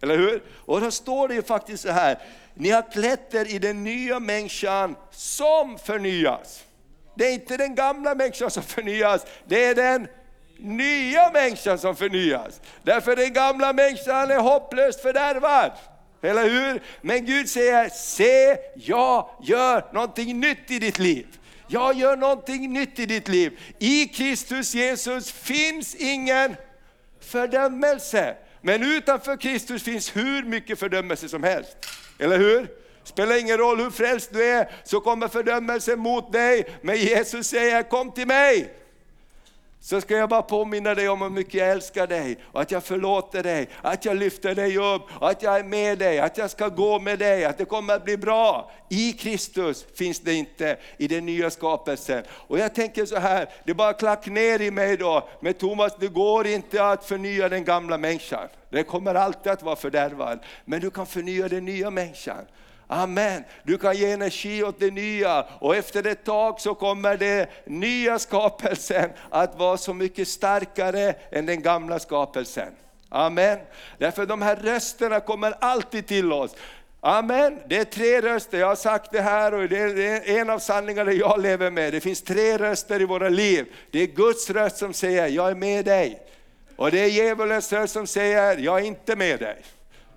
Eller 0.02 0.18
hur? 0.18 0.42
Och 0.56 0.80
då 0.80 0.90
står 0.90 1.28
det 1.28 1.34
ju 1.34 1.42
faktiskt 1.42 1.82
så 1.82 1.90
här, 1.90 2.18
ni 2.54 2.70
har 2.70 2.92
klätt 2.92 3.34
er 3.34 3.54
i 3.54 3.58
den 3.58 3.84
nya 3.84 4.20
människan 4.20 4.96
som 5.10 5.78
förnyas. 5.78 6.64
Det 7.14 7.26
är 7.26 7.32
inte 7.32 7.56
den 7.56 7.74
gamla 7.74 8.14
människan 8.14 8.50
som 8.50 8.62
förnyas, 8.62 9.26
det 9.46 9.64
är 9.64 9.74
den 9.74 10.08
nya 10.58 11.30
människan 11.30 11.78
som 11.78 11.96
förnyas. 11.96 12.60
Därför 12.82 13.16
den 13.16 13.32
gamla 13.32 13.72
människan 13.72 14.30
är 14.30 14.38
hopplöst 14.38 15.00
fördärvad. 15.00 15.72
Eller 16.22 16.44
hur? 16.44 16.82
Men 17.00 17.26
Gud 17.26 17.48
säger, 17.48 17.88
se 17.88 18.56
jag 18.74 19.28
gör 19.42 19.92
någonting 19.92 20.40
nytt 20.40 20.70
i 20.70 20.78
ditt 20.78 20.98
liv. 20.98 21.26
Jag 21.68 21.94
gör 21.94 22.16
någonting 22.16 22.72
nytt 22.72 22.98
i 22.98 23.06
ditt 23.06 23.28
liv. 23.28 23.60
I 23.78 24.06
Kristus 24.06 24.74
Jesus 24.74 25.32
finns 25.32 25.94
ingen 25.94 26.56
fördömelse. 27.20 28.36
Men 28.60 28.82
utanför 28.82 29.36
Kristus 29.36 29.82
finns 29.82 30.16
hur 30.16 30.42
mycket 30.42 30.78
fördömelse 30.78 31.28
som 31.28 31.42
helst. 31.42 31.76
Eller 32.18 32.38
hur? 32.38 32.68
Spelar 33.04 33.40
ingen 33.40 33.58
roll 33.58 33.80
hur 33.80 33.90
frälst 33.90 34.32
du 34.32 34.44
är, 34.44 34.70
så 34.84 35.00
kommer 35.00 35.28
fördömelse 35.28 35.96
mot 35.96 36.32
dig. 36.32 36.66
Men 36.82 36.96
Jesus 36.96 37.46
säger, 37.46 37.82
kom 37.82 38.12
till 38.12 38.26
mig 38.26 38.74
så 39.84 40.00
ska 40.00 40.16
jag 40.16 40.28
bara 40.28 40.42
påminna 40.42 40.94
dig 40.94 41.08
om 41.08 41.22
hur 41.22 41.30
mycket 41.30 41.54
jag 41.54 41.70
älskar 41.70 42.06
dig, 42.06 42.38
och 42.52 42.60
att 42.60 42.70
jag 42.70 42.84
förlåter 42.84 43.42
dig, 43.42 43.68
att 43.82 44.04
jag 44.04 44.16
lyfter 44.16 44.54
dig 44.54 44.78
upp, 44.78 45.02
att 45.20 45.42
jag 45.42 45.58
är 45.58 45.64
med 45.64 45.98
dig, 45.98 46.18
att 46.18 46.38
jag 46.38 46.50
ska 46.50 46.68
gå 46.68 46.98
med 46.98 47.18
dig, 47.18 47.44
att 47.44 47.58
det 47.58 47.64
kommer 47.64 47.94
att 47.94 48.04
bli 48.04 48.16
bra. 48.16 48.70
I 48.90 49.12
Kristus 49.12 49.86
finns 49.94 50.20
det 50.20 50.34
inte 50.34 50.76
i 50.96 51.08
den 51.08 51.26
nya 51.26 51.50
skapelsen. 51.50 52.22
Och 52.30 52.58
jag 52.58 52.74
tänker 52.74 53.06
så 53.06 53.18
här, 53.18 53.48
det 53.64 53.74
bara 53.74 53.92
klack 53.92 54.26
ner 54.26 54.60
i 54.60 54.70
mig 54.70 54.96
då, 54.96 55.28
men 55.40 55.54
Thomas 55.54 55.92
det 56.00 56.08
går 56.08 56.46
inte 56.46 56.86
att 56.86 57.04
förnya 57.04 57.48
den 57.48 57.64
gamla 57.64 57.98
människan. 57.98 58.48
Det 58.70 58.82
kommer 58.82 59.14
alltid 59.14 59.52
att 59.52 59.62
vara 59.62 59.76
fördärvad, 59.76 60.38
men 60.64 60.80
du 60.80 60.90
kan 60.90 61.06
förnya 61.06 61.48
den 61.48 61.64
nya 61.64 61.90
människan. 61.90 62.44
Amen. 62.86 63.44
Du 63.62 63.78
kan 63.78 63.96
ge 63.96 64.12
energi 64.12 64.62
åt 64.64 64.80
det 64.80 64.90
nya 64.90 65.46
och 65.58 65.76
efter 65.76 66.06
ett 66.06 66.24
tag 66.24 66.60
så 66.60 66.74
kommer 66.74 67.16
det 67.16 67.48
nya 67.66 68.18
skapelsen 68.18 69.10
att 69.30 69.58
vara 69.58 69.76
så 69.76 69.94
mycket 69.94 70.28
starkare 70.28 71.14
än 71.30 71.46
den 71.46 71.62
gamla 71.62 71.98
skapelsen. 71.98 72.68
Amen. 73.08 73.58
Därför 73.98 74.26
de 74.26 74.42
här 74.42 74.56
rösterna 74.56 75.20
kommer 75.20 75.54
alltid 75.60 76.06
till 76.06 76.32
oss. 76.32 76.56
Amen. 77.00 77.58
Det 77.68 77.76
är 77.76 77.84
tre 77.84 78.20
röster, 78.20 78.58
jag 78.58 78.66
har 78.66 78.76
sagt 78.76 79.12
det 79.12 79.20
här 79.20 79.54
och 79.54 79.68
det 79.68 79.78
är 79.78 80.40
en 80.40 80.50
av 80.50 80.58
sanningarna 80.58 81.12
jag 81.12 81.40
lever 81.40 81.70
med. 81.70 81.92
Det 81.92 82.00
finns 82.00 82.22
tre 82.22 82.58
röster 82.58 83.00
i 83.00 83.04
våra 83.04 83.28
liv. 83.28 83.66
Det 83.90 84.02
är 84.02 84.06
Guds 84.06 84.50
röst 84.50 84.76
som 84.76 84.92
säger, 84.92 85.28
jag 85.28 85.50
är 85.50 85.54
med 85.54 85.84
dig. 85.84 86.20
Och 86.76 86.90
det 86.90 87.00
är 87.00 87.06
djävulens 87.06 87.72
röst 87.72 87.92
som 87.92 88.06
säger, 88.06 88.58
jag 88.58 88.80
är 88.80 88.84
inte 88.84 89.16
med 89.16 89.40
dig. 89.40 89.56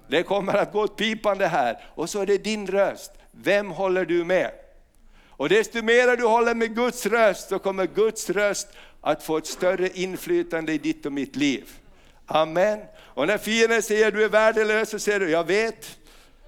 Det 0.08 0.24
kommer 0.24 0.54
att 0.54 0.72
gå 0.72 0.82
åt 0.82 0.98
pipande 0.98 1.48
här. 1.48 1.78
Och 1.96 2.10
så 2.10 2.22
är 2.22 2.26
det 2.26 2.38
din 2.38 2.67
röst. 2.67 3.12
Vem 3.32 3.72
håller 3.72 4.06
du 4.06 4.24
med? 4.26 4.52
Och 5.30 5.50
desto 5.50 5.82
mer 5.82 6.17
du 6.17 6.26
håller 6.26 6.56
med 6.56 6.76
Guds 6.76 7.06
röst 7.06 7.50
så 7.50 7.60
kommer 7.60 7.86
Guds 7.86 8.30
röst 8.30 8.67
att 9.02 9.24
få 9.24 9.38
ett 9.38 9.48
större 9.48 9.89
inflytande 9.89 10.74
i 10.74 10.78
ditt 10.78 11.06
och 11.06 11.13
mitt 11.13 11.36
liv. 11.36 11.70
Amen. 12.28 12.80
Och 13.00 13.28
när 13.28 13.38
fienden 13.38 13.82
säger 13.82 14.12
du 14.12 14.24
är 14.24 14.30
värdelös 14.30 14.89
så 14.89 15.00
säger 15.00 15.20
du, 15.20 15.30
jag 15.30 15.43
vet. 15.43 15.98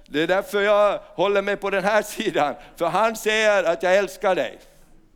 Det 0.06 0.22
är 0.22 0.26
därför 0.26 0.62
jag 0.62 1.00
håller 1.04 1.42
mig 1.42 1.56
på 1.56 1.70
den 1.70 1.84
här 1.84 2.02
sidan. 2.02 2.54
För 2.76 2.86
han 2.86 3.16
säger 3.16 3.64
att 3.64 3.82
jag 3.82 3.96
älskar 3.96 4.34
dig. 4.34 4.58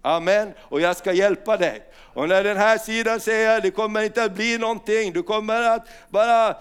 Amen. 0.02 0.52
Och 0.58 0.80
jag 0.80 0.96
ska 0.96 1.12
hjälpa 1.12 1.56
dig. 1.56 1.82
Och 2.14 2.28
när 2.28 2.44
den 2.44 2.56
här 2.56 2.78
sidan 2.78 3.20
säger 3.20 3.60
det 3.60 3.70
kommer 3.70 4.02
inte 4.02 4.24
att 4.24 4.32
bli 4.32 4.58
någonting, 4.58 5.12
du 5.12 5.22
kommer 5.22 5.62
att 5.62 5.88
bara 6.08 6.56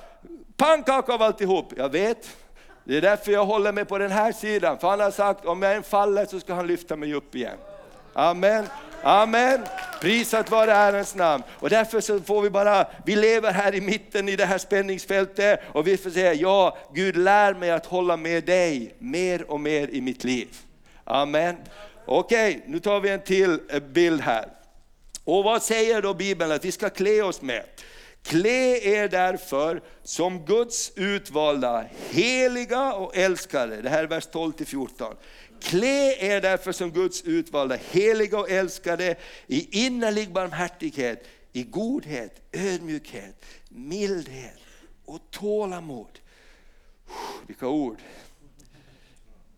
pannkaka 0.64 1.14
av 1.14 1.22
alltihop. 1.22 1.74
Jag 1.78 1.90
vet, 1.90 2.38
det 2.84 2.98
är 2.98 3.02
därför 3.02 3.32
jag 3.32 3.46
håller 3.46 3.72
mig 3.72 3.86
på 3.86 3.98
den 3.98 4.12
här 4.12 4.32
sidan. 4.32 4.80
För 4.80 4.90
han 4.90 5.00
har 5.00 5.12
sagt 5.12 5.46
om 5.46 5.62
jag 5.62 5.76
än 5.76 5.84
faller 5.84 6.26
så 6.26 6.40
ska 6.40 6.54
han 6.54 6.68
lyfta 6.68 6.96
mig 6.96 7.14
upp 7.14 7.36
igen. 7.36 7.58
Amen. 8.14 8.66
Amen. 9.04 9.62
Prisat 10.02 10.52
vare 10.52 10.72
Herrens 10.72 11.16
namn. 11.16 11.44
Och 11.60 11.70
därför 11.70 12.02
så 12.02 12.20
får 12.20 12.42
vi 12.42 12.50
bara, 12.50 12.88
vi 13.06 13.16
lever 13.16 13.52
här 13.52 13.76
i 13.76 13.82
mitten 13.82 14.30
i 14.30 14.36
det 14.36 14.46
här 14.46 14.58
spänningsfältet 14.58 15.60
och 15.72 15.88
vi 15.88 15.98
får 15.98 16.10
säga, 16.10 16.34
ja 16.34 16.78
Gud 16.94 17.18
lär 17.18 17.54
mig 17.54 17.72
att 17.72 17.86
hålla 17.86 18.18
med 18.18 18.44
dig 18.44 18.96
mer 19.00 19.52
och 19.52 19.60
mer 19.60 19.88
i 19.88 20.02
mitt 20.02 20.24
liv. 20.24 20.48
Amen. 21.04 21.56
Okej, 22.06 22.64
nu 22.68 22.80
tar 22.80 23.00
vi 23.00 23.10
en 23.10 23.22
till 23.22 23.60
eh, 23.70 23.80
bild 23.80 24.22
här. 24.22 24.46
Och 25.24 25.44
vad 25.44 25.64
säger 25.64 26.02
då 26.02 26.14
Bibeln 26.14 26.52
att 26.52 26.66
vi 26.66 26.72
ska 26.72 26.90
klä 26.90 27.22
oss 27.22 27.42
med? 27.42 27.64
Klä 28.24 28.80
er 28.84 29.08
därför 29.08 29.82
som 30.04 30.46
Guds 30.46 30.92
utvalda, 30.96 31.86
heliga 32.10 32.94
och 32.94 33.18
älskade. 33.18 33.82
Det 33.82 33.90
här 33.90 34.04
är 34.04 34.08
vers 34.08 34.28
12-14. 34.28 35.16
Klä 35.62 36.16
er 36.20 36.42
därför 36.42 36.72
som 36.72 36.92
Guds 36.92 37.22
utvalda, 37.24 37.78
heliga 37.92 38.40
och 38.40 38.50
älskade 38.50 39.16
i 39.48 39.86
innerlig 39.86 40.32
barmhärtighet, 40.32 41.28
i 41.54 41.64
godhet, 41.64 42.42
ödmjukhet, 42.52 43.46
mildhet 43.70 44.60
och 45.06 45.20
tålamod. 45.32 46.20
Vilka 47.48 47.68
ord! 47.68 47.98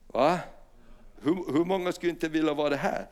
Va? 0.08 0.40
Hur, 1.22 1.54
hur 1.54 1.66
många 1.66 1.92
skulle 1.92 2.12
inte 2.12 2.28
vilja 2.28 2.54
vara 2.54 2.70
det 2.70 2.78
här? 2.78 3.08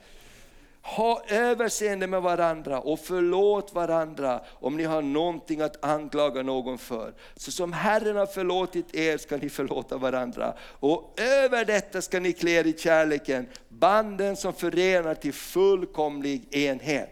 Ha 0.86 1.22
överseende 1.28 2.08
med 2.08 2.22
varandra 2.22 2.80
och 2.80 3.00
förlåt 3.00 3.74
varandra 3.74 4.42
om 4.50 4.78
ni 4.78 4.84
har 4.84 5.02
någonting 5.02 5.62
att 5.62 5.86
anklaga 5.86 6.44
någon 6.44 6.78
för. 6.78 7.14
Så 7.36 7.52
som 7.52 7.74
Herren 7.74 8.16
har 8.16 8.26
förlåtit 8.26 8.96
er 8.96 9.18
ska 9.18 9.38
ni 9.38 9.50
förlåta 9.50 9.98
varandra. 9.98 10.54
Och 10.62 11.20
över 11.20 11.66
detta 11.66 12.02
ska 12.02 12.20
ni 12.20 12.34
klä 12.34 12.52
er 12.52 12.68
i 12.68 12.78
kärleken, 12.78 13.48
banden 13.70 14.36
som 14.36 14.54
förenar 14.54 15.16
till 15.16 15.34
fullkomlig 15.34 16.56
enhet. 16.56 17.10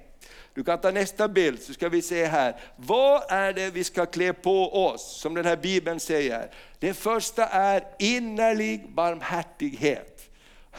Du 0.54 0.64
kan 0.64 0.82
ta 0.82 0.92
nästa 0.92 1.28
bild 1.28 1.62
så 1.62 1.74
ska 1.74 1.90
vi 1.90 2.02
se 2.02 2.26
här. 2.26 2.56
Vad 2.76 3.32
är 3.32 3.54
det 3.54 3.70
vi 3.70 3.84
ska 3.84 4.06
klä 4.06 4.34
på 4.34 4.86
oss, 4.86 5.22
som 5.22 5.34
den 5.34 5.46
här 5.46 5.58
bibeln 5.58 6.00
säger? 6.00 6.52
Det 6.80 6.94
första 6.94 7.48
är 7.48 7.84
innerlig 8.00 8.94
barmhärtighet. 8.94 10.30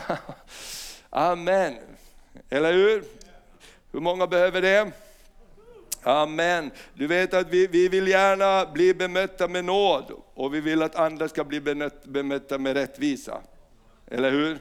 Amen. 1.10 1.91
Eller 2.52 2.72
hur? 2.72 3.04
Hur 3.92 4.00
många 4.00 4.26
behöver 4.26 4.62
det? 4.62 4.90
Amen. 6.02 6.70
Du 6.94 7.06
vet 7.06 7.34
att 7.34 7.48
vi, 7.48 7.66
vi 7.66 7.88
vill 7.88 8.08
gärna 8.08 8.72
bli 8.72 8.94
bemötta 8.94 9.48
med 9.48 9.64
nåd 9.64 10.12
och 10.34 10.54
vi 10.54 10.60
vill 10.60 10.82
att 10.82 10.96
andra 10.96 11.28
ska 11.28 11.44
bli 11.44 11.60
bemötta 12.04 12.58
med 12.58 12.74
rättvisa. 12.74 13.40
Eller 14.06 14.30
hur? 14.30 14.58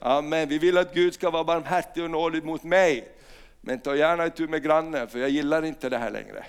Amen. 0.00 0.48
Vi 0.48 0.58
vill 0.58 0.78
att 0.78 0.94
Gud 0.94 1.14
ska 1.14 1.30
vara 1.30 1.44
barmhärtig 1.44 2.04
och 2.04 2.10
nådig 2.10 2.44
mot 2.44 2.62
mig. 2.62 3.08
Men 3.60 3.80
ta 3.80 3.96
gärna 3.96 4.26
itu 4.26 4.48
med 4.48 4.62
grannen 4.62 5.08
för 5.08 5.18
jag 5.18 5.30
gillar 5.30 5.64
inte 5.64 5.88
det 5.88 5.98
här 5.98 6.10
längre. 6.10 6.44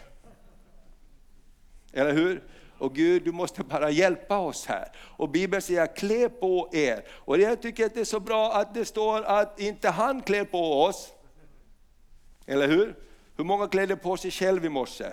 Eller 1.94 2.14
hur? 2.14 2.42
Och 2.78 2.96
Gud, 2.96 3.24
du 3.24 3.32
måste 3.32 3.64
bara 3.64 3.90
hjälpa 3.90 4.38
oss 4.38 4.66
här. 4.66 4.92
Och 4.98 5.30
Bibeln 5.30 5.62
säger, 5.62 5.96
klä 5.96 6.30
på 6.30 6.70
er. 6.72 7.06
Och 7.10 7.38
jag 7.38 7.62
tycker 7.62 7.86
att 7.86 7.94
det 7.94 8.00
är 8.00 8.06
så 8.06 8.20
bra 8.20 8.54
att 8.54 8.74
det 8.74 8.86
står 8.86 9.24
att 9.24 9.60
inte 9.60 9.90
han 9.90 10.22
klär 10.22 10.46
på 10.46 10.84
oss. 10.84 11.14
Eller 12.46 12.68
hur? 12.68 12.96
Hur 13.38 13.44
många 13.44 13.68
klädde 13.68 13.96
på 13.96 14.18
sig 14.18 14.32
själv 14.32 14.66
i 14.66 14.70
morse? 14.70 15.06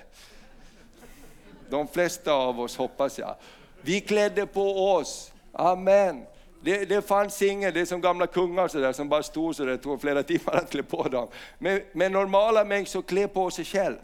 De 1.70 1.88
flesta 1.88 2.32
av 2.32 2.60
oss 2.60 2.76
hoppas 2.76 3.18
jag. 3.18 3.36
Vi 3.80 4.00
klädde 4.00 4.46
på 4.46 4.94
oss, 4.94 5.32
amen. 5.52 6.26
Det, 6.64 6.84
det 6.84 7.02
fanns 7.02 7.42
ingen, 7.42 7.74
det 7.74 7.80
är 7.80 7.84
som 7.84 8.00
gamla 8.00 8.26
kungar 8.26 8.68
så 8.68 8.78
där, 8.78 8.92
som 8.92 9.08
bara 9.08 9.22
stod 9.22 9.56
så 9.56 9.64
där, 9.64 9.72
det 9.72 9.78
tog 9.78 10.00
flera 10.00 10.22
timmar 10.22 10.54
att 10.54 10.70
klä 10.70 10.82
på 10.82 11.02
dem. 11.02 11.28
Men, 11.58 11.80
men 11.92 12.12
normala 12.12 12.64
människor 12.64 13.02
klär 13.02 13.26
på 13.26 13.50
sig 13.50 13.64
själv. 13.64 13.96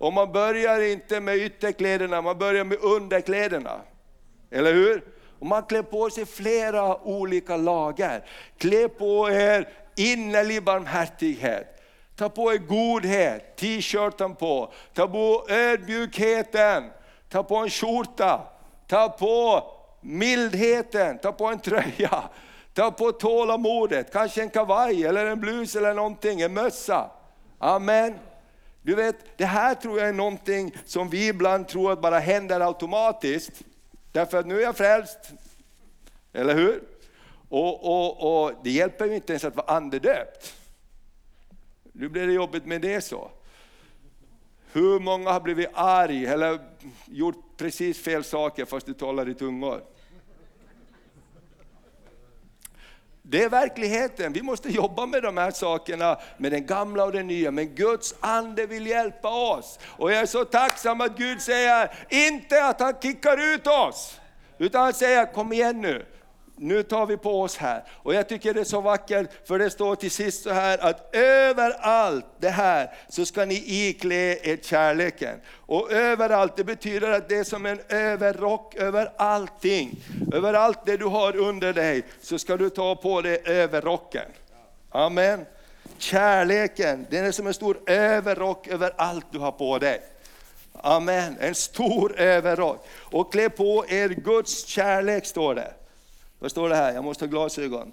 Och 0.00 0.12
man 0.12 0.32
börjar 0.32 0.80
inte 0.80 1.20
med 1.20 1.36
ytterkläderna, 1.36 2.22
man 2.22 2.38
börjar 2.38 2.64
med 2.64 2.78
underkläderna. 2.80 3.80
Eller 4.50 4.74
hur? 4.74 5.04
Och 5.38 5.46
man 5.46 5.62
klär 5.62 5.82
på 5.82 6.10
sig 6.10 6.26
flera 6.26 7.02
olika 7.02 7.56
lager. 7.56 8.24
Klä 8.58 8.88
på 8.88 9.30
er 9.30 9.68
innerlig 9.96 10.64
barmhärtighet. 10.64 11.66
Ta 12.16 12.28
på 12.28 12.52
er 12.52 12.58
godhet, 12.58 13.56
t-shirten 13.56 14.34
på. 14.34 14.72
Ta 14.94 15.08
på 15.08 15.46
ödmjukheten, 15.48 16.90
ta 17.28 17.42
på 17.42 17.56
en 17.56 17.70
skjorta. 17.70 18.40
Ta 18.86 19.08
på 19.08 19.64
mildheten, 20.00 21.18
ta 21.18 21.32
på 21.32 21.46
en 21.46 21.58
tröja. 21.58 22.22
Ta 22.74 22.90
på 22.90 23.12
tålamodet, 23.12 24.12
kanske 24.12 24.42
en 24.42 24.50
kavaj 24.50 25.04
eller 25.04 25.26
en 25.26 25.40
blus 25.40 25.76
eller 25.76 25.94
någonting, 25.94 26.40
en 26.40 26.54
mössa. 26.54 27.10
Amen. 27.58 28.14
Du 28.82 28.94
vet, 28.94 29.38
det 29.38 29.44
här 29.44 29.74
tror 29.74 29.98
jag 29.98 30.08
är 30.08 30.12
någonting 30.12 30.76
som 30.84 31.08
vi 31.08 31.28
ibland 31.28 31.68
tror 31.68 31.92
att 31.92 32.00
bara 32.00 32.18
händer 32.18 32.60
automatiskt. 32.60 33.62
Därför 34.12 34.38
att 34.38 34.46
nu 34.46 34.58
är 34.58 34.62
jag 34.62 34.76
frälst, 34.76 35.18
eller 36.32 36.54
hur? 36.54 36.82
Och, 37.48 37.84
och, 37.84 38.44
och 38.44 38.52
det 38.64 38.70
hjälper 38.70 39.04
ju 39.04 39.14
inte 39.14 39.32
ens 39.32 39.44
att 39.44 39.56
vara 39.56 39.76
andedöpt. 39.76 40.54
Nu 41.92 42.08
blir 42.08 42.26
det 42.26 42.32
jobbigt 42.32 42.66
med 42.66 42.80
det 42.80 43.00
så. 43.00 43.30
Hur 44.72 45.00
många 45.00 45.32
har 45.32 45.40
blivit 45.40 45.68
arg 45.74 46.26
eller 46.26 46.58
gjort 47.06 47.56
precis 47.56 47.98
fel 47.98 48.24
saker 48.24 48.64
fast 48.64 48.86
du 48.86 48.94
talar 48.94 49.28
i 49.28 49.34
tungor? 49.34 49.82
Det 53.30 53.42
är 53.44 53.48
verkligheten. 53.48 54.32
Vi 54.32 54.42
måste 54.42 54.68
jobba 54.68 55.06
med 55.06 55.22
de 55.22 55.36
här 55.36 55.50
sakerna, 55.50 56.18
med 56.36 56.52
den 56.52 56.66
gamla 56.66 57.04
och 57.04 57.12
den 57.12 57.26
nya. 57.26 57.50
Men 57.50 57.74
Guds 57.74 58.14
ande 58.20 58.66
vill 58.66 58.86
hjälpa 58.86 59.28
oss. 59.28 59.78
Och 59.84 60.12
jag 60.12 60.18
är 60.18 60.26
så 60.26 60.44
tacksam 60.44 61.00
att 61.00 61.16
Gud 61.16 61.40
säger, 61.40 61.90
inte 62.08 62.64
att 62.64 62.80
han 62.80 62.94
kickar 63.02 63.54
ut 63.54 63.66
oss, 63.66 64.20
utan 64.58 64.82
han 64.82 64.92
säger, 64.92 65.32
kom 65.32 65.52
igen 65.52 65.80
nu 65.80 66.06
nu 66.60 66.82
tar 66.82 67.06
vi 67.06 67.16
på 67.16 67.42
oss 67.42 67.56
här. 67.56 67.84
Och 67.90 68.14
jag 68.14 68.28
tycker 68.28 68.54
det 68.54 68.60
är 68.60 68.64
så 68.64 68.80
vackert, 68.80 69.30
för 69.46 69.58
det 69.58 69.70
står 69.70 69.94
till 69.94 70.10
sist 70.10 70.42
så 70.42 70.50
här 70.50 70.78
att 70.78 71.14
överallt 71.16 72.26
det 72.38 72.48
här 72.48 72.90
så 73.08 73.26
ska 73.26 73.44
ni 73.44 73.64
iklä 73.66 74.38
er 74.42 74.56
kärleken. 74.62 75.40
Och 75.54 75.92
överallt, 75.92 76.56
det 76.56 76.64
betyder 76.64 77.10
att 77.10 77.28
det 77.28 77.36
är 77.36 77.44
som 77.44 77.66
en 77.66 77.80
överrock 77.88 78.74
över 78.74 79.12
allting. 79.16 80.04
Över 80.32 80.54
allt 80.54 80.86
det 80.86 80.96
du 80.96 81.04
har 81.04 81.36
under 81.36 81.72
dig 81.72 82.02
så 82.22 82.38
ska 82.38 82.56
du 82.56 82.70
ta 82.70 82.96
på 82.96 83.20
dig 83.20 83.42
överrocken. 83.44 84.26
Amen. 84.90 85.46
Kärleken, 85.98 87.06
den 87.10 87.24
är 87.24 87.32
som 87.32 87.46
en 87.46 87.54
stor 87.54 87.78
överrock 87.86 88.68
över 88.68 88.92
allt 88.96 89.26
du 89.30 89.38
har 89.38 89.52
på 89.52 89.78
dig. 89.78 90.02
Amen, 90.72 91.36
en 91.40 91.54
stor 91.54 92.20
överrock. 92.20 92.86
Och 92.98 93.32
klä 93.32 93.48
på 93.48 93.84
er 93.88 94.08
Guds 94.08 94.66
kärlek 94.66 95.26
står 95.26 95.54
det. 95.54 95.74
Vad 96.40 96.50
står 96.50 96.68
det 96.68 96.76
här? 96.76 96.92
Jag 96.92 97.04
måste 97.04 97.24
ha 97.24 97.30
glasögon. 97.30 97.92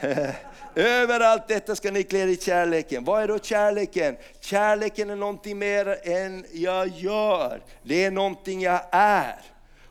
Överallt 0.74 1.48
detta 1.48 1.76
ska 1.76 1.90
ni 1.90 2.02
klä 2.02 2.18
er 2.18 2.26
i 2.26 2.36
kärleken. 2.36 3.04
Vad 3.04 3.22
är 3.22 3.28
då 3.28 3.38
kärleken? 3.38 4.16
Kärleken 4.40 5.10
är 5.10 5.16
någonting 5.16 5.58
mer 5.58 5.98
än 6.08 6.44
jag 6.52 6.88
gör. 6.88 7.62
Det 7.82 8.04
är 8.04 8.10
någonting 8.10 8.60
jag 8.60 8.80
är. 8.90 9.40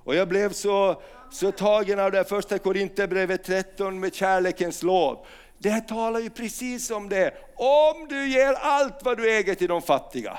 Och 0.03 0.15
jag 0.15 0.27
blev 0.27 0.51
så, 0.51 1.01
så 1.31 1.51
tagen 1.51 1.99
av 1.99 2.11
det 2.11 2.23
första 2.23 2.57
Korinthierbrevet 2.57 3.43
13 3.43 3.99
med 3.99 4.15
kärlekens 4.15 4.83
lov. 4.83 5.25
Det 5.57 5.81
talar 5.81 6.19
ju 6.19 6.29
precis 6.29 6.91
om 6.91 7.09
det. 7.09 7.33
Om 7.55 8.07
du 8.09 8.27
ger 8.27 8.53
allt 8.53 9.03
vad 9.03 9.17
du 9.17 9.31
äger 9.31 9.55
till 9.55 9.67
de 9.67 9.81
fattiga. 9.81 10.37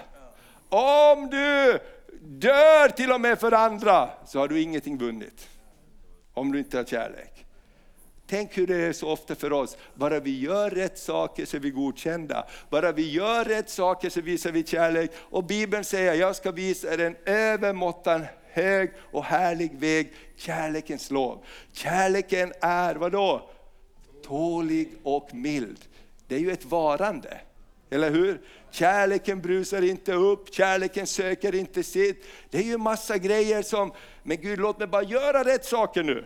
Om 0.69 1.31
du 1.31 1.79
dör 2.21 2.89
till 2.89 3.13
och 3.13 3.21
med 3.21 3.41
för 3.41 3.53
andra, 3.53 4.11
så 4.27 4.39
har 4.39 4.49
du 4.49 4.61
ingenting 4.61 4.99
vunnit. 4.99 5.49
Om 6.35 6.53
du 6.53 6.59
inte 6.59 6.77
har 6.77 6.85
kärlek. 6.85 7.32
Tänk 8.33 8.59
hur 8.59 8.67
det 8.67 8.77
är 8.77 8.93
så 8.93 9.09
ofta 9.09 9.35
för 9.35 9.53
oss, 9.53 9.77
bara 9.95 10.21
vi 10.21 10.41
gör 10.41 10.71
rätt 10.71 10.99
saker 10.99 11.47
så 11.47 11.57
är 11.57 11.61
vi 11.61 11.71
godkända. 11.71 12.47
Bara 12.71 12.93
vi 12.93 13.11
gör 13.11 13.45
rätt 13.45 13.71
saker 13.71 14.11
så 14.11 14.21
visar 14.21 14.53
vi 14.53 14.67
kärlek. 14.67 15.11
Och 15.17 15.45
Bibeln 15.45 15.85
säger, 15.85 16.15
jag 16.15 16.37
ska 16.37 16.51
visa 16.51 16.95
er 16.95 16.99
en 16.99 17.17
övermåttan 17.25 18.25
hög 18.51 18.93
och 18.99 19.25
härlig 19.25 19.79
väg, 19.79 20.13
kärlekens 20.37 21.11
lov. 21.11 21.45
Kärleken 21.73 22.53
är, 22.61 22.95
vadå? 22.95 23.51
Tålig 24.25 24.93
och 25.03 25.35
mild. 25.35 25.79
Det 26.27 26.35
är 26.35 26.41
ju 26.41 26.53
ett 26.53 26.65
varande, 26.65 27.41
eller 27.91 28.11
hur? 28.11 28.41
Kärleken 28.71 29.41
brusar 29.41 29.83
inte 29.83 30.13
upp, 30.13 30.55
kärleken 30.55 31.07
söker 31.07 31.55
inte 31.55 31.83
sitt. 31.83 32.25
Det 32.51 32.59
är 32.59 32.63
ju 32.63 32.79
massa 32.79 33.19
grejer 33.19 33.63
som, 33.63 33.93
men 34.23 34.41
Gud 34.41 34.59
låt 34.59 34.79
mig 34.79 34.89
bara 34.89 35.03
göra 35.03 35.45
rätt 35.45 35.65
saker 35.65 36.03
nu. 36.03 36.25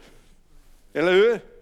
Eller 0.92 1.12
hur? 1.12 1.55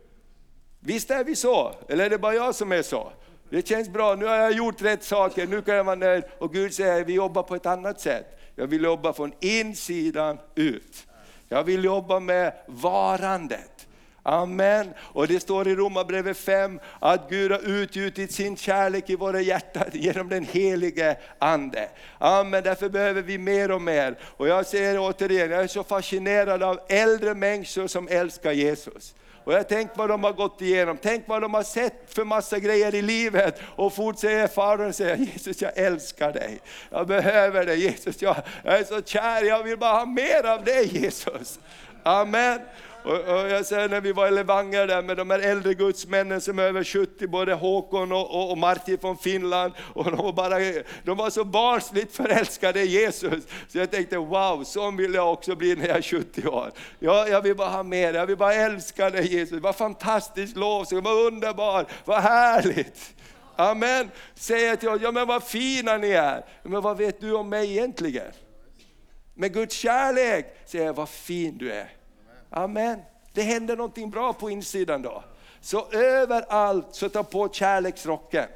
Visst 0.87 1.11
är 1.11 1.25
vi 1.25 1.37
så? 1.37 1.75
Eller 1.89 2.05
är 2.05 2.11
det 2.11 2.19
bara 2.19 2.35
jag 2.35 2.55
som 2.55 2.73
är 2.73 2.83
så? 2.83 3.13
Det 3.51 3.69
känns 3.69 3.89
bra, 3.89 4.15
nu 4.15 4.27
har 4.27 4.37
jag 4.37 4.53
gjort 4.53 4.83
rätt 4.83 5.05
saker, 5.05 5.47
nu 5.47 5.63
kan 5.63 5.75
jag 5.75 5.85
vara 5.85 5.97
nöjd. 5.97 6.25
Och 6.39 6.53
Gud 6.53 6.75
säger, 6.75 7.05
vi 7.05 7.13
jobbar 7.13 7.43
på 7.43 7.55
ett 7.55 7.67
annat 7.67 8.01
sätt. 8.01 8.41
Jag 8.57 8.67
vill 8.67 8.83
jobba 8.83 9.13
från 9.13 9.33
insidan 9.41 10.39
ut. 10.55 11.07
Jag 11.49 11.65
vill 11.65 11.85
jobba 11.85 12.21
med 12.21 12.53
varandet. 12.67 13.87
Amen. 14.23 14.95
Och 14.99 15.27
det 15.27 15.41
står 15.41 15.69
i 15.69 15.75
Romarbrevet 15.75 16.37
5 16.37 16.81
att 17.01 17.31
Gud 17.31 17.53
har 17.53 17.69
utgjutit 17.69 18.33
sin 18.33 18.57
kärlek 18.57 19.11
i 19.11 19.17
våra 19.17 19.41
hjärtan 19.41 19.87
genom 19.93 20.29
den 20.29 20.45
helige 20.45 21.17
Ande. 21.39 21.89
Amen, 22.19 22.63
därför 22.63 22.89
behöver 22.89 23.23
vi 23.23 23.39
mer 23.39 23.71
och 23.71 23.83
mer. 23.83 24.19
Och 24.23 24.49
jag 24.49 24.67
säger 24.67 24.99
återigen, 24.99 25.51
jag 25.51 25.63
är 25.63 25.67
så 25.67 25.85
fascinerad 25.85 26.63
av 26.63 26.81
äldre 26.89 27.35
människor 27.35 27.87
som 27.87 28.09
älskar 28.09 28.53
Jesus. 28.53 29.15
Och 29.45 29.53
jag 29.53 29.69
tänk 29.69 29.91
vad 29.95 30.09
de 30.09 30.25
har 30.25 30.33
gått 30.33 30.61
igenom, 30.63 30.99
tänk 31.03 31.29
vad 31.29 31.43
de 31.43 31.55
har 31.55 31.63
sett 31.63 32.15
för 32.15 32.25
massa 32.25 32.59
grejer 32.59 32.95
i 32.95 33.03
livet. 33.03 33.61
Och 33.77 33.95
fort 33.95 34.19
säger 34.19 34.47
fadern, 34.47 34.93
säger 34.93 35.17
Jesus 35.17 35.63
jag 35.63 35.79
älskar 35.79 36.33
dig. 36.33 36.61
Jag 36.91 37.07
behöver 37.07 37.67
dig 37.67 37.81
Jesus, 37.81 38.23
jag, 38.23 38.37
jag 38.63 38.79
är 38.79 38.85
så 38.85 39.03
kär, 39.03 39.43
jag 39.43 39.63
vill 39.63 39.79
bara 39.79 39.99
ha 39.99 40.07
mer 40.07 40.47
av 40.47 40.65
dig 40.65 40.99
Jesus. 41.03 41.59
Amen. 42.03 42.61
Och, 43.05 43.13
och 43.13 43.49
jag 43.51 43.67
säger 43.67 43.89
när 43.89 44.01
vi 44.01 44.13
var 44.13 44.29
i 44.29 44.31
Levanger 44.31 44.87
där 44.87 45.03
med 45.03 45.17
de 45.17 45.31
här 45.31 45.39
äldre 45.39 45.75
gudsmännen 45.75 46.41
som 46.41 46.59
är 46.59 46.63
över 46.63 46.85
70, 46.85 47.27
både 47.27 47.55
Håkon 47.55 48.13
och, 48.13 48.35
och, 48.35 48.51
och 48.51 48.59
Martin 48.59 48.99
från 48.99 49.19
Finland, 49.19 49.73
och 49.95 50.05
de 50.05 50.17
var, 50.17 50.33
bara, 50.33 50.59
de 51.05 51.17
var 51.17 51.31
så 51.31 51.45
barnsligt 51.45 52.17
förälskade 52.17 52.83
i 52.83 52.87
Jesus. 52.87 53.45
Så 53.69 53.79
jag 53.79 53.91
tänkte 53.91 54.17
wow, 54.17 54.65
så 54.65 54.91
vill 54.91 55.15
jag 55.15 55.33
också 55.33 55.57
bli 55.57 55.77
när 55.77 55.89
jag 55.89 55.97
är 55.97 56.03
70 56.03 56.47
år. 56.47 56.73
Jag, 56.99 57.29
jag 57.29 57.43
vill 57.43 57.57
bara 57.57 57.69
ha 57.69 57.83
mer, 57.83 58.15
jag 58.15 58.27
vill 58.27 58.37
bara 58.37 58.55
älska 58.55 59.11
dig 59.11 59.35
Jesus. 59.35 59.61
Vad 59.61 59.77
fantastiskt 59.77 60.57
lovsång, 60.57 61.03
vad 61.03 61.27
underbart, 61.27 61.87
vad 62.05 62.23
härligt. 62.23 63.15
Amen. 63.57 64.11
Säger 64.35 64.77
till 64.77 64.89
oss, 64.89 65.01
ja 65.03 65.13
men 65.13 65.27
vad 65.27 65.43
fina 65.43 65.97
ni 65.97 66.11
är. 66.11 66.45
Men 66.63 66.83
vad 66.83 66.97
vet 66.97 67.21
du 67.21 67.33
om 67.33 67.49
mig 67.49 67.71
egentligen? 67.71 68.33
Med 69.35 69.55
Guds 69.55 69.75
kärlek 69.75 70.57
säger 70.67 70.85
jag, 70.85 70.95
vad 70.95 71.09
fin 71.09 71.59
du 71.59 71.73
är. 71.73 72.04
Amen. 72.57 73.03
Det 73.33 73.43
händer 73.43 73.77
någonting 73.77 74.11
bra 74.11 74.33
på 74.33 74.51
insidan 74.51 75.03
då. 75.03 75.25
Så 75.61 75.87
överallt 75.93 76.87
så 76.91 77.09
ta 77.09 77.23
på 77.23 77.49
kärleksrocken. 77.49 78.47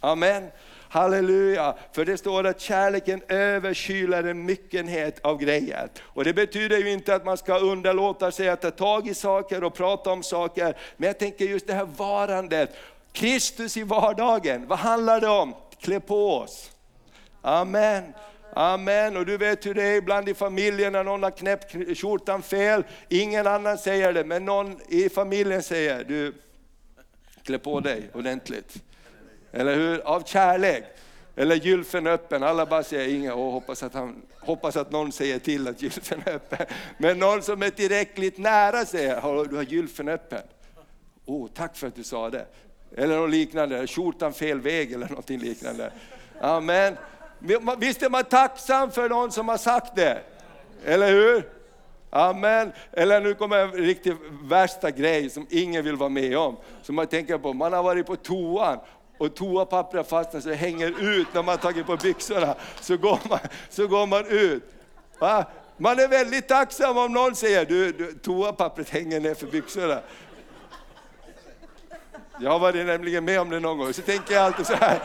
Amen. 0.00 0.50
Halleluja, 0.88 1.74
för 1.92 2.04
det 2.04 2.18
står 2.18 2.46
att 2.46 2.60
kärleken 2.60 3.22
överskyler 3.28 4.24
en 4.24 4.44
myckenhet 4.44 5.20
av 5.24 5.38
grejer. 5.38 5.88
Och 6.02 6.24
det 6.24 6.32
betyder 6.34 6.78
ju 6.78 6.92
inte 6.92 7.14
att 7.14 7.24
man 7.24 7.36
ska 7.36 7.58
underlåta 7.58 8.30
sig 8.30 8.48
att 8.48 8.62
ta 8.62 8.70
tag 8.70 9.08
i 9.08 9.14
saker 9.14 9.64
och 9.64 9.74
prata 9.74 10.10
om 10.10 10.22
saker, 10.22 10.76
men 10.96 11.06
jag 11.06 11.18
tänker 11.18 11.44
just 11.44 11.66
det 11.66 11.74
här 11.74 11.88
varandet. 11.96 12.76
Kristus 13.12 13.76
i 13.76 13.82
vardagen, 13.82 14.66
vad 14.66 14.78
handlar 14.78 15.20
det 15.20 15.28
om? 15.28 15.54
Klä 15.80 16.00
på 16.00 16.36
oss. 16.36 16.70
Amen. 17.42 18.12
Amen. 18.54 19.16
Och 19.16 19.26
du 19.26 19.36
vet 19.36 19.66
hur 19.66 19.74
det 19.74 19.82
är 19.82 19.96
ibland 19.96 20.28
i 20.28 20.34
familjen 20.34 20.92
när 20.92 21.04
någon 21.04 21.22
har 21.22 21.30
knäppt 21.30 21.98
skjortan 21.98 22.42
fel. 22.42 22.84
Ingen 23.08 23.46
annan 23.46 23.78
säger 23.78 24.12
det, 24.12 24.24
men 24.24 24.44
någon 24.44 24.80
i 24.88 25.08
familjen 25.08 25.62
säger, 25.62 26.04
du 26.04 26.34
klä 27.42 27.58
på 27.58 27.80
dig 27.80 28.10
ordentligt. 28.14 28.74
Eller 29.52 29.74
hur? 29.74 30.00
Av 30.00 30.24
kärlek. 30.24 30.84
Eller 31.36 31.54
gylfen 31.54 32.06
öppen, 32.06 32.42
alla 32.42 32.66
bara 32.66 32.82
säger 32.82 33.14
inget 33.14 33.32
och 33.32 33.38
hoppas 33.38 33.82
att, 33.82 33.94
han, 33.94 34.22
hoppas 34.40 34.76
att 34.76 34.90
någon 34.92 35.12
säger 35.12 35.38
till 35.38 35.68
att 35.68 35.82
gylfen 35.82 36.22
är 36.26 36.32
öppen. 36.34 36.66
Men 36.98 37.18
någon 37.18 37.42
som 37.42 37.62
är 37.62 37.70
tillräckligt 37.70 38.38
nära 38.38 38.84
säger, 38.84 39.44
du 39.48 39.56
har 39.56 39.62
gylfen 39.62 40.08
öppen. 40.08 40.42
Oh, 41.24 41.48
tack 41.54 41.76
för 41.76 41.86
att 41.86 41.94
du 41.94 42.04
sa 42.04 42.30
det. 42.30 42.46
Eller 42.96 43.16
något 43.16 43.30
liknande, 43.30 43.86
skjortan 43.86 44.32
fel 44.32 44.60
väg 44.60 44.92
eller 44.92 45.08
något 45.08 45.30
liknande. 45.30 45.92
Amen. 46.40 46.96
Visst 47.78 48.02
är 48.02 48.10
man 48.10 48.24
tacksam 48.24 48.90
för 48.90 49.08
någon 49.08 49.32
som 49.32 49.48
har 49.48 49.56
sagt 49.56 49.96
det? 49.96 50.22
Eller 50.84 51.12
hur? 51.12 51.48
Amen. 52.10 52.72
Eller 52.92 53.20
nu 53.20 53.34
kommer 53.34 53.58
en 53.58 53.72
riktigt 53.72 54.16
värsta 54.42 54.90
grej 54.90 55.30
som 55.30 55.46
ingen 55.50 55.84
vill 55.84 55.96
vara 55.96 56.08
med 56.08 56.38
om. 56.38 56.56
Som 56.82 56.94
man 56.94 57.06
tänker 57.06 57.38
på, 57.38 57.52
man 57.52 57.72
har 57.72 57.82
varit 57.82 58.06
på 58.06 58.16
toan 58.16 58.78
och 59.18 59.34
toapappret 59.34 60.08
fastnar 60.08 60.40
så 60.40 60.48
det 60.48 60.54
hänger 60.54 61.02
ut 61.02 61.26
när 61.32 61.42
man 61.42 61.58
tagit 61.58 61.86
på 61.86 61.96
byxorna. 61.96 62.54
Så 62.80 62.96
går 62.96 63.18
man, 63.28 63.38
så 63.70 63.86
går 63.86 64.06
man 64.06 64.26
ut. 64.26 64.62
Va? 65.18 65.44
Man 65.76 65.98
är 65.98 66.08
väldigt 66.08 66.48
tacksam 66.48 66.98
om 66.98 67.12
någon 67.12 67.34
säger, 67.34 67.66
du, 67.66 67.92
du 67.92 68.12
toapappret 68.12 68.90
hänger 68.90 69.20
ner 69.20 69.34
för 69.34 69.46
byxorna. 69.46 70.00
Jag 72.40 72.50
har 72.50 72.58
varit 72.58 72.86
nämligen 72.86 73.24
med 73.24 73.40
om 73.40 73.50
det 73.50 73.60
någon 73.60 73.78
gång, 73.78 73.92
så 73.92 74.02
tänker 74.02 74.34
jag 74.34 74.42
alltid 74.42 74.66
så 74.66 74.74
här. 74.74 75.02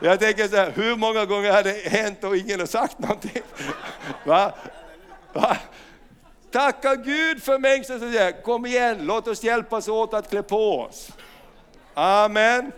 Jag 0.00 0.20
tänker 0.20 0.48
så 0.48 0.56
här, 0.56 0.70
hur 0.70 0.96
många 0.96 1.24
gånger 1.24 1.52
har 1.52 1.62
det 1.62 1.88
hänt 1.88 2.24
och 2.24 2.36
ingen 2.36 2.60
har 2.60 2.66
sagt 2.66 2.98
någonting? 2.98 3.42
Va? 4.24 4.54
Va? 5.32 5.56
Tacka 6.50 6.94
Gud 6.94 7.42
för 7.42 7.58
människor 7.58 7.98
som 7.98 8.12
säger, 8.12 8.42
kom 8.42 8.66
igen, 8.66 8.98
låt 9.00 9.28
oss 9.28 9.42
hjälpas 9.42 9.88
åt 9.88 10.14
att 10.14 10.30
klä 10.30 10.42
på 10.42 10.80
oss. 10.80 11.10
Amen. 11.94 12.72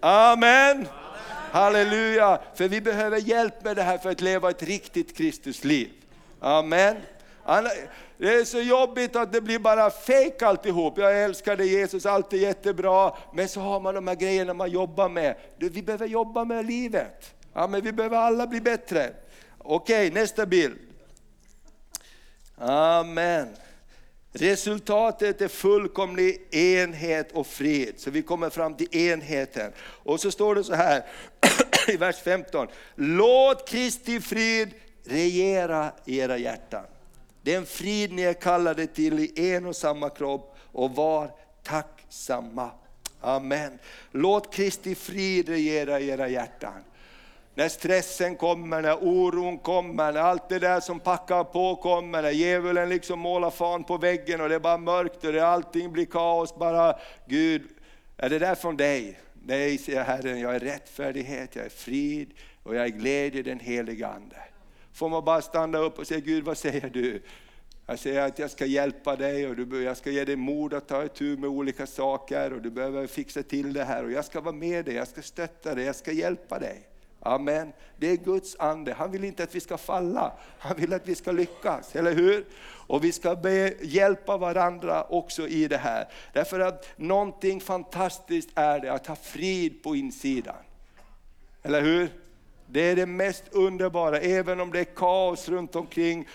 Amen. 0.00 0.88
Halleluja, 1.52 2.40
för 2.54 2.68
vi 2.68 2.80
behöver 2.80 3.18
hjälp 3.18 3.64
med 3.64 3.76
det 3.76 3.82
här 3.82 3.98
för 3.98 4.10
att 4.10 4.20
leva 4.20 4.50
ett 4.50 4.62
riktigt 4.62 5.16
Kristusliv. 5.16 5.90
Amen. 6.40 6.96
Det 8.18 8.34
är 8.34 8.44
så 8.44 8.60
jobbigt 8.60 9.16
att 9.16 9.32
det 9.32 9.40
blir 9.40 9.58
bara 9.58 9.90
fejk 9.90 10.42
alltihop. 10.42 10.98
Jag 10.98 11.22
älskar 11.22 11.56
dig 11.56 11.68
Jesus, 11.68 12.06
allt 12.06 12.32
är 12.32 12.36
jättebra. 12.36 13.16
Men 13.34 13.48
så 13.48 13.60
har 13.60 13.80
man 13.80 13.94
de 13.94 14.08
här 14.08 14.14
grejerna 14.14 14.54
man 14.54 14.70
jobbar 14.70 15.08
med. 15.08 15.36
Vi 15.58 15.82
behöver 15.82 16.06
jobba 16.06 16.44
med 16.44 16.66
livet. 16.66 17.34
Ja, 17.52 17.66
men 17.66 17.80
vi 17.80 17.92
behöver 17.92 18.16
alla 18.16 18.46
bli 18.46 18.60
bättre. 18.60 19.10
Okej, 19.58 20.10
nästa 20.10 20.46
bild. 20.46 20.78
Amen. 22.58 23.48
Resultatet 24.32 25.40
är 25.40 25.48
fullkomlig 25.48 26.54
enhet 26.54 27.32
och 27.32 27.46
frid. 27.46 27.94
Så 27.96 28.10
vi 28.10 28.22
kommer 28.22 28.50
fram 28.50 28.74
till 28.74 28.96
enheten. 28.96 29.72
Och 29.78 30.20
så 30.20 30.30
står 30.30 30.54
det 30.54 30.64
så 30.64 30.74
här 30.74 31.04
i 31.88 31.96
vers 31.96 32.16
15. 32.22 32.68
Låt 32.94 33.68
Kristi 33.68 34.20
frid 34.20 34.70
regera 35.04 35.92
i 36.04 36.18
era 36.18 36.38
hjärtan. 36.38 36.84
Den 37.46 37.66
frid 37.66 38.12
ni 38.12 38.22
är 38.22 38.34
kallade 38.34 38.86
till 38.86 39.18
i 39.18 39.52
en 39.54 39.66
och 39.66 39.76
samma 39.76 40.10
kropp 40.10 40.56
och 40.72 40.90
var 40.90 41.30
tacksamma. 41.62 42.70
Amen. 43.20 43.78
Låt 44.10 44.54
Kristi 44.54 44.94
frid 44.94 45.48
regera 45.48 46.00
i 46.00 46.08
era 46.08 46.28
hjärtan. 46.28 46.84
När 47.54 47.68
stressen 47.68 48.36
kommer, 48.36 48.82
när 48.82 49.04
oron 49.04 49.58
kommer, 49.58 50.12
när 50.12 50.20
allt 50.20 50.48
det 50.48 50.58
där 50.58 50.80
som 50.80 51.00
packar 51.00 51.44
på 51.44 51.76
kommer, 51.76 52.22
när 52.22 52.30
djävulen 52.30 52.88
liksom 52.88 53.18
målar 53.18 53.50
fan 53.50 53.84
på 53.84 53.96
väggen 53.96 54.40
och 54.40 54.48
det 54.48 54.54
är 54.54 54.60
bara 54.60 54.78
mörkt 54.78 55.24
och 55.24 55.32
det, 55.32 55.46
allting 55.46 55.92
blir 55.92 56.06
kaos. 56.06 56.56
Bara, 56.56 56.98
Gud, 57.26 57.62
är 58.16 58.30
det 58.30 58.38
där 58.38 58.54
från 58.54 58.76
dig? 58.76 59.20
Nej, 59.42 59.78
säger 59.78 60.04
Herren, 60.04 60.40
jag 60.40 60.54
är 60.54 60.60
rättfärdighet, 60.60 61.56
jag 61.56 61.64
är 61.64 61.70
frid 61.70 62.30
och 62.62 62.74
jag 62.74 62.84
är 62.84 62.88
glädje 62.88 63.40
i 63.40 63.42
den 63.42 63.60
heliga 63.60 64.08
Ande 64.08 64.36
får 64.96 65.08
man 65.08 65.24
bara 65.24 65.42
stanna 65.42 65.78
upp 65.78 65.98
och 65.98 66.06
säga, 66.06 66.20
Gud 66.20 66.44
vad 66.44 66.58
säger 66.58 66.90
du? 66.90 67.22
Jag 67.86 67.98
säger 67.98 68.26
att 68.26 68.38
jag 68.38 68.50
ska 68.50 68.66
hjälpa 68.66 69.16
dig 69.16 69.46
och 69.46 69.56
du, 69.56 69.82
jag 69.82 69.96
ska 69.96 70.10
ge 70.10 70.24
dig 70.24 70.36
mod 70.36 70.74
att 70.74 70.88
ta 70.88 71.04
itu 71.04 71.36
med 71.36 71.50
olika 71.50 71.86
saker 71.86 72.52
och 72.52 72.62
du 72.62 72.70
behöver 72.70 73.06
fixa 73.06 73.42
till 73.42 73.72
det 73.72 73.84
här 73.84 74.04
och 74.04 74.12
jag 74.12 74.24
ska 74.24 74.40
vara 74.40 74.54
med 74.54 74.84
dig, 74.84 74.94
jag 74.94 75.08
ska 75.08 75.22
stötta 75.22 75.74
dig, 75.74 75.84
jag 75.84 75.96
ska 75.96 76.12
hjälpa 76.12 76.58
dig. 76.58 76.88
Amen. 77.20 77.72
Det 77.96 78.10
är 78.10 78.16
Guds 78.16 78.56
ande, 78.58 78.92
han 78.92 79.10
vill 79.10 79.24
inte 79.24 79.42
att 79.42 79.54
vi 79.54 79.60
ska 79.60 79.78
falla, 79.78 80.32
han 80.58 80.76
vill 80.76 80.92
att 80.92 81.08
vi 81.08 81.14
ska 81.14 81.32
lyckas, 81.32 81.96
eller 81.96 82.14
hur? 82.14 82.44
Och 82.62 83.04
vi 83.04 83.12
ska 83.12 83.36
be, 83.36 83.74
hjälpa 83.82 84.36
varandra 84.36 85.04
också 85.04 85.48
i 85.48 85.68
det 85.68 85.78
här. 85.78 86.08
Därför 86.32 86.60
att 86.60 86.88
någonting 86.96 87.60
fantastiskt 87.60 88.50
är 88.54 88.80
det 88.80 88.92
att 88.92 89.06
ha 89.06 89.16
frid 89.16 89.82
på 89.82 89.96
insidan. 89.96 90.56
Eller 91.62 91.82
hur? 91.82 92.25
Det 92.66 92.80
är 92.80 92.96
det 92.96 93.06
mest 93.06 93.44
underbara, 93.50 94.18
även 94.18 94.60
om 94.60 94.72
det 94.72 94.80
är 94.80 94.84
kaos 94.84 95.48
runt 95.48 95.76
omkring. 95.76 96.28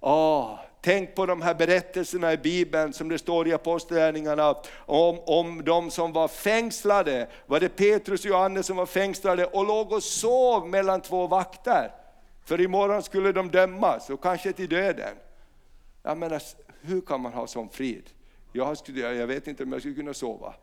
Oh, 0.00 0.58
tänk 0.80 1.14
på 1.14 1.26
de 1.26 1.42
här 1.42 1.54
berättelserna 1.54 2.32
i 2.32 2.36
Bibeln 2.36 2.92
som 2.92 3.08
det 3.08 3.18
står 3.18 3.48
i 3.48 3.52
Apostlagärningarna 3.52 4.54
om, 4.76 5.18
om 5.26 5.64
de 5.64 5.90
som 5.90 6.12
var 6.12 6.28
fängslade. 6.28 7.28
Var 7.46 7.60
det 7.60 7.68
Petrus 7.68 8.24
och 8.24 8.30
Johannes 8.30 8.66
som 8.66 8.76
var 8.76 8.86
fängslade 8.86 9.46
och 9.46 9.66
låg 9.66 9.92
och 9.92 10.02
sov 10.02 10.68
mellan 10.68 11.00
två 11.00 11.26
vakter? 11.26 11.90
För 12.44 12.60
imorgon 12.60 13.02
skulle 13.02 13.32
de 13.32 13.50
dömas 13.50 14.10
och 14.10 14.22
kanske 14.22 14.52
till 14.52 14.68
döden. 14.68 15.14
Jag 16.02 16.18
menar, 16.18 16.42
hur 16.80 17.00
kan 17.00 17.20
man 17.20 17.32
ha 17.32 17.46
sån 17.46 17.68
frid? 17.68 18.10
Jag, 18.52 18.78
skulle, 18.78 19.00
jag 19.00 19.26
vet 19.26 19.46
inte 19.46 19.62
om 19.62 19.72
jag 19.72 19.80
skulle 19.80 19.94
kunna 19.94 20.14
sova. 20.14 20.54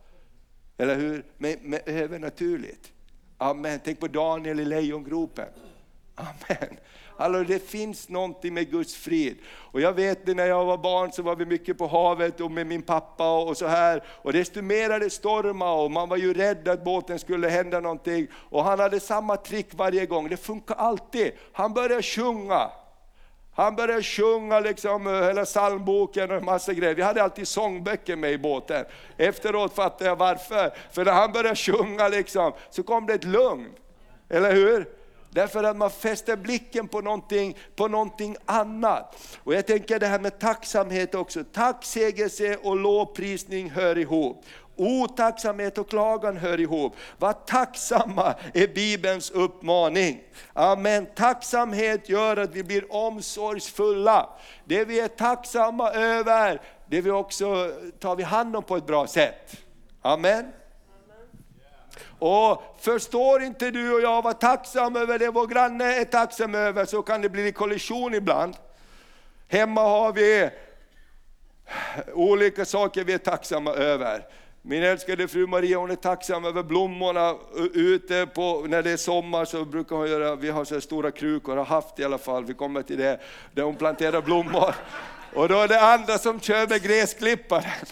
Eller 0.78 0.96
hur? 0.96 1.26
Men, 1.38 1.58
men 1.62 1.80
övernaturligt. 1.86 2.93
Amen. 3.44 3.80
Tänk 3.84 4.00
på 4.00 4.08
Daniel 4.08 4.60
i 4.60 4.66
lejongropen. 4.66 5.48
Amen. 6.16 6.78
Alltså 7.18 7.44
det 7.44 7.70
finns 7.70 8.10
någonting 8.10 8.54
med 8.54 8.72
Guds 8.72 8.96
frid. 8.96 9.38
Och 9.46 9.82
jag 9.82 9.94
vet 9.94 10.26
det 10.26 10.34
när 10.34 10.46
jag 10.46 10.66
var 10.66 10.78
barn 10.78 11.12
så 11.12 11.22
var 11.22 11.36
vi 11.36 11.46
mycket 11.46 11.78
på 11.78 11.88
havet 11.88 12.42
och 12.42 12.52
med 12.52 12.68
min 12.68 12.82
pappa 12.82 13.38
och 13.38 13.58
så 13.58 13.68
här. 13.68 14.04
Och 14.08 14.34
desto 14.34 14.62
mer 14.62 15.00
det 15.00 15.10
stormade 15.10 15.84
och 15.84 15.92
man 15.92 16.10
var 16.10 16.18
ju 16.18 16.34
rädd 16.34 16.68
att 16.68 16.84
båten 16.84 17.20
skulle 17.20 17.50
hända 17.50 17.80
någonting. 17.80 18.28
Och 18.34 18.64
han 18.64 18.80
hade 18.80 19.00
samma 19.00 19.38
trick 19.38 19.68
varje 19.72 20.06
gång, 20.06 20.30
det 20.30 20.38
funkar 20.38 20.76
alltid. 20.76 21.32
Han 21.54 21.74
började 21.74 22.04
sjunga. 22.04 22.72
Han 23.56 23.76
började 23.76 24.04
sjunga 24.04 24.60
liksom 24.60 25.08
eh, 25.08 25.14
hela 25.14 25.46
psalmboken 25.46 26.32
och 26.32 26.38
en 26.38 26.46
massa 26.46 26.74
grejer. 26.74 26.96
Vi 26.96 27.02
hade 27.02 27.24
alltid 27.24 27.48
sångböcker 27.48 28.16
med 28.16 28.32
i 28.32 28.38
båten. 28.38 28.86
Efteråt 29.18 29.76
fattade 29.76 30.10
jag 30.10 30.16
varför. 30.16 30.74
För 30.92 31.06
när 31.06 31.12
han 31.12 31.32
började 31.32 31.56
sjunga 31.56 32.08
liksom, 32.08 32.54
så 32.70 32.84
kom 32.84 33.06
det 33.06 33.14
ett 33.14 33.24
lugn. 33.24 33.70
Eller 34.30 34.54
hur? 34.54 34.88
Därför 35.34 35.64
att 35.64 35.78
man 35.78 35.90
fäster 35.90 36.36
blicken 36.36 36.88
på 36.88 37.02
någonting, 37.02 37.58
på 37.76 37.88
någonting 37.88 38.36
annat. 38.46 39.38
Och 39.44 39.54
jag 39.54 39.68
tänker 39.68 40.00
det 40.00 40.08
här 40.08 40.20
med 40.20 40.40
tacksamhet 40.40 41.16
också. 41.16 41.44
Tacksägelse 41.44 42.58
och 42.58 42.76
lovprisning 42.78 43.70
hör 43.70 43.98
ihop. 43.98 44.46
Otacksamhet 44.76 45.78
och 45.78 45.90
klagan 45.90 46.38
hör 46.38 46.60
ihop. 46.60 46.96
Var 47.18 47.34
tacksamma 47.34 48.36
är 48.54 48.68
Bibelns 48.68 49.32
uppmaning. 49.32 50.24
Amen. 50.54 51.08
Tacksamhet 51.16 52.10
gör 52.10 52.38
att 52.38 52.56
vi 52.56 52.64
blir 52.64 52.94
omsorgsfulla. 52.94 54.30
Det 54.66 54.86
vi 54.86 55.00
är 55.00 55.08
tacksamma 55.08 55.92
över, 55.92 56.62
det 56.86 57.02
vi 57.02 57.12
också 57.12 57.72
tar 58.00 58.16
vi 58.16 58.24
hand 58.24 58.56
om 58.56 58.64
på 58.64 58.78
ett 58.78 58.88
bra 58.88 59.08
sätt. 59.08 59.58
Amen. 60.02 60.46
Och 62.20 62.64
förstår 62.80 63.44
inte 63.44 63.72
du 63.72 63.94
och 63.94 64.02
jag 64.02 64.22
vara 64.22 64.34
tacksam 64.34 64.96
över 64.96 65.20
det 65.20 65.30
vår 65.30 65.48
granne 65.48 65.96
är 65.96 66.06
tacksam 66.06 66.56
över 66.56 66.86
så 66.86 67.02
kan 67.02 67.22
det 67.22 67.30
bli 67.30 67.52
kollision 67.52 68.14
ibland. 68.14 68.56
Hemma 69.48 69.82
har 69.82 70.14
vi 70.14 70.50
olika 72.14 72.66
saker 72.66 73.04
vi 73.04 73.14
är 73.14 73.18
tacksamma 73.18 73.72
över. 73.72 74.26
Min 74.66 74.84
älskade 74.84 75.28
fru 75.28 75.48
Maria 75.48 75.78
hon 75.78 75.92
är 75.92 75.96
tacksam 75.96 76.46
över 76.46 76.64
blommorna 76.64 77.36
ute 77.74 78.26
på, 78.26 78.66
när 78.68 78.84
det 78.84 78.92
är 78.92 78.98
sommar 78.98 79.46
så 79.46 79.66
brukar 79.66 79.96
hon 79.96 80.10
göra, 80.10 80.36
vi 80.36 80.50
har 80.50 80.66
så 80.66 80.82
stora 80.82 81.12
krukor, 81.12 81.56
har 81.56 81.66
haft 81.66 82.00
i 82.00 82.04
alla 82.04 82.18
fall, 82.18 82.46
vi 82.46 82.54
kommer 82.54 82.82
till 82.82 82.98
det, 82.98 83.20
där 83.54 83.64
hon 83.64 83.76
planterar 83.76 84.22
blommor. 84.22 84.76
Och 85.34 85.50
då 85.50 85.60
är 85.60 85.68
det 85.68 85.82
andra 85.82 86.18
som 86.18 86.40
kör 86.40 86.68
med 86.68 86.84
gräsklipparen. 86.84 87.86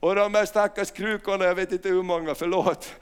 Och 0.00 0.14
de 0.14 0.34
här 0.34 0.44
stackars 0.44 0.90
krukorna, 0.90 1.44
jag 1.44 1.54
vet 1.54 1.72
inte 1.72 1.88
hur 1.88 2.02
många, 2.02 2.34
förlåt. 2.34 2.94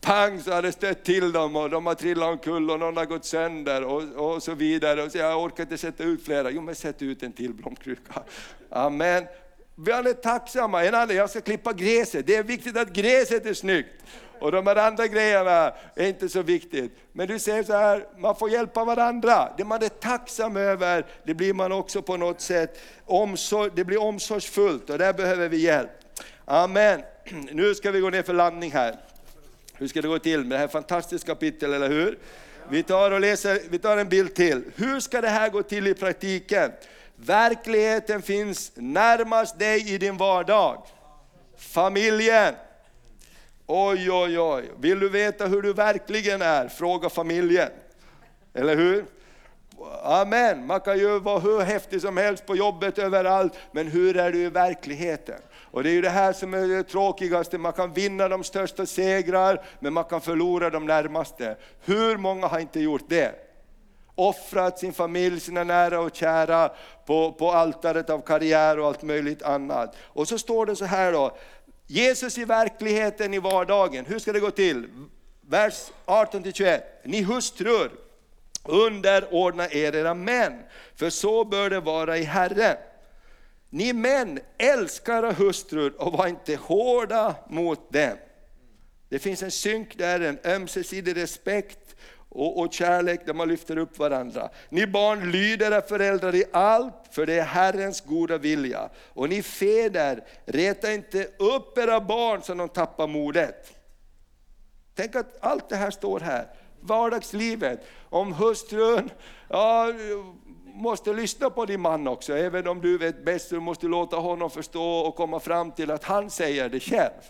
Pang 0.00 0.40
så 0.42 0.52
har 0.52 0.62
det 0.62 0.72
stött 0.72 1.04
till 1.04 1.32
dem 1.32 1.56
och 1.56 1.70
de 1.70 1.86
har 1.86 1.94
trillat 1.94 2.28
omkull 2.28 2.70
och 2.70 2.80
någon 2.80 2.96
har 2.96 3.06
gått 3.06 3.24
sönder 3.24 3.84
och, 3.84 4.02
och 4.02 4.42
så 4.42 4.54
vidare. 4.54 5.02
Och 5.02 5.12
så 5.12 5.18
jag 5.18 5.42
orkar 5.42 5.62
inte 5.62 5.78
sätta 5.78 6.04
ut 6.04 6.24
flera, 6.24 6.50
jo 6.50 6.60
men 6.60 6.74
sätt 6.74 7.02
ut 7.02 7.22
en 7.22 7.32
till 7.32 7.54
blomkruka. 7.54 8.22
Amen. 8.70 9.24
Vi 9.78 9.92
är 9.92 10.12
tacksamma, 10.12 10.84
en 10.84 10.94
annan, 10.94 11.16
jag 11.16 11.30
ska 11.30 11.40
klippa 11.40 11.72
gräset, 11.72 12.26
det 12.26 12.36
är 12.36 12.42
viktigt 12.42 12.76
att 12.76 12.92
gräset 12.92 13.46
är 13.46 13.54
snyggt. 13.54 14.02
Och 14.38 14.52
de 14.52 14.66
här 14.66 14.76
andra 14.76 15.06
grejerna 15.06 15.72
är 15.94 16.06
inte 16.06 16.28
så 16.28 16.42
viktigt. 16.42 16.92
Men 17.12 17.28
du 17.28 17.38
säger 17.38 17.62
så 17.62 17.72
här, 17.72 18.06
man 18.18 18.36
får 18.36 18.50
hjälpa 18.50 18.84
varandra. 18.84 19.52
Det 19.58 19.64
man 19.64 19.82
är 19.82 19.88
tacksam 19.88 20.56
över, 20.56 21.06
det 21.24 21.34
blir 21.34 21.52
man 21.52 21.72
också 21.72 22.02
på 22.02 22.16
något 22.16 22.40
sätt, 22.40 22.80
omsorg, 23.04 23.70
det 23.74 23.84
blir 23.84 24.00
omsorgsfullt 24.00 24.90
och 24.90 24.98
där 24.98 25.12
behöver 25.12 25.48
vi 25.48 25.56
hjälp. 25.56 25.90
Amen. 26.44 27.02
Nu 27.52 27.74
ska 27.74 27.90
vi 27.90 28.00
gå 28.00 28.10
ner 28.10 28.22
för 28.22 28.34
landning 28.34 28.72
här. 28.72 28.96
Hur 29.74 29.88
ska 29.88 30.02
det 30.02 30.08
gå 30.08 30.18
till 30.18 30.40
med 30.40 30.50
det 30.50 30.58
här 30.58 30.68
fantastiska 30.68 31.32
kapitlet, 31.34 31.70
eller 31.72 31.88
hur? 31.88 32.18
Vi 32.68 32.82
tar, 32.82 33.10
och 33.10 33.20
läser, 33.20 33.60
vi 33.70 33.78
tar 33.78 33.96
en 33.96 34.08
bild 34.08 34.34
till. 34.34 34.64
Hur 34.76 35.00
ska 35.00 35.20
det 35.20 35.28
här 35.28 35.48
gå 35.48 35.62
till 35.62 35.86
i 35.86 35.94
praktiken? 35.94 36.72
Verkligheten 37.16 38.22
finns 38.22 38.72
närmast 38.74 39.58
dig 39.58 39.94
i 39.94 39.98
din 39.98 40.16
vardag. 40.16 40.82
Familjen. 41.58 42.54
Oj, 43.66 44.10
oj, 44.10 44.38
oj. 44.38 44.70
Vill 44.78 45.00
du 45.00 45.08
veta 45.08 45.46
hur 45.46 45.62
du 45.62 45.72
verkligen 45.72 46.42
är? 46.42 46.68
Fråga 46.68 47.08
familjen. 47.08 47.70
Eller 48.54 48.76
hur? 48.76 49.04
Amen. 50.02 50.66
Man 50.66 50.80
kan 50.80 50.98
ju 50.98 51.18
vara 51.18 51.38
hur 51.38 51.60
häftig 51.60 52.00
som 52.00 52.16
helst 52.16 52.46
på 52.46 52.56
jobbet 52.56 52.98
överallt, 52.98 53.52
men 53.72 53.86
hur 53.86 54.16
är 54.16 54.32
du 54.32 54.38
i 54.38 54.48
verkligheten? 54.48 55.40
Och 55.70 55.82
det 55.82 55.90
är 55.90 55.92
ju 55.92 56.00
det 56.00 56.10
här 56.10 56.32
som 56.32 56.54
är 56.54 56.68
det 56.68 56.82
tråkigaste, 56.82 57.58
man 57.58 57.72
kan 57.72 57.92
vinna 57.92 58.28
de 58.28 58.44
största 58.44 58.86
segrar, 58.86 59.64
men 59.80 59.92
man 59.92 60.04
kan 60.04 60.20
förlora 60.20 60.70
de 60.70 60.86
närmaste. 60.86 61.56
Hur 61.84 62.16
många 62.16 62.46
har 62.46 62.58
inte 62.58 62.80
gjort 62.80 63.08
det? 63.08 63.45
Offrat 64.18 64.78
sin 64.78 64.92
familj, 64.92 65.40
sina 65.40 65.64
nära 65.64 66.00
och 66.00 66.16
kära 66.16 66.70
på, 67.06 67.32
på 67.32 67.52
altaret 67.52 68.10
av 68.10 68.20
karriär 68.20 68.78
och 68.78 68.86
allt 68.86 69.02
möjligt 69.02 69.42
annat. 69.42 69.96
Och 70.00 70.28
så 70.28 70.38
står 70.38 70.66
det 70.66 70.76
så 70.76 70.84
här 70.84 71.12
då, 71.12 71.36
Jesus 71.86 72.38
i 72.38 72.44
verkligheten 72.44 73.34
i 73.34 73.38
vardagen, 73.38 74.04
hur 74.06 74.18
ska 74.18 74.32
det 74.32 74.40
gå 74.40 74.50
till? 74.50 74.88
Vers 75.40 75.90
18-21, 76.06 76.80
ni 77.04 77.22
hustrur, 77.22 77.90
underordna 78.64 79.70
er 79.70 79.96
era 79.96 80.14
män, 80.14 80.52
för 80.94 81.10
så 81.10 81.44
bör 81.44 81.70
det 81.70 81.80
vara 81.80 82.18
i 82.18 82.22
Herren. 82.22 82.76
Ni 83.70 83.92
män, 83.92 84.40
älskar 84.58 85.22
era 85.22 85.32
hustrur 85.32 85.94
och 85.98 86.12
var 86.12 86.26
inte 86.26 86.56
hårda 86.56 87.34
mot 87.48 87.92
dem. 87.92 88.16
Det 89.08 89.18
finns 89.18 89.42
en 89.42 89.50
synk 89.50 89.98
där, 89.98 90.20
en 90.20 90.38
ömsesidig 90.44 91.16
respekt 91.16 91.85
och, 92.36 92.60
och 92.60 92.72
kärlek 92.72 93.26
där 93.26 93.34
man 93.34 93.48
lyfter 93.48 93.78
upp 93.78 93.98
varandra. 93.98 94.48
Ni 94.68 94.86
barn, 94.86 95.30
lyd 95.30 95.62
era 95.62 95.82
föräldrar 95.82 96.34
i 96.34 96.44
allt, 96.52 96.94
för 97.10 97.26
det 97.26 97.38
är 97.38 97.44
Herrens 97.44 98.00
goda 98.00 98.38
vilja. 98.38 98.88
Och 99.08 99.28
ni 99.28 99.42
fäder, 99.42 100.24
reta 100.44 100.92
inte 100.92 101.28
upp 101.38 101.78
era 101.78 102.00
barn 102.00 102.42
så 102.42 102.54
de 102.54 102.68
tappar 102.68 103.06
modet. 103.06 103.72
Tänk 104.94 105.16
att 105.16 105.36
allt 105.40 105.68
det 105.68 105.76
här 105.76 105.90
står 105.90 106.20
här. 106.20 106.46
Vardagslivet, 106.80 107.86
om 108.08 108.32
hustrun, 108.32 109.10
ja, 109.48 109.92
måste 110.64 111.12
lyssna 111.12 111.50
på 111.50 111.64
din 111.64 111.80
man 111.80 112.08
också, 112.08 112.36
även 112.36 112.68
om 112.68 112.80
du 112.80 112.98
vet 112.98 113.24
bäst, 113.24 113.50
du 113.50 113.60
måste 113.60 113.86
låta 113.86 114.16
honom 114.16 114.50
förstå 114.50 114.82
och 114.82 115.16
komma 115.16 115.40
fram 115.40 115.72
till 115.72 115.90
att 115.90 116.04
han 116.04 116.30
säger 116.30 116.68
det 116.68 116.80
själv. 116.80 117.22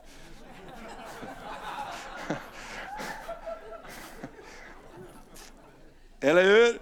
Eller 6.21 6.43
hur? 6.43 6.79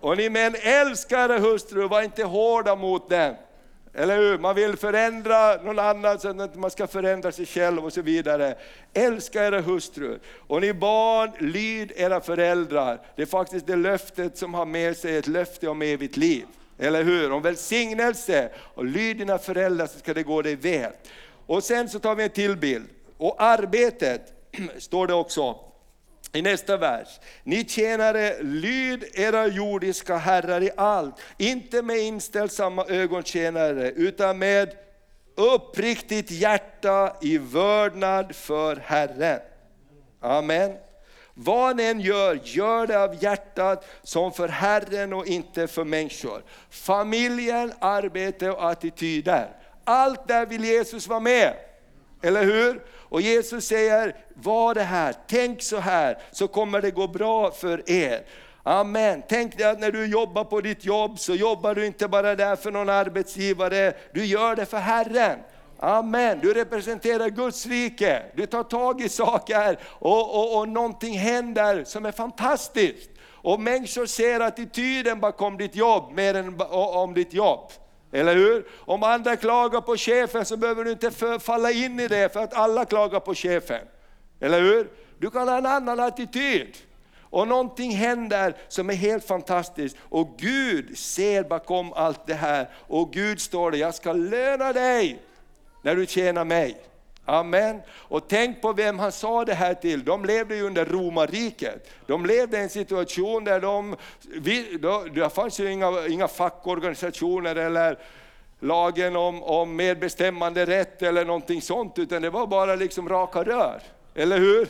Och 0.00 0.16
ni 0.16 0.30
män 0.30 0.54
älska 0.62 1.24
era 1.24 1.38
hustrur, 1.38 1.88
var 1.88 2.02
inte 2.02 2.24
hårda 2.24 2.76
mot 2.76 3.10
dem. 3.10 3.34
Eller 3.94 4.16
hur? 4.16 4.38
Man 4.38 4.54
vill 4.54 4.76
förändra 4.76 5.62
någon 5.62 5.78
annan 5.78 6.18
så 6.18 6.42
att 6.42 6.54
man 6.54 6.70
ska 6.70 6.86
förändra 6.86 7.32
sig 7.32 7.46
själv 7.46 7.84
och 7.84 7.92
så 7.92 8.02
vidare. 8.02 8.54
Älska 8.94 9.46
era 9.46 9.60
hustrur. 9.60 10.18
Och 10.46 10.60
ni 10.60 10.72
barn, 10.72 11.30
lyd 11.38 11.92
era 11.96 12.20
föräldrar. 12.20 13.00
Det 13.16 13.22
är 13.22 13.26
faktiskt 13.26 13.66
det 13.66 13.76
löftet 13.76 14.38
som 14.38 14.54
har 14.54 14.66
med 14.66 14.96
sig 14.96 15.16
ett 15.16 15.26
löfte 15.26 15.68
om 15.68 15.82
evigt 15.82 16.16
liv. 16.16 16.44
Eller 16.78 17.04
hur? 17.04 17.32
Om 17.32 17.42
välsignelse. 17.42 18.50
Och 18.74 18.84
lyd 18.84 19.16
dina 19.16 19.38
föräldrar 19.38 19.86
så 19.86 19.98
ska 19.98 20.14
det 20.14 20.22
gå 20.22 20.42
dig 20.42 20.56
väl. 20.56 20.92
Och 21.46 21.64
sen 21.64 21.88
så 21.88 21.98
tar 21.98 22.14
vi 22.14 22.24
en 22.24 22.30
till 22.30 22.56
bild. 22.56 22.86
Och 23.16 23.42
arbetet, 23.42 24.32
står 24.78 25.06
det 25.06 25.14
också, 25.14 25.58
i 26.36 26.42
nästa 26.42 26.76
vers. 26.76 27.20
Ni 27.44 27.64
tjänare, 27.64 28.42
lyd 28.42 29.04
era 29.14 29.46
jordiska 29.46 30.16
herrar 30.16 30.62
i 30.62 30.70
allt, 30.76 31.14
inte 31.38 31.82
med 31.82 31.98
inställsamma 31.98 32.84
ögontjänare, 32.84 33.90
utan 33.90 34.38
med 34.38 34.74
uppriktigt 35.36 36.30
hjärta 36.30 37.16
i 37.20 37.38
vördnad 37.38 38.34
för 38.34 38.76
Herren. 38.76 39.40
Amen. 40.20 40.72
Vad 41.34 41.76
ni 41.76 41.84
än 41.84 42.00
gör, 42.00 42.40
gör 42.44 42.86
det 42.86 43.02
av 43.02 43.22
hjärtat 43.22 43.86
som 44.02 44.32
för 44.32 44.48
Herren 44.48 45.12
och 45.12 45.26
inte 45.26 45.66
för 45.66 45.84
människor. 45.84 46.42
Familjen, 46.70 47.72
arbete 47.78 48.50
och 48.50 48.70
attityder. 48.70 49.48
Allt 49.84 50.28
där 50.28 50.46
vill 50.46 50.64
Jesus 50.64 51.08
vara 51.08 51.20
med. 51.20 51.54
Eller 52.26 52.44
hur? 52.44 52.82
Och 53.08 53.20
Jesus 53.20 53.66
säger, 53.66 54.16
var 54.34 54.74
det 54.74 54.82
här, 54.82 55.14
tänk 55.26 55.62
så 55.62 55.76
här, 55.76 56.18
så 56.32 56.48
kommer 56.48 56.80
det 56.80 56.90
gå 56.90 57.08
bra 57.08 57.50
för 57.50 57.90
er. 57.90 58.24
Amen. 58.62 59.22
Tänk 59.28 59.58
dig 59.58 59.66
att 59.66 59.80
när 59.80 59.92
du 59.92 60.06
jobbar 60.06 60.44
på 60.44 60.60
ditt 60.60 60.84
jobb 60.84 61.18
så 61.18 61.34
jobbar 61.34 61.74
du 61.74 61.86
inte 61.86 62.08
bara 62.08 62.34
där 62.34 62.56
för 62.56 62.70
någon 62.70 62.88
arbetsgivare, 62.88 63.92
du 64.14 64.24
gör 64.24 64.56
det 64.56 64.66
för 64.66 64.78
Herren. 64.78 65.38
Amen, 65.78 66.38
du 66.42 66.54
representerar 66.54 67.28
Guds 67.28 67.66
rike, 67.66 68.22
du 68.34 68.46
tar 68.46 68.62
tag 68.62 69.00
i 69.00 69.08
saker 69.08 69.78
och, 69.84 70.34
och, 70.34 70.58
och 70.58 70.68
någonting 70.68 71.18
händer 71.18 71.84
som 71.84 72.06
är 72.06 72.12
fantastiskt. 72.12 73.10
Och 73.28 73.60
människor 73.60 74.06
ser 74.06 74.40
attityden 74.40 75.20
bakom 75.20 75.56
ditt 75.56 75.76
jobb 75.76 76.12
mer 76.12 76.34
än 76.34 76.60
om 76.70 77.14
ditt 77.14 77.32
jobb. 77.32 77.72
Eller 78.12 78.34
hur? 78.34 78.66
Om 78.78 79.02
andra 79.02 79.36
klagar 79.36 79.80
på 79.80 79.96
chefen 79.96 80.44
så 80.44 80.56
behöver 80.56 80.84
du 80.84 80.90
inte 80.90 81.38
falla 81.40 81.70
in 81.70 82.00
i 82.00 82.08
det 82.08 82.32
för 82.32 82.40
att 82.40 82.54
alla 82.54 82.84
klagar 82.84 83.20
på 83.20 83.34
chefen. 83.34 83.80
Eller 84.40 84.60
hur? 84.60 84.90
Du 85.18 85.30
kan 85.30 85.48
ha 85.48 85.58
en 85.58 85.66
annan 85.66 86.00
attityd. 86.00 86.76
Och 87.20 87.48
någonting 87.48 87.90
händer 87.90 88.56
som 88.68 88.90
är 88.90 88.94
helt 88.94 89.24
fantastiskt. 89.24 89.96
Och 90.00 90.34
Gud 90.38 90.98
ser 90.98 91.44
bakom 91.44 91.92
allt 91.92 92.26
det 92.26 92.34
här. 92.34 92.68
Och 92.86 93.12
Gud 93.12 93.40
står 93.40 93.70
där, 93.70 93.78
jag 93.78 93.94
ska 93.94 94.12
löna 94.12 94.72
dig 94.72 95.22
när 95.82 95.96
du 95.96 96.06
tjänar 96.06 96.44
mig. 96.44 96.80
Amen. 97.28 97.80
Och 97.90 98.28
tänk 98.28 98.62
på 98.62 98.72
vem 98.72 98.98
han 98.98 99.12
sa 99.12 99.44
det 99.44 99.54
här 99.54 99.74
till. 99.74 100.04
De 100.04 100.24
levde 100.24 100.56
ju 100.56 100.62
under 100.62 100.84
romarriket. 100.84 101.90
De 102.06 102.26
levde 102.26 102.58
i 102.58 102.60
en 102.60 102.68
situation 102.68 103.44
där 103.44 103.60
de, 103.60 103.96
det 105.14 105.34
fanns 105.34 105.60
ju 105.60 105.72
inga, 105.72 106.06
inga 106.06 106.28
fackorganisationer 106.28 107.56
eller 107.56 107.98
lagen 108.60 109.16
om, 109.16 109.42
om 109.42 109.76
medbestämmande 109.76 110.66
rätt 110.66 111.02
eller 111.02 111.24
någonting 111.24 111.62
sånt, 111.62 111.98
utan 111.98 112.22
det 112.22 112.30
var 112.30 112.46
bara 112.46 112.74
liksom 112.74 113.08
raka 113.08 113.42
rör. 113.42 113.82
Eller 114.14 114.38
hur? 114.38 114.68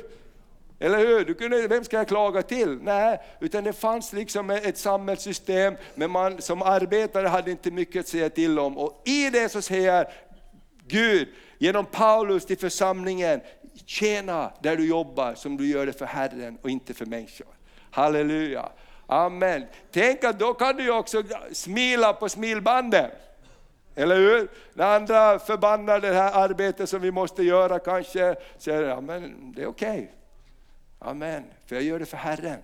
Eller 0.79 0.99
hur? 0.99 1.25
Du 1.25 1.35
kunde, 1.35 1.69
vem 1.69 1.85
ska 1.85 1.97
jag 1.97 2.09
klaga 2.09 2.43
till? 2.43 2.79
Nej, 2.83 3.19
utan 3.41 3.65
det 3.65 3.73
fanns 3.73 4.13
liksom 4.13 4.51
ett 4.51 4.79
samhällssystem, 4.79 5.77
men 5.95 6.11
man 6.11 6.43
som 6.43 6.63
arbetare 6.63 7.29
hade 7.29 7.51
inte 7.51 7.71
mycket 7.71 8.01
att 8.01 8.09
säga 8.09 8.31
till 8.31 8.59
om. 8.59 8.79
Och 8.79 9.03
i 9.05 9.31
det 9.31 9.49
så 9.49 9.63
säger 9.63 10.09
Gud, 10.89 11.29
genom 11.59 11.87
Paulus 11.87 12.47
till 12.47 12.59
församlingen, 12.59 13.41
tjäna 13.87 14.53
där 14.61 14.77
du 14.77 14.89
jobbar 14.89 15.35
som 15.35 15.57
du 15.57 15.67
gör 15.69 15.87
det 15.87 15.93
för 15.93 16.07
Herren 16.07 16.59
och 16.63 16.71
inte 16.71 16.95
för 16.95 17.07
människor. 17.07 17.47
Halleluja. 17.91 18.69
Amen. 19.07 19.65
Tänk 19.93 20.25
att 20.25 20.39
då 20.39 20.55
kan 20.55 20.77
du 20.77 20.91
också 20.91 21.23
smila 21.53 22.13
på 22.13 22.29
smilbanden. 22.29 23.11
Eller 23.95 24.17
hur? 24.17 24.49
När 24.75 24.97
andra 24.97 25.39
förbannar 25.39 26.01
det 26.01 26.13
här 26.13 26.33
arbetet 26.33 26.89
som 26.89 27.01
vi 27.01 27.11
måste 27.11 27.43
göra 27.43 27.79
kanske, 27.79 28.37
säger 28.59 28.83
ja 28.83 29.01
men 29.01 29.53
det 29.53 29.63
är 29.63 29.67
okej. 29.67 29.91
Okay. 29.91 30.07
Amen, 30.99 31.45
för 31.67 31.77
jag 31.77 31.85
gör 31.85 31.99
det 31.99 32.07
för 32.07 32.17
Herren. 32.17 32.59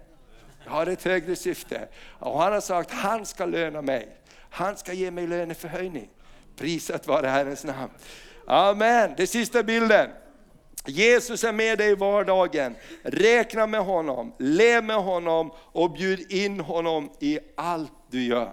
Jag 0.65 0.73
har 0.73 0.87
ett 0.87 1.03
högre 1.03 1.37
syfte. 1.37 1.89
Och 2.09 2.43
han 2.43 2.53
har 2.53 2.61
sagt, 2.61 2.91
han 2.91 3.27
ska 3.27 3.45
löna 3.45 3.83
mig. 3.83 4.09
Han 4.51 4.77
ska 4.77 4.93
ge 4.93 5.11
mig 5.11 5.27
löneförhöjning. 5.27 6.09
Prisat 6.57 7.07
vare 7.07 7.27
Herrens 7.27 7.65
namn. 7.65 7.93
Amen. 8.47 9.15
Det 9.17 9.27
sista 9.27 9.63
bilden. 9.63 10.11
Jesus 10.87 11.45
är 11.45 11.53
med 11.53 11.79
dig 11.79 11.91
i 11.91 11.95
vardagen. 11.95 12.75
Räkna 13.03 13.67
med 13.67 13.81
honom, 13.81 14.35
lev 14.39 14.85
med 14.85 14.97
honom 14.97 15.51
och 15.57 15.93
bjud 15.93 16.33
in 16.33 16.61
honom 16.61 17.11
i 17.21 17.39
allt 17.57 17.93
du 18.11 18.25
gör. 18.25 18.53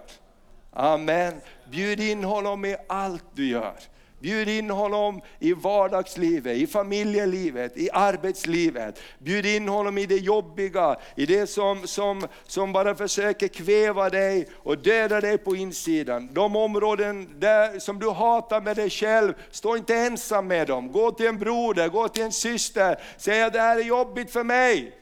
Amen. 0.72 1.40
Bjud 1.70 2.00
in 2.00 2.24
honom 2.24 2.64
i 2.64 2.76
allt 2.88 3.24
du 3.34 3.48
gör. 3.48 3.74
Bjud 4.20 4.48
in 4.48 4.70
honom 4.70 5.20
i 5.38 5.52
vardagslivet, 5.52 6.56
i 6.56 6.66
familjelivet, 6.66 7.76
i 7.76 7.90
arbetslivet. 7.92 9.00
Bjud 9.18 9.46
in 9.46 9.68
honom 9.68 9.98
i 9.98 10.06
det 10.06 10.16
jobbiga, 10.16 10.96
i 11.16 11.26
det 11.26 11.46
som, 11.46 11.86
som, 11.86 12.26
som 12.46 12.72
bara 12.72 12.94
försöker 12.94 13.48
kväva 13.48 14.10
dig 14.10 14.48
och 14.56 14.78
döda 14.78 15.20
dig 15.20 15.38
på 15.38 15.56
insidan. 15.56 16.28
De 16.32 16.56
områden 16.56 17.40
där, 17.40 17.78
som 17.78 17.98
du 17.98 18.10
hatar 18.10 18.60
med 18.60 18.76
dig 18.76 18.90
själv, 18.90 19.32
stå 19.50 19.76
inte 19.76 19.94
ensam 19.94 20.46
med 20.46 20.66
dem. 20.66 20.92
Gå 20.92 21.10
till 21.10 21.26
en 21.26 21.38
broder, 21.38 21.88
gå 21.88 22.08
till 22.08 22.22
en 22.22 22.32
syster, 22.32 23.00
säg 23.16 23.42
att 23.42 23.52
det 23.52 23.60
här 23.60 23.76
är 23.76 23.84
jobbigt 23.84 24.32
för 24.32 24.44
mig. 24.44 24.99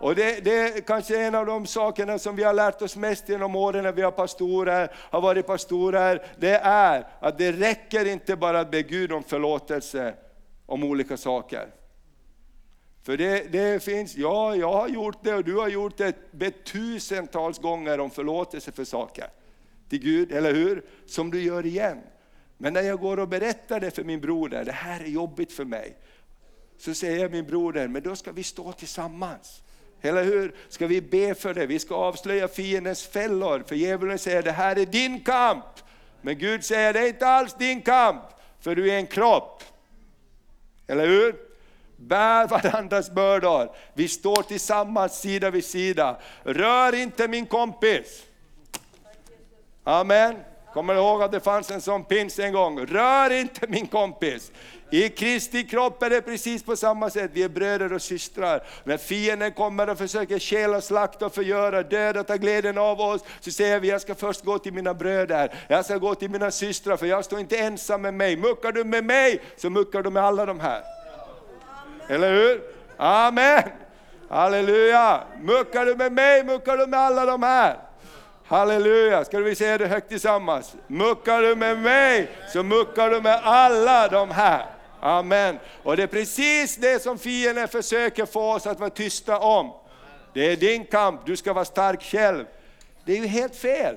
Och 0.00 0.14
det, 0.14 0.44
det 0.44 0.58
är 0.58 0.80
kanske 0.80 1.22
en 1.22 1.34
av 1.34 1.46
de 1.46 1.66
sakerna 1.66 2.18
som 2.18 2.36
vi 2.36 2.44
har 2.44 2.52
lärt 2.52 2.82
oss 2.82 2.96
mest 2.96 3.28
genom 3.28 3.56
åren 3.56 3.84
när 3.84 3.92
vi 3.92 4.02
har 4.02 4.10
pastorer, 4.10 4.92
har 4.94 5.20
varit 5.20 5.46
pastorer, 5.46 6.26
det 6.38 6.56
är 6.62 7.06
att 7.20 7.38
det 7.38 7.52
räcker 7.52 8.04
inte 8.04 8.36
bara 8.36 8.60
att 8.60 8.70
be 8.70 8.82
Gud 8.82 9.12
om 9.12 9.22
förlåtelse 9.22 10.14
om 10.66 10.84
olika 10.84 11.16
saker. 11.16 11.66
För 13.02 13.16
det, 13.16 13.52
det, 13.52 13.82
finns, 13.82 14.16
ja 14.16 14.56
jag 14.56 14.72
har 14.72 14.88
gjort 14.88 15.18
det 15.22 15.34
och 15.34 15.44
du 15.44 15.56
har 15.56 15.68
gjort 15.68 15.96
det, 16.30 16.64
tusentals 16.64 17.58
gånger 17.58 18.00
om 18.00 18.10
förlåtelse 18.10 18.72
för 18.72 18.84
saker 18.84 19.26
till 19.88 19.98
Gud, 19.98 20.32
eller 20.32 20.54
hur? 20.54 20.84
Som 21.06 21.30
du 21.30 21.42
gör 21.42 21.66
igen. 21.66 22.00
Men 22.58 22.72
när 22.72 22.82
jag 22.82 23.00
går 23.00 23.18
och 23.18 23.28
berättar 23.28 23.80
det 23.80 23.90
för 23.90 24.04
min 24.04 24.20
broder, 24.20 24.64
det 24.64 24.72
här 24.72 25.00
är 25.00 25.08
jobbigt 25.08 25.52
för 25.52 25.64
mig. 25.64 25.96
Så 26.78 26.94
säger 26.94 27.28
min 27.28 27.46
broder, 27.46 27.88
men 27.88 28.02
då 28.02 28.16
ska 28.16 28.32
vi 28.32 28.42
stå 28.42 28.72
tillsammans. 28.72 29.62
Eller 30.06 30.24
hur? 30.24 30.54
Ska 30.68 30.86
vi 30.86 31.00
be 31.00 31.34
för 31.34 31.54
det? 31.54 31.66
Vi 31.66 31.78
ska 31.78 31.94
avslöja 31.94 32.48
fiendens 32.48 33.06
fällor, 33.06 33.64
för 33.66 33.76
djävulen 33.76 34.18
säger 34.18 34.42
det 34.42 34.52
här 34.52 34.78
är 34.78 34.86
din 34.86 35.20
kamp. 35.20 35.64
Men 36.20 36.38
Gud 36.38 36.64
säger 36.64 36.92
det 36.92 37.00
är 37.00 37.08
inte 37.08 37.26
alls 37.26 37.54
din 37.54 37.82
kamp, 37.82 38.22
för 38.60 38.74
du 38.74 38.90
är 38.90 38.96
en 38.96 39.06
kropp. 39.06 39.62
Eller 40.86 41.06
hur? 41.06 41.36
Bär 41.96 42.48
varandras 42.48 43.10
bördor. 43.10 43.70
Vi 43.94 44.08
står 44.08 44.42
tillsammans 44.42 45.20
sida 45.20 45.50
vid 45.50 45.64
sida. 45.64 46.16
Rör 46.42 46.94
inte 46.94 47.28
min 47.28 47.46
kompis. 47.46 48.22
Amen. 49.84 50.36
Kommer 50.72 50.94
du 50.94 51.00
ihåg 51.00 51.22
att 51.22 51.32
det 51.32 51.40
fanns 51.40 51.70
en 51.70 51.80
sån 51.80 52.04
pins 52.04 52.38
en 52.38 52.52
gång? 52.52 52.86
Rör 52.86 53.30
inte 53.30 53.66
min 53.68 53.86
kompis. 53.86 54.52
I 54.90 55.08
Kristi 55.08 55.64
kropp 55.64 56.02
är 56.02 56.10
det 56.10 56.22
precis 56.22 56.62
på 56.62 56.76
samma 56.76 57.10
sätt, 57.10 57.30
vi 57.34 57.42
är 57.42 57.48
bröder 57.48 57.92
och 57.92 58.02
systrar. 58.02 58.62
När 58.84 58.96
fienden 58.96 59.52
kommer 59.52 59.90
och 59.90 59.98
försöker 59.98 60.38
stjäla, 60.38 60.80
slakta, 60.80 61.26
och 61.26 61.34
förgöra, 61.34 61.82
döda, 61.82 62.24
ta 62.24 62.36
glädjen 62.36 62.78
av 62.78 63.00
oss, 63.00 63.24
så 63.40 63.50
säger 63.50 63.80
vi, 63.80 63.88
jag 63.88 64.00
ska 64.00 64.14
först 64.14 64.44
gå 64.44 64.58
till 64.58 64.72
mina 64.72 64.94
bröder, 64.94 65.54
jag 65.68 65.84
ska 65.84 65.98
gå 65.98 66.14
till 66.14 66.30
mina 66.30 66.50
systrar, 66.50 66.96
för 66.96 67.06
jag 67.06 67.24
står 67.24 67.40
inte 67.40 67.56
ensam 67.56 68.02
med 68.02 68.14
mig. 68.14 68.36
Muckar 68.36 68.72
du 68.72 68.84
med 68.84 69.04
mig, 69.04 69.42
så 69.56 69.70
muckar 69.70 70.02
du 70.02 70.10
med 70.10 70.24
alla 70.24 70.46
de 70.46 70.60
här. 70.60 70.82
Eller 72.08 72.32
hur? 72.32 72.62
Amen! 72.96 73.62
Halleluja! 74.28 75.20
Muckar 75.42 75.86
du 75.86 75.96
med 75.96 76.12
mig, 76.12 76.44
muckar 76.44 76.76
du 76.76 76.86
med 76.86 77.00
alla 77.00 77.26
de 77.26 77.42
här. 77.42 77.76
Halleluja, 78.46 79.24
ska 79.24 79.38
vi 79.38 79.54
säga 79.54 79.78
det 79.78 79.86
högt 79.86 80.08
tillsammans? 80.08 80.74
Muckar 80.86 81.42
du 81.42 81.56
med 81.56 81.78
mig, 81.78 82.30
så 82.52 82.62
muckar 82.62 83.10
du 83.10 83.20
med 83.20 83.40
alla 83.44 84.08
de 84.08 84.30
här. 84.30 84.75
Amen. 85.00 85.58
Och 85.82 85.96
det 85.96 86.02
är 86.02 86.06
precis 86.06 86.76
det 86.76 87.02
som 87.02 87.18
fienden 87.18 87.68
försöker 87.68 88.26
få 88.26 88.52
oss 88.54 88.66
att 88.66 88.80
vara 88.80 88.90
tysta 88.90 89.38
om. 89.38 89.72
Det 90.34 90.52
är 90.52 90.56
din 90.56 90.84
kamp, 90.84 91.26
du 91.26 91.36
ska 91.36 91.52
vara 91.52 91.64
stark 91.64 92.02
själv. 92.02 92.44
Det 93.04 93.12
är 93.12 93.16
ju 93.16 93.26
helt 93.26 93.56
fel. 93.56 93.96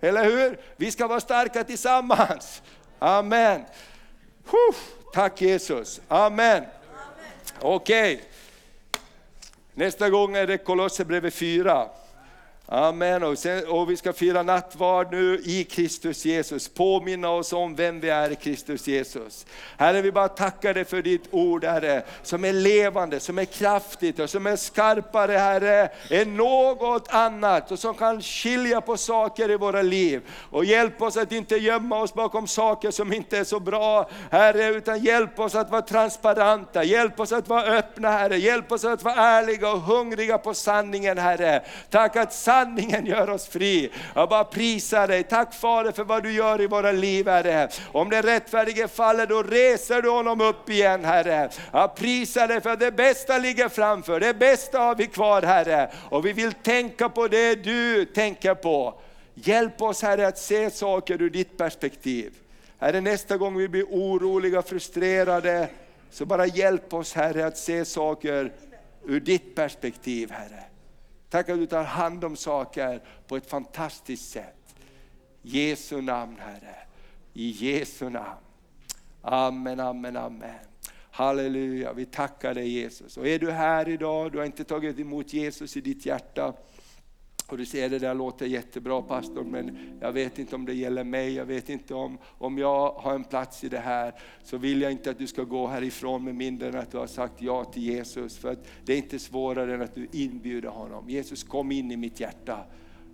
Eller 0.00 0.24
hur? 0.24 0.60
Vi 0.76 0.90
ska 0.90 1.06
vara 1.06 1.20
starka 1.20 1.64
tillsammans. 1.64 2.62
Amen. 2.98 3.64
tack 5.12 5.40
Jesus. 5.40 6.00
Amen. 6.08 6.64
Okej. 7.60 8.14
Okay. 8.14 8.26
Nästa 9.74 10.10
gång 10.10 10.36
är 10.36 10.46
det 10.46 10.58
Kolosserbrevet 10.58 11.34
4. 11.34 11.88
Amen. 12.70 13.22
Och, 13.22 13.38
sen, 13.38 13.66
och, 13.68 13.90
vi 13.90 13.96
ska 13.96 14.12
fira 14.12 14.42
nattvard 14.42 15.08
nu 15.10 15.40
i 15.44 15.64
Kristus 15.64 16.24
Jesus. 16.24 16.68
Påminna 16.68 17.30
oss 17.30 17.52
om 17.52 17.74
vem 17.74 18.00
vi 18.00 18.08
är 18.08 18.30
i 18.30 18.36
Kristus 18.36 18.86
Jesus. 18.86 19.46
Herre, 19.76 20.02
vi 20.02 20.12
bara 20.12 20.28
tackar 20.28 20.74
dig 20.74 20.84
för 20.84 21.02
ditt 21.02 21.28
ord, 21.30 21.64
Herre, 21.64 22.02
som 22.22 22.44
är 22.44 22.52
levande, 22.52 23.20
som 23.20 23.38
är 23.38 23.44
kraftigt 23.44 24.18
och 24.18 24.30
som 24.30 24.46
är 24.46 24.56
skarpare, 24.56 25.32
Herre, 25.32 25.90
än 26.10 26.36
något 26.36 27.08
annat 27.08 27.72
och 27.72 27.78
som 27.78 27.94
kan 27.94 28.22
skilja 28.22 28.80
på 28.80 28.96
saker 28.96 29.50
i 29.50 29.56
våra 29.56 29.82
liv. 29.82 30.22
Och 30.50 30.64
hjälp 30.64 31.02
oss 31.02 31.16
att 31.16 31.32
inte 31.32 31.56
gömma 31.56 32.00
oss 32.00 32.14
bakom 32.14 32.46
saker 32.46 32.90
som 32.90 33.12
inte 33.12 33.38
är 33.38 33.44
så 33.44 33.60
bra, 33.60 34.10
Herre, 34.30 34.68
utan 34.68 34.98
hjälp 34.98 35.38
oss 35.38 35.54
att 35.54 35.70
vara 35.70 35.82
transparenta, 35.82 36.84
hjälp 36.84 37.20
oss 37.20 37.32
att 37.32 37.48
vara 37.48 37.62
öppna, 37.62 38.10
Herre, 38.10 38.36
hjälp 38.36 38.72
oss 38.72 38.84
att 38.84 39.02
vara 39.02 39.14
ärliga 39.14 39.72
och 39.72 39.80
hungriga 39.80 40.38
på 40.38 40.54
sanningen, 40.54 41.18
Herre. 41.18 41.62
Tack 41.90 42.16
att 42.16 42.34
sanningen 42.58 43.06
gör 43.06 43.30
oss 43.30 43.48
fri. 43.48 43.90
Jag 44.14 44.28
bara 44.28 44.44
prisar 44.44 45.08
dig. 45.08 45.22
Tack 45.22 45.54
Fader 45.54 45.92
för 45.92 46.04
vad 46.04 46.22
du 46.22 46.32
gör 46.32 46.60
i 46.60 46.66
våra 46.66 46.92
liv 46.92 47.28
Herre. 47.28 47.68
Om 47.92 48.10
den 48.10 48.22
rättfärdige 48.22 48.88
faller 48.88 49.26
då 49.26 49.42
reser 49.42 50.02
du 50.02 50.08
honom 50.08 50.40
upp 50.40 50.70
igen 50.70 51.04
Herre. 51.04 51.50
Jag 51.72 51.94
prisar 51.94 52.48
dig 52.48 52.60
för 52.60 52.70
att 52.70 52.80
det 52.80 52.92
bästa 52.92 53.38
ligger 53.38 53.68
framför. 53.68 54.20
Det 54.20 54.34
bästa 54.34 54.78
har 54.78 54.94
vi 54.94 55.06
kvar 55.06 55.42
Herre. 55.42 55.90
Och 56.10 56.26
vi 56.26 56.32
vill 56.32 56.52
tänka 56.52 57.08
på 57.08 57.28
det 57.28 57.54
du 57.54 58.04
tänker 58.04 58.54
på. 58.54 59.00
Hjälp 59.34 59.82
oss 59.82 60.02
Herre 60.02 60.26
att 60.26 60.38
se 60.38 60.70
saker 60.70 61.22
ur 61.22 61.30
ditt 61.30 61.56
perspektiv. 61.56 62.32
Herre 62.78 63.00
nästa 63.00 63.36
gång 63.36 63.56
vi 63.56 63.68
blir 63.68 63.84
oroliga, 63.84 64.62
frustrerade, 64.62 65.68
Så 66.10 66.26
bara 66.26 66.46
hjälp 66.46 66.94
oss 66.94 67.14
Herre 67.14 67.46
att 67.46 67.58
se 67.58 67.84
saker 67.84 68.52
ur 69.04 69.20
ditt 69.20 69.54
perspektiv 69.54 70.30
Herre. 70.30 70.67
Tack 71.30 71.48
att 71.48 71.58
du 71.58 71.66
tar 71.66 71.84
hand 71.84 72.24
om 72.24 72.36
saker 72.36 73.02
på 73.26 73.36
ett 73.36 73.50
fantastiskt 73.50 74.30
sätt. 74.30 74.74
Jesu 75.42 76.00
namn 76.00 76.36
Herre. 76.38 76.76
I 77.32 77.50
Jesu 77.50 78.10
namn. 78.10 78.40
Amen, 79.22 79.80
amen, 79.80 80.16
amen. 80.16 80.54
Halleluja, 81.10 81.92
vi 81.92 82.06
tackar 82.06 82.54
dig 82.54 82.68
Jesus. 82.68 83.16
Och 83.16 83.26
är 83.26 83.38
du 83.38 83.50
här 83.50 83.88
idag, 83.88 84.32
du 84.32 84.38
har 84.38 84.44
inte 84.44 84.64
tagit 84.64 84.98
emot 84.98 85.32
Jesus 85.32 85.76
i 85.76 85.80
ditt 85.80 86.06
hjärta, 86.06 86.52
och 87.48 87.58
du 87.58 87.64
säger 87.64 87.88
det 87.88 87.98
där 87.98 88.14
låter 88.14 88.46
jättebra 88.46 89.02
pastor, 89.02 89.44
men 89.44 89.78
jag 90.00 90.12
vet 90.12 90.38
inte 90.38 90.54
om 90.54 90.66
det 90.66 90.74
gäller 90.74 91.04
mig, 91.04 91.34
jag 91.34 91.44
vet 91.44 91.68
inte 91.68 91.94
om, 91.94 92.18
om 92.24 92.58
jag 92.58 92.90
har 92.90 93.14
en 93.14 93.24
plats 93.24 93.64
i 93.64 93.68
det 93.68 93.78
här. 93.78 94.14
Så 94.42 94.56
vill 94.56 94.82
jag 94.82 94.92
inte 94.92 95.10
att 95.10 95.18
du 95.18 95.26
ska 95.26 95.42
gå 95.42 95.66
härifrån 95.66 96.24
med 96.24 96.34
mindre 96.34 96.68
än 96.68 96.76
att 96.76 96.90
du 96.90 96.98
har 96.98 97.06
sagt 97.06 97.42
ja 97.42 97.64
till 97.64 97.82
Jesus. 97.82 98.38
För 98.38 98.52
att 98.52 98.68
det 98.84 98.92
är 98.92 98.96
inte 98.96 99.18
svårare 99.18 99.74
än 99.74 99.82
att 99.82 99.94
du 99.94 100.08
inbjuder 100.12 100.68
honom. 100.68 101.10
Jesus 101.10 101.44
kom 101.44 101.72
in 101.72 101.90
i 101.90 101.96
mitt 101.96 102.20
hjärta. 102.20 102.64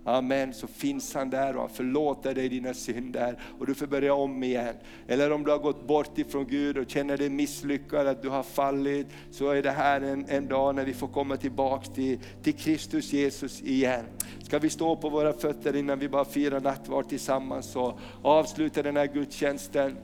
Amen, 0.07 0.53
så 0.53 0.67
finns 0.67 1.13
han 1.13 1.29
där 1.29 1.55
och 1.55 1.61
han 1.61 1.69
förlåter 1.69 2.35
dig 2.35 2.49
dina 2.49 2.73
synder 2.73 3.39
och 3.59 3.67
du 3.67 3.75
får 3.75 3.87
börja 3.87 4.13
om 4.13 4.43
igen. 4.43 4.75
Eller 5.07 5.31
om 5.31 5.43
du 5.43 5.51
har 5.51 5.57
gått 5.57 5.87
bort 5.87 6.17
ifrån 6.17 6.47
Gud 6.47 6.77
och 6.77 6.89
känner 6.89 7.17
dig 7.17 7.29
misslyckad, 7.29 8.07
att 8.07 8.21
du 8.21 8.29
har 8.29 8.43
fallit, 8.43 9.07
så 9.31 9.49
är 9.49 9.63
det 9.63 9.71
här 9.71 10.01
en, 10.01 10.25
en 10.29 10.47
dag 10.47 10.75
när 10.75 10.85
vi 10.85 10.93
får 10.93 11.07
komma 11.07 11.37
tillbaks 11.37 11.89
till, 11.89 12.19
till 12.43 12.53
Kristus 12.53 13.13
Jesus 13.13 13.61
igen. 13.61 14.05
Ska 14.43 14.59
vi 14.59 14.69
stå 14.69 14.95
på 14.95 15.09
våra 15.09 15.33
fötter 15.33 15.75
innan 15.75 15.99
vi 15.99 16.09
bara 16.09 16.25
firar 16.25 16.59
nattvard 16.59 17.09
tillsammans 17.09 17.75
och 17.75 17.99
avslutar 18.21 18.83
den 18.83 18.97
här 18.97 19.07
gudstjänsten 19.07 19.97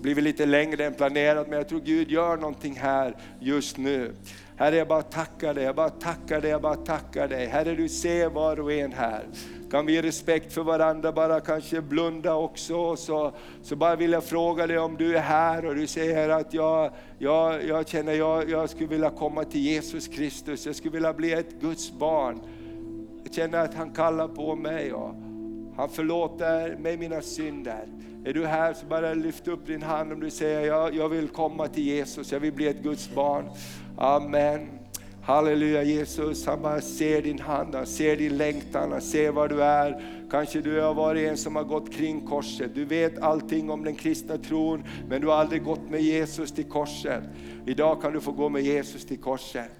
blivit 0.00 0.24
lite 0.24 0.46
längre 0.46 0.84
än 0.86 0.94
planerat, 0.94 1.48
men 1.48 1.58
jag 1.58 1.68
tror 1.68 1.80
Gud 1.80 2.10
gör 2.10 2.36
någonting 2.36 2.74
här 2.74 3.16
just 3.40 3.76
nu. 3.76 4.14
Herre, 4.58 4.76
jag 4.76 4.88
bara 4.88 5.02
tackar 5.02 5.54
dig, 5.54 5.64
jag 5.64 5.74
bara 5.74 5.90
tackar 5.90 6.40
dig, 6.40 6.50
jag 6.50 6.62
bara 6.62 6.76
tackar 6.76 7.28
dig. 7.28 7.46
Herre, 7.46 7.74
du 7.74 7.88
ser 7.88 8.28
var 8.28 8.60
och 8.60 8.72
en 8.72 8.92
här. 8.92 9.24
Kan 9.70 9.86
vi 9.86 9.96
i 9.96 10.02
respekt 10.02 10.52
för 10.52 10.62
varandra 10.62 11.12
bara 11.12 11.40
kanske 11.40 11.80
blunda 11.80 12.34
också? 12.34 12.96
Så, 12.96 13.32
så 13.62 13.76
bara 13.76 13.96
vill 13.96 14.12
jag 14.12 14.24
fråga 14.24 14.66
dig 14.66 14.78
om 14.78 14.96
du 14.96 15.16
är 15.16 15.20
här 15.20 15.66
och 15.66 15.74
du 15.74 15.86
säger 15.86 16.28
att 16.28 16.54
jag, 16.54 16.90
jag, 17.18 17.64
jag 17.64 17.88
känner 17.88 18.12
jag, 18.12 18.50
jag 18.50 18.70
skulle 18.70 18.88
vilja 18.88 19.10
komma 19.10 19.44
till 19.44 19.60
Jesus 19.60 20.08
Kristus, 20.08 20.66
jag 20.66 20.76
skulle 20.76 20.92
vilja 20.92 21.12
bli 21.12 21.32
ett 21.32 21.60
Guds 21.60 21.92
barn. 21.92 22.40
Jag 23.24 23.34
känner 23.34 23.58
att 23.58 23.74
han 23.74 23.90
kallar 23.90 24.28
på 24.28 24.56
mig 24.56 24.92
och 24.92 25.14
han 25.76 25.88
förlåter 25.88 26.76
mig 26.76 26.96
mina 26.96 27.22
synder. 27.22 27.86
Är 28.24 28.32
du 28.32 28.46
här 28.46 28.74
så 28.74 28.86
bara 28.86 29.14
lyft 29.14 29.48
upp 29.48 29.66
din 29.66 29.82
hand 29.82 30.12
om 30.12 30.20
du 30.20 30.30
säger 30.30 30.60
jag, 30.60 30.94
jag 30.94 31.08
vill 31.08 31.28
komma 31.28 31.68
till 31.68 31.84
Jesus, 31.84 32.32
jag 32.32 32.40
vill 32.40 32.52
bli 32.52 32.68
ett 32.68 32.82
Guds 32.82 33.14
barn. 33.14 33.50
Amen. 33.98 34.68
Halleluja 35.22 35.82
Jesus, 35.82 36.46
han 36.46 36.62
bara 36.62 36.80
ser 36.80 37.22
din 37.22 37.38
hand, 37.38 37.74
han 37.74 37.86
ser 37.86 38.16
din 38.16 38.36
längtan, 38.36 38.92
han 38.92 39.00
ser 39.00 39.30
var 39.30 39.48
du 39.48 39.62
är. 39.62 40.02
Kanske 40.30 40.60
du 40.60 40.80
har 40.80 40.94
varit 40.94 41.28
en 41.28 41.36
som 41.36 41.56
har 41.56 41.64
gått 41.64 41.92
kring 41.92 42.26
korset. 42.26 42.74
Du 42.74 42.84
vet 42.84 43.18
allting 43.18 43.70
om 43.70 43.84
den 43.84 43.94
kristna 43.94 44.38
tron, 44.38 44.84
men 45.08 45.20
du 45.20 45.26
har 45.26 45.34
aldrig 45.34 45.64
gått 45.64 45.90
med 45.90 46.02
Jesus 46.02 46.52
till 46.52 46.64
korset. 46.64 47.22
Idag 47.66 48.02
kan 48.02 48.12
du 48.12 48.20
få 48.20 48.32
gå 48.32 48.48
med 48.48 48.62
Jesus 48.62 49.06
till 49.06 49.18
korset. 49.18 49.70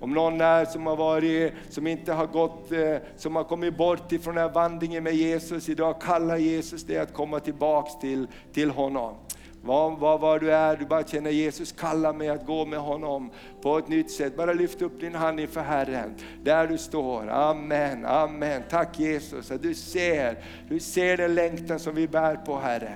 Om 0.00 0.14
någon 0.14 0.40
är 0.40 0.64
som 0.64 0.86
har 0.86 0.96
varit, 0.96 1.52
som 1.68 1.86
inte 1.86 2.12
har 2.12 2.26
gått, 2.26 2.72
eh, 2.72 2.96
som 3.16 3.36
har 3.36 3.44
kommit 3.44 3.76
bort 3.76 4.12
ifrån 4.12 4.34
den 4.34 4.44
här 4.44 4.54
vandringen 4.54 5.04
med 5.04 5.14
Jesus, 5.14 5.68
idag 5.68 6.00
kallar 6.00 6.36
Jesus 6.36 6.84
dig 6.84 6.98
att 6.98 7.12
komma 7.12 7.40
tillbaks 7.40 7.98
till, 7.98 8.26
till 8.52 8.70
honom. 8.70 9.14
Var, 9.64 9.96
var, 9.96 10.18
var, 10.18 10.38
du 10.38 10.52
är, 10.52 10.76
du 10.76 10.86
bara 10.86 11.04
känner 11.04 11.30
Jesus 11.30 11.72
kalla 11.72 12.12
mig 12.12 12.28
att 12.28 12.46
gå 12.46 12.66
med 12.66 12.78
honom 12.78 13.30
på 13.60 13.78
ett 13.78 13.88
nytt 13.88 14.10
sätt. 14.10 14.36
Bara 14.36 14.52
lyft 14.52 14.82
upp 14.82 15.00
din 15.00 15.14
hand 15.14 15.40
inför 15.40 15.60
Herren, 15.60 16.14
där 16.42 16.66
du 16.66 16.78
står. 16.78 17.30
Amen, 17.30 18.06
amen. 18.06 18.62
Tack 18.70 18.98
Jesus 19.00 19.50
att 19.50 19.62
du 19.62 19.74
ser, 19.74 20.44
du 20.68 20.80
ser 20.80 21.16
den 21.16 21.34
längtan 21.34 21.78
som 21.78 21.94
vi 21.94 22.08
bär 22.08 22.36
på 22.36 22.58
Herre. 22.58 22.94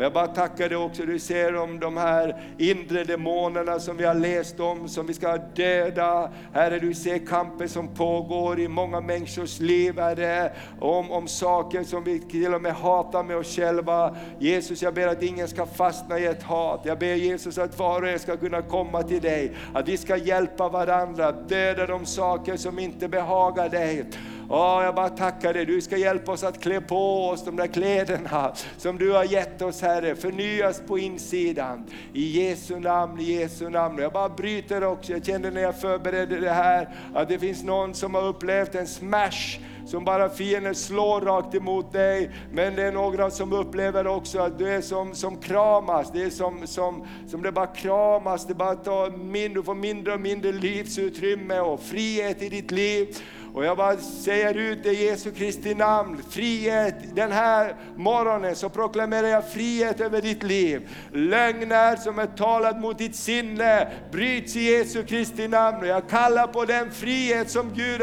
Och 0.00 0.04
jag 0.04 0.12
bara 0.12 0.26
tackar 0.26 0.68
dig 0.68 0.78
också, 0.78 1.02
du 1.02 1.18
ser 1.18 1.56
om 1.56 1.80
de 1.80 1.96
här 1.96 2.42
inre 2.58 3.04
demonerna 3.04 3.80
som 3.80 3.96
vi 3.96 4.04
har 4.04 4.14
läst 4.14 4.60
om, 4.60 4.88
som 4.88 5.06
vi 5.06 5.14
ska 5.14 5.36
döda. 5.36 6.30
Herre, 6.52 6.78
du 6.78 6.94
ser 6.94 7.26
kampen 7.26 7.68
som 7.68 7.94
pågår 7.94 8.60
i 8.60 8.68
många 8.68 9.00
människors 9.00 9.60
liv, 9.60 9.98
Herre, 9.98 10.52
om, 10.80 11.10
om 11.10 11.28
saker 11.28 11.84
som 11.84 12.04
vi 12.04 12.20
till 12.20 12.54
och 12.54 12.62
med 12.62 12.74
hatar 12.74 13.22
med 13.22 13.36
oss 13.36 13.56
själva. 13.56 14.16
Jesus, 14.38 14.82
jag 14.82 14.94
ber 14.94 15.08
att 15.08 15.22
ingen 15.22 15.48
ska 15.48 15.66
fastna 15.66 16.18
i 16.18 16.26
ett 16.26 16.42
hat. 16.42 16.80
Jag 16.84 16.98
ber 16.98 17.14
Jesus 17.14 17.58
att 17.58 17.78
var 17.78 18.02
och 18.02 18.08
en 18.08 18.18
ska 18.18 18.36
kunna 18.36 18.62
komma 18.62 19.02
till 19.02 19.20
dig, 19.20 19.52
att 19.74 19.88
vi 19.88 19.96
ska 19.96 20.16
hjälpa 20.16 20.68
varandra, 20.68 21.32
döda 21.32 21.86
de 21.86 22.06
saker 22.06 22.56
som 22.56 22.78
inte 22.78 23.08
behagar 23.08 23.68
dig. 23.68 24.04
Åh, 24.52 24.84
jag 24.84 24.94
bara 24.94 25.08
tackar 25.08 25.54
dig, 25.54 25.66
du 25.66 25.80
ska 25.80 25.96
hjälpa 25.96 26.32
oss 26.32 26.44
att 26.44 26.60
klä 26.60 26.80
på 26.80 27.28
oss 27.28 27.44
de 27.44 27.56
där 27.56 27.66
kläderna 27.66 28.52
som 28.76 28.98
du 28.98 29.12
har 29.12 29.24
gett 29.24 29.62
oss 29.62 29.82
Herre, 29.82 30.14
förnyas 30.14 30.82
på 30.86 30.98
insidan. 30.98 31.86
I 32.12 32.40
Jesu 32.40 32.80
namn, 32.80 33.20
i 33.20 33.32
Jesu 33.32 33.68
namn. 33.68 33.98
Jag 33.98 34.12
bara 34.12 34.28
bryter 34.28 34.84
också, 34.84 35.12
jag 35.12 35.24
kände 35.24 35.50
när 35.50 35.60
jag 35.60 35.80
förberedde 35.80 36.40
det 36.40 36.50
här 36.50 36.88
att 37.14 37.28
det 37.28 37.38
finns 37.38 37.62
någon 37.62 37.94
som 37.94 38.14
har 38.14 38.22
upplevt 38.22 38.74
en 38.74 38.86
smash 38.86 39.60
som 39.86 40.04
bara 40.04 40.28
fienden 40.28 40.74
slår 40.74 41.20
rakt 41.20 41.54
emot 41.54 41.92
dig. 41.92 42.30
Men 42.52 42.76
det 42.76 42.82
är 42.82 42.92
några 42.92 43.30
som 43.30 43.52
upplever 43.52 44.06
också 44.06 44.38
att 44.38 44.58
du 44.58 44.68
är 44.68 44.80
som, 44.80 45.14
som 45.14 45.36
kramas, 45.36 46.10
det 46.12 46.22
är 46.22 46.30
som, 46.30 46.66
som, 46.66 47.06
som 47.26 47.42
det 47.42 47.52
bara 47.52 47.66
kramas, 47.66 48.46
det 48.46 48.54
bara 48.54 48.74
tar 48.74 49.10
mindre, 49.10 49.60
du 49.60 49.62
får 49.62 49.74
mindre 49.74 50.14
och 50.14 50.20
mindre 50.20 50.52
livsutrymme 50.52 51.60
och 51.60 51.80
frihet 51.80 52.42
i 52.42 52.48
ditt 52.48 52.70
liv. 52.70 53.16
Och 53.54 53.64
jag 53.64 53.76
bara 53.76 53.96
säger 53.96 54.54
ut 54.54 54.86
i 54.86 55.04
Jesu 55.04 55.30
Kristi 55.30 55.74
namn, 55.74 56.22
frihet 56.30 56.94
den 57.14 57.32
här 57.32 57.74
morgonen 57.96 58.56
så 58.56 58.68
proklamerar 58.68 59.28
jag 59.28 59.52
frihet 59.52 60.00
över 60.00 60.22
ditt 60.22 60.42
liv. 60.42 60.88
Lögner 61.12 61.96
som 61.96 62.18
är 62.18 62.26
talat 62.26 62.80
mot 62.80 62.98
ditt 62.98 63.16
sinne 63.16 63.88
bryts 64.12 64.56
i 64.56 64.60
Jesu 64.60 65.04
Kristi 65.04 65.48
namn 65.48 65.80
och 65.80 65.86
jag 65.86 66.08
kallar 66.08 66.46
på 66.46 66.64
den 66.64 66.90
frihet 66.90 67.50
som 67.50 67.74
Gud 67.74 68.02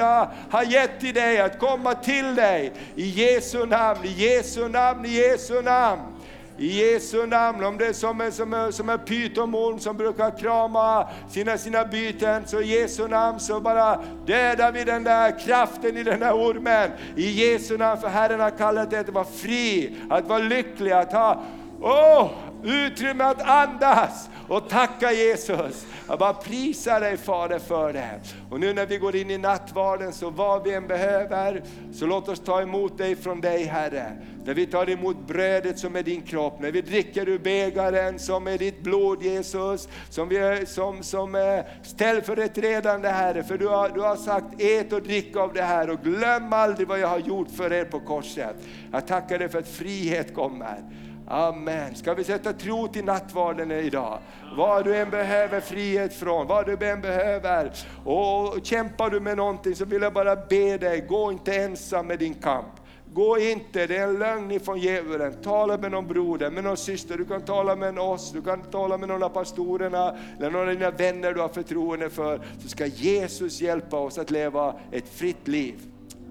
har 0.50 0.64
gett 0.64 1.00
till 1.00 1.14
dig 1.14 1.42
att 1.42 1.60
komma 1.60 1.94
till 1.94 2.36
dig. 2.36 2.74
I 2.96 3.10
Jesu 3.10 3.66
namn, 3.66 4.00
i 4.04 4.12
Jesu 4.12 4.68
namn, 4.68 5.06
i 5.06 5.10
Jesu 5.10 5.62
namn. 5.62 6.17
I 6.60 6.68
Jesu 6.68 7.26
namn, 7.26 7.64
om 7.64 7.78
det 7.78 7.88
är 7.88 7.94
som 7.94 8.22
en, 8.22 8.32
som 8.32 8.54
en, 8.54 8.74
som 8.74 8.90
en 8.90 9.00
pytomorm 9.00 9.80
som 9.80 9.98
brukar 9.98 10.38
krama 10.38 11.08
sina, 11.30 11.58
sina 11.58 11.86
byten, 11.86 12.48
så 12.48 12.62
i 12.62 12.80
Jesu 12.80 13.08
namn 13.08 13.40
så 13.40 13.60
bara 13.60 14.00
dödar 14.26 14.72
vi 14.72 14.84
den 14.84 15.04
där 15.04 15.40
kraften 15.40 15.98
i 15.98 16.04
den 16.04 16.20
där 16.20 16.34
ormen. 16.34 16.92
I 17.16 17.30
Jesu 17.30 17.78
namn, 17.78 18.02
för 18.02 18.08
Herren 18.08 18.40
har 18.40 18.50
kallat 18.50 18.90
dig 18.90 19.00
att 19.00 19.10
vara 19.10 19.26
fri, 19.26 19.96
att 20.10 20.28
vara 20.28 20.40
lycklig, 20.40 20.92
att 20.92 21.14
ha 21.14 21.44
oh, 21.82 22.30
utrymme 22.64 23.24
att 23.24 23.42
andas 23.42 24.30
och 24.48 24.70
tacka 24.70 25.12
Jesus. 25.12 25.86
Jag 26.08 26.20
bara 26.20 26.34
prisar 26.34 27.00
dig 27.00 27.18
Fader 27.18 27.60
för 27.60 27.94
det. 27.94 28.20
Och 28.50 28.60
nu 28.60 28.74
när 28.74 28.86
vi 28.86 28.98
går 28.98 29.16
in 29.16 29.32
i 29.32 29.38
nattvarden, 29.38 30.14
så 30.14 30.30
vad 30.30 30.64
vi 30.64 30.74
än 30.74 30.88
behöver, 30.88 31.64
så 31.94 32.06
låt 32.06 32.30
oss 32.30 32.40
ta 32.40 32.62
emot 32.62 32.98
dig 32.98 33.16
från 33.16 33.42
dig 33.42 33.64
Herre. 33.64 34.12
När 34.46 34.54
vi 34.54 34.66
tar 34.66 34.90
emot 34.90 35.28
brödet 35.28 35.80
som 35.80 35.96
är 35.96 36.04
din 36.04 36.22
kropp, 36.22 36.60
när 36.60 36.72
vi 36.72 36.82
dricker 36.82 37.30
ur 37.30 37.40
bägaren 37.40 38.20
som 38.20 38.48
är 38.48 38.58
ditt 38.58 38.82
blod 38.82 39.24
Jesus, 39.24 39.90
som, 40.10 40.30
vi, 40.30 40.66
som, 40.68 41.04
som 41.04 41.36
eh, 41.36 41.42
är 41.42 41.66
ställföreträdande 41.84 43.10
Herre. 43.10 43.44
För 43.44 43.58
du 43.58 43.68
har, 43.68 43.90
du 43.90 44.02
har 44.02 44.16
sagt 44.16 44.62
ät 44.62 44.94
och 44.94 45.02
drick 45.02 45.36
av 45.36 45.54
det 45.54 45.62
här 45.62 45.90
och 45.90 46.00
glöm 46.04 46.54
aldrig 46.54 46.88
vad 46.88 47.00
jag 47.00 47.08
har 47.08 47.20
gjort 47.20 47.52
för 47.52 47.74
er 47.74 47.86
på 47.86 48.00
korset. 48.00 48.56
Jag 48.92 49.08
tackar 49.08 49.40
dig 49.40 49.50
för 49.50 49.60
att 49.60 49.68
frihet 49.68 50.34
kommer. 50.36 50.84
Amen. 51.30 51.96
Ska 51.96 52.14
vi 52.14 52.24
sätta 52.24 52.54
tro 52.54 52.88
till 52.88 53.06
nattvarden 53.06 53.72
idag? 53.72 54.20
Vad 54.58 54.86
du 54.86 54.96
än 54.96 55.10
behöver 55.10 55.62
frihet 55.62 56.14
från, 56.14 56.48
vad 56.48 56.66
du 56.66 56.88
än 56.88 57.02
behöver. 57.02 57.72
Och 58.06 58.60
kämpar 58.64 59.10
du 59.10 59.20
med 59.20 59.38
någonting 59.38 59.76
så 59.76 59.86
vill 59.86 60.02
jag 60.02 60.14
bara 60.14 60.36
be 60.36 60.78
dig, 60.78 61.02
gå 61.02 61.32
inte 61.32 61.56
ensam 61.56 62.08
med 62.08 62.20
din 62.20 62.34
kamp. 62.34 62.68
Gå 63.14 63.38
inte, 63.40 63.88
det 63.88 63.98
är 63.98 64.08
en 64.08 64.20
lögn 64.20 64.52
ifrån 64.52 64.80
djävulen. 64.80 65.34
Tala 65.44 65.78
med 65.78 65.92
någon 65.92 66.08
broder, 66.08 66.52
med 66.52 66.64
någon 66.64 66.78
syster, 66.78 67.18
du 67.18 67.26
kan 67.26 67.42
tala 67.42 67.76
med 67.76 68.00
oss, 68.00 68.32
du 68.32 68.42
kan 68.42 68.62
tala 68.62 68.98
med 68.98 69.10
någon 69.10 69.24
av 69.24 69.30
pastorerna, 69.30 70.18
eller 70.38 70.52
någon 70.52 70.62
av 70.62 70.76
dina 70.76 70.92
vänner 70.92 71.34
du 71.34 71.42
har 71.42 71.50
förtroende 71.50 72.10
för. 72.10 72.42
Så 72.60 72.70
ska 72.70 72.86
Jesus 72.86 73.62
hjälpa 73.62 74.00
oss 74.00 74.18
att 74.18 74.32
leva 74.32 74.76
ett 74.92 75.10
fritt 75.10 75.48
liv. 75.48 75.76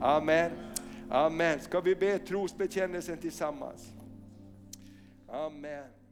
Amen. 0.01 0.51
Amen. 1.11 1.61
Ska 1.61 1.81
vi 1.81 1.95
be 1.95 2.19
trosbekännelsen 2.19 3.17
tillsammans? 3.17 3.96
Amen. 5.37 6.06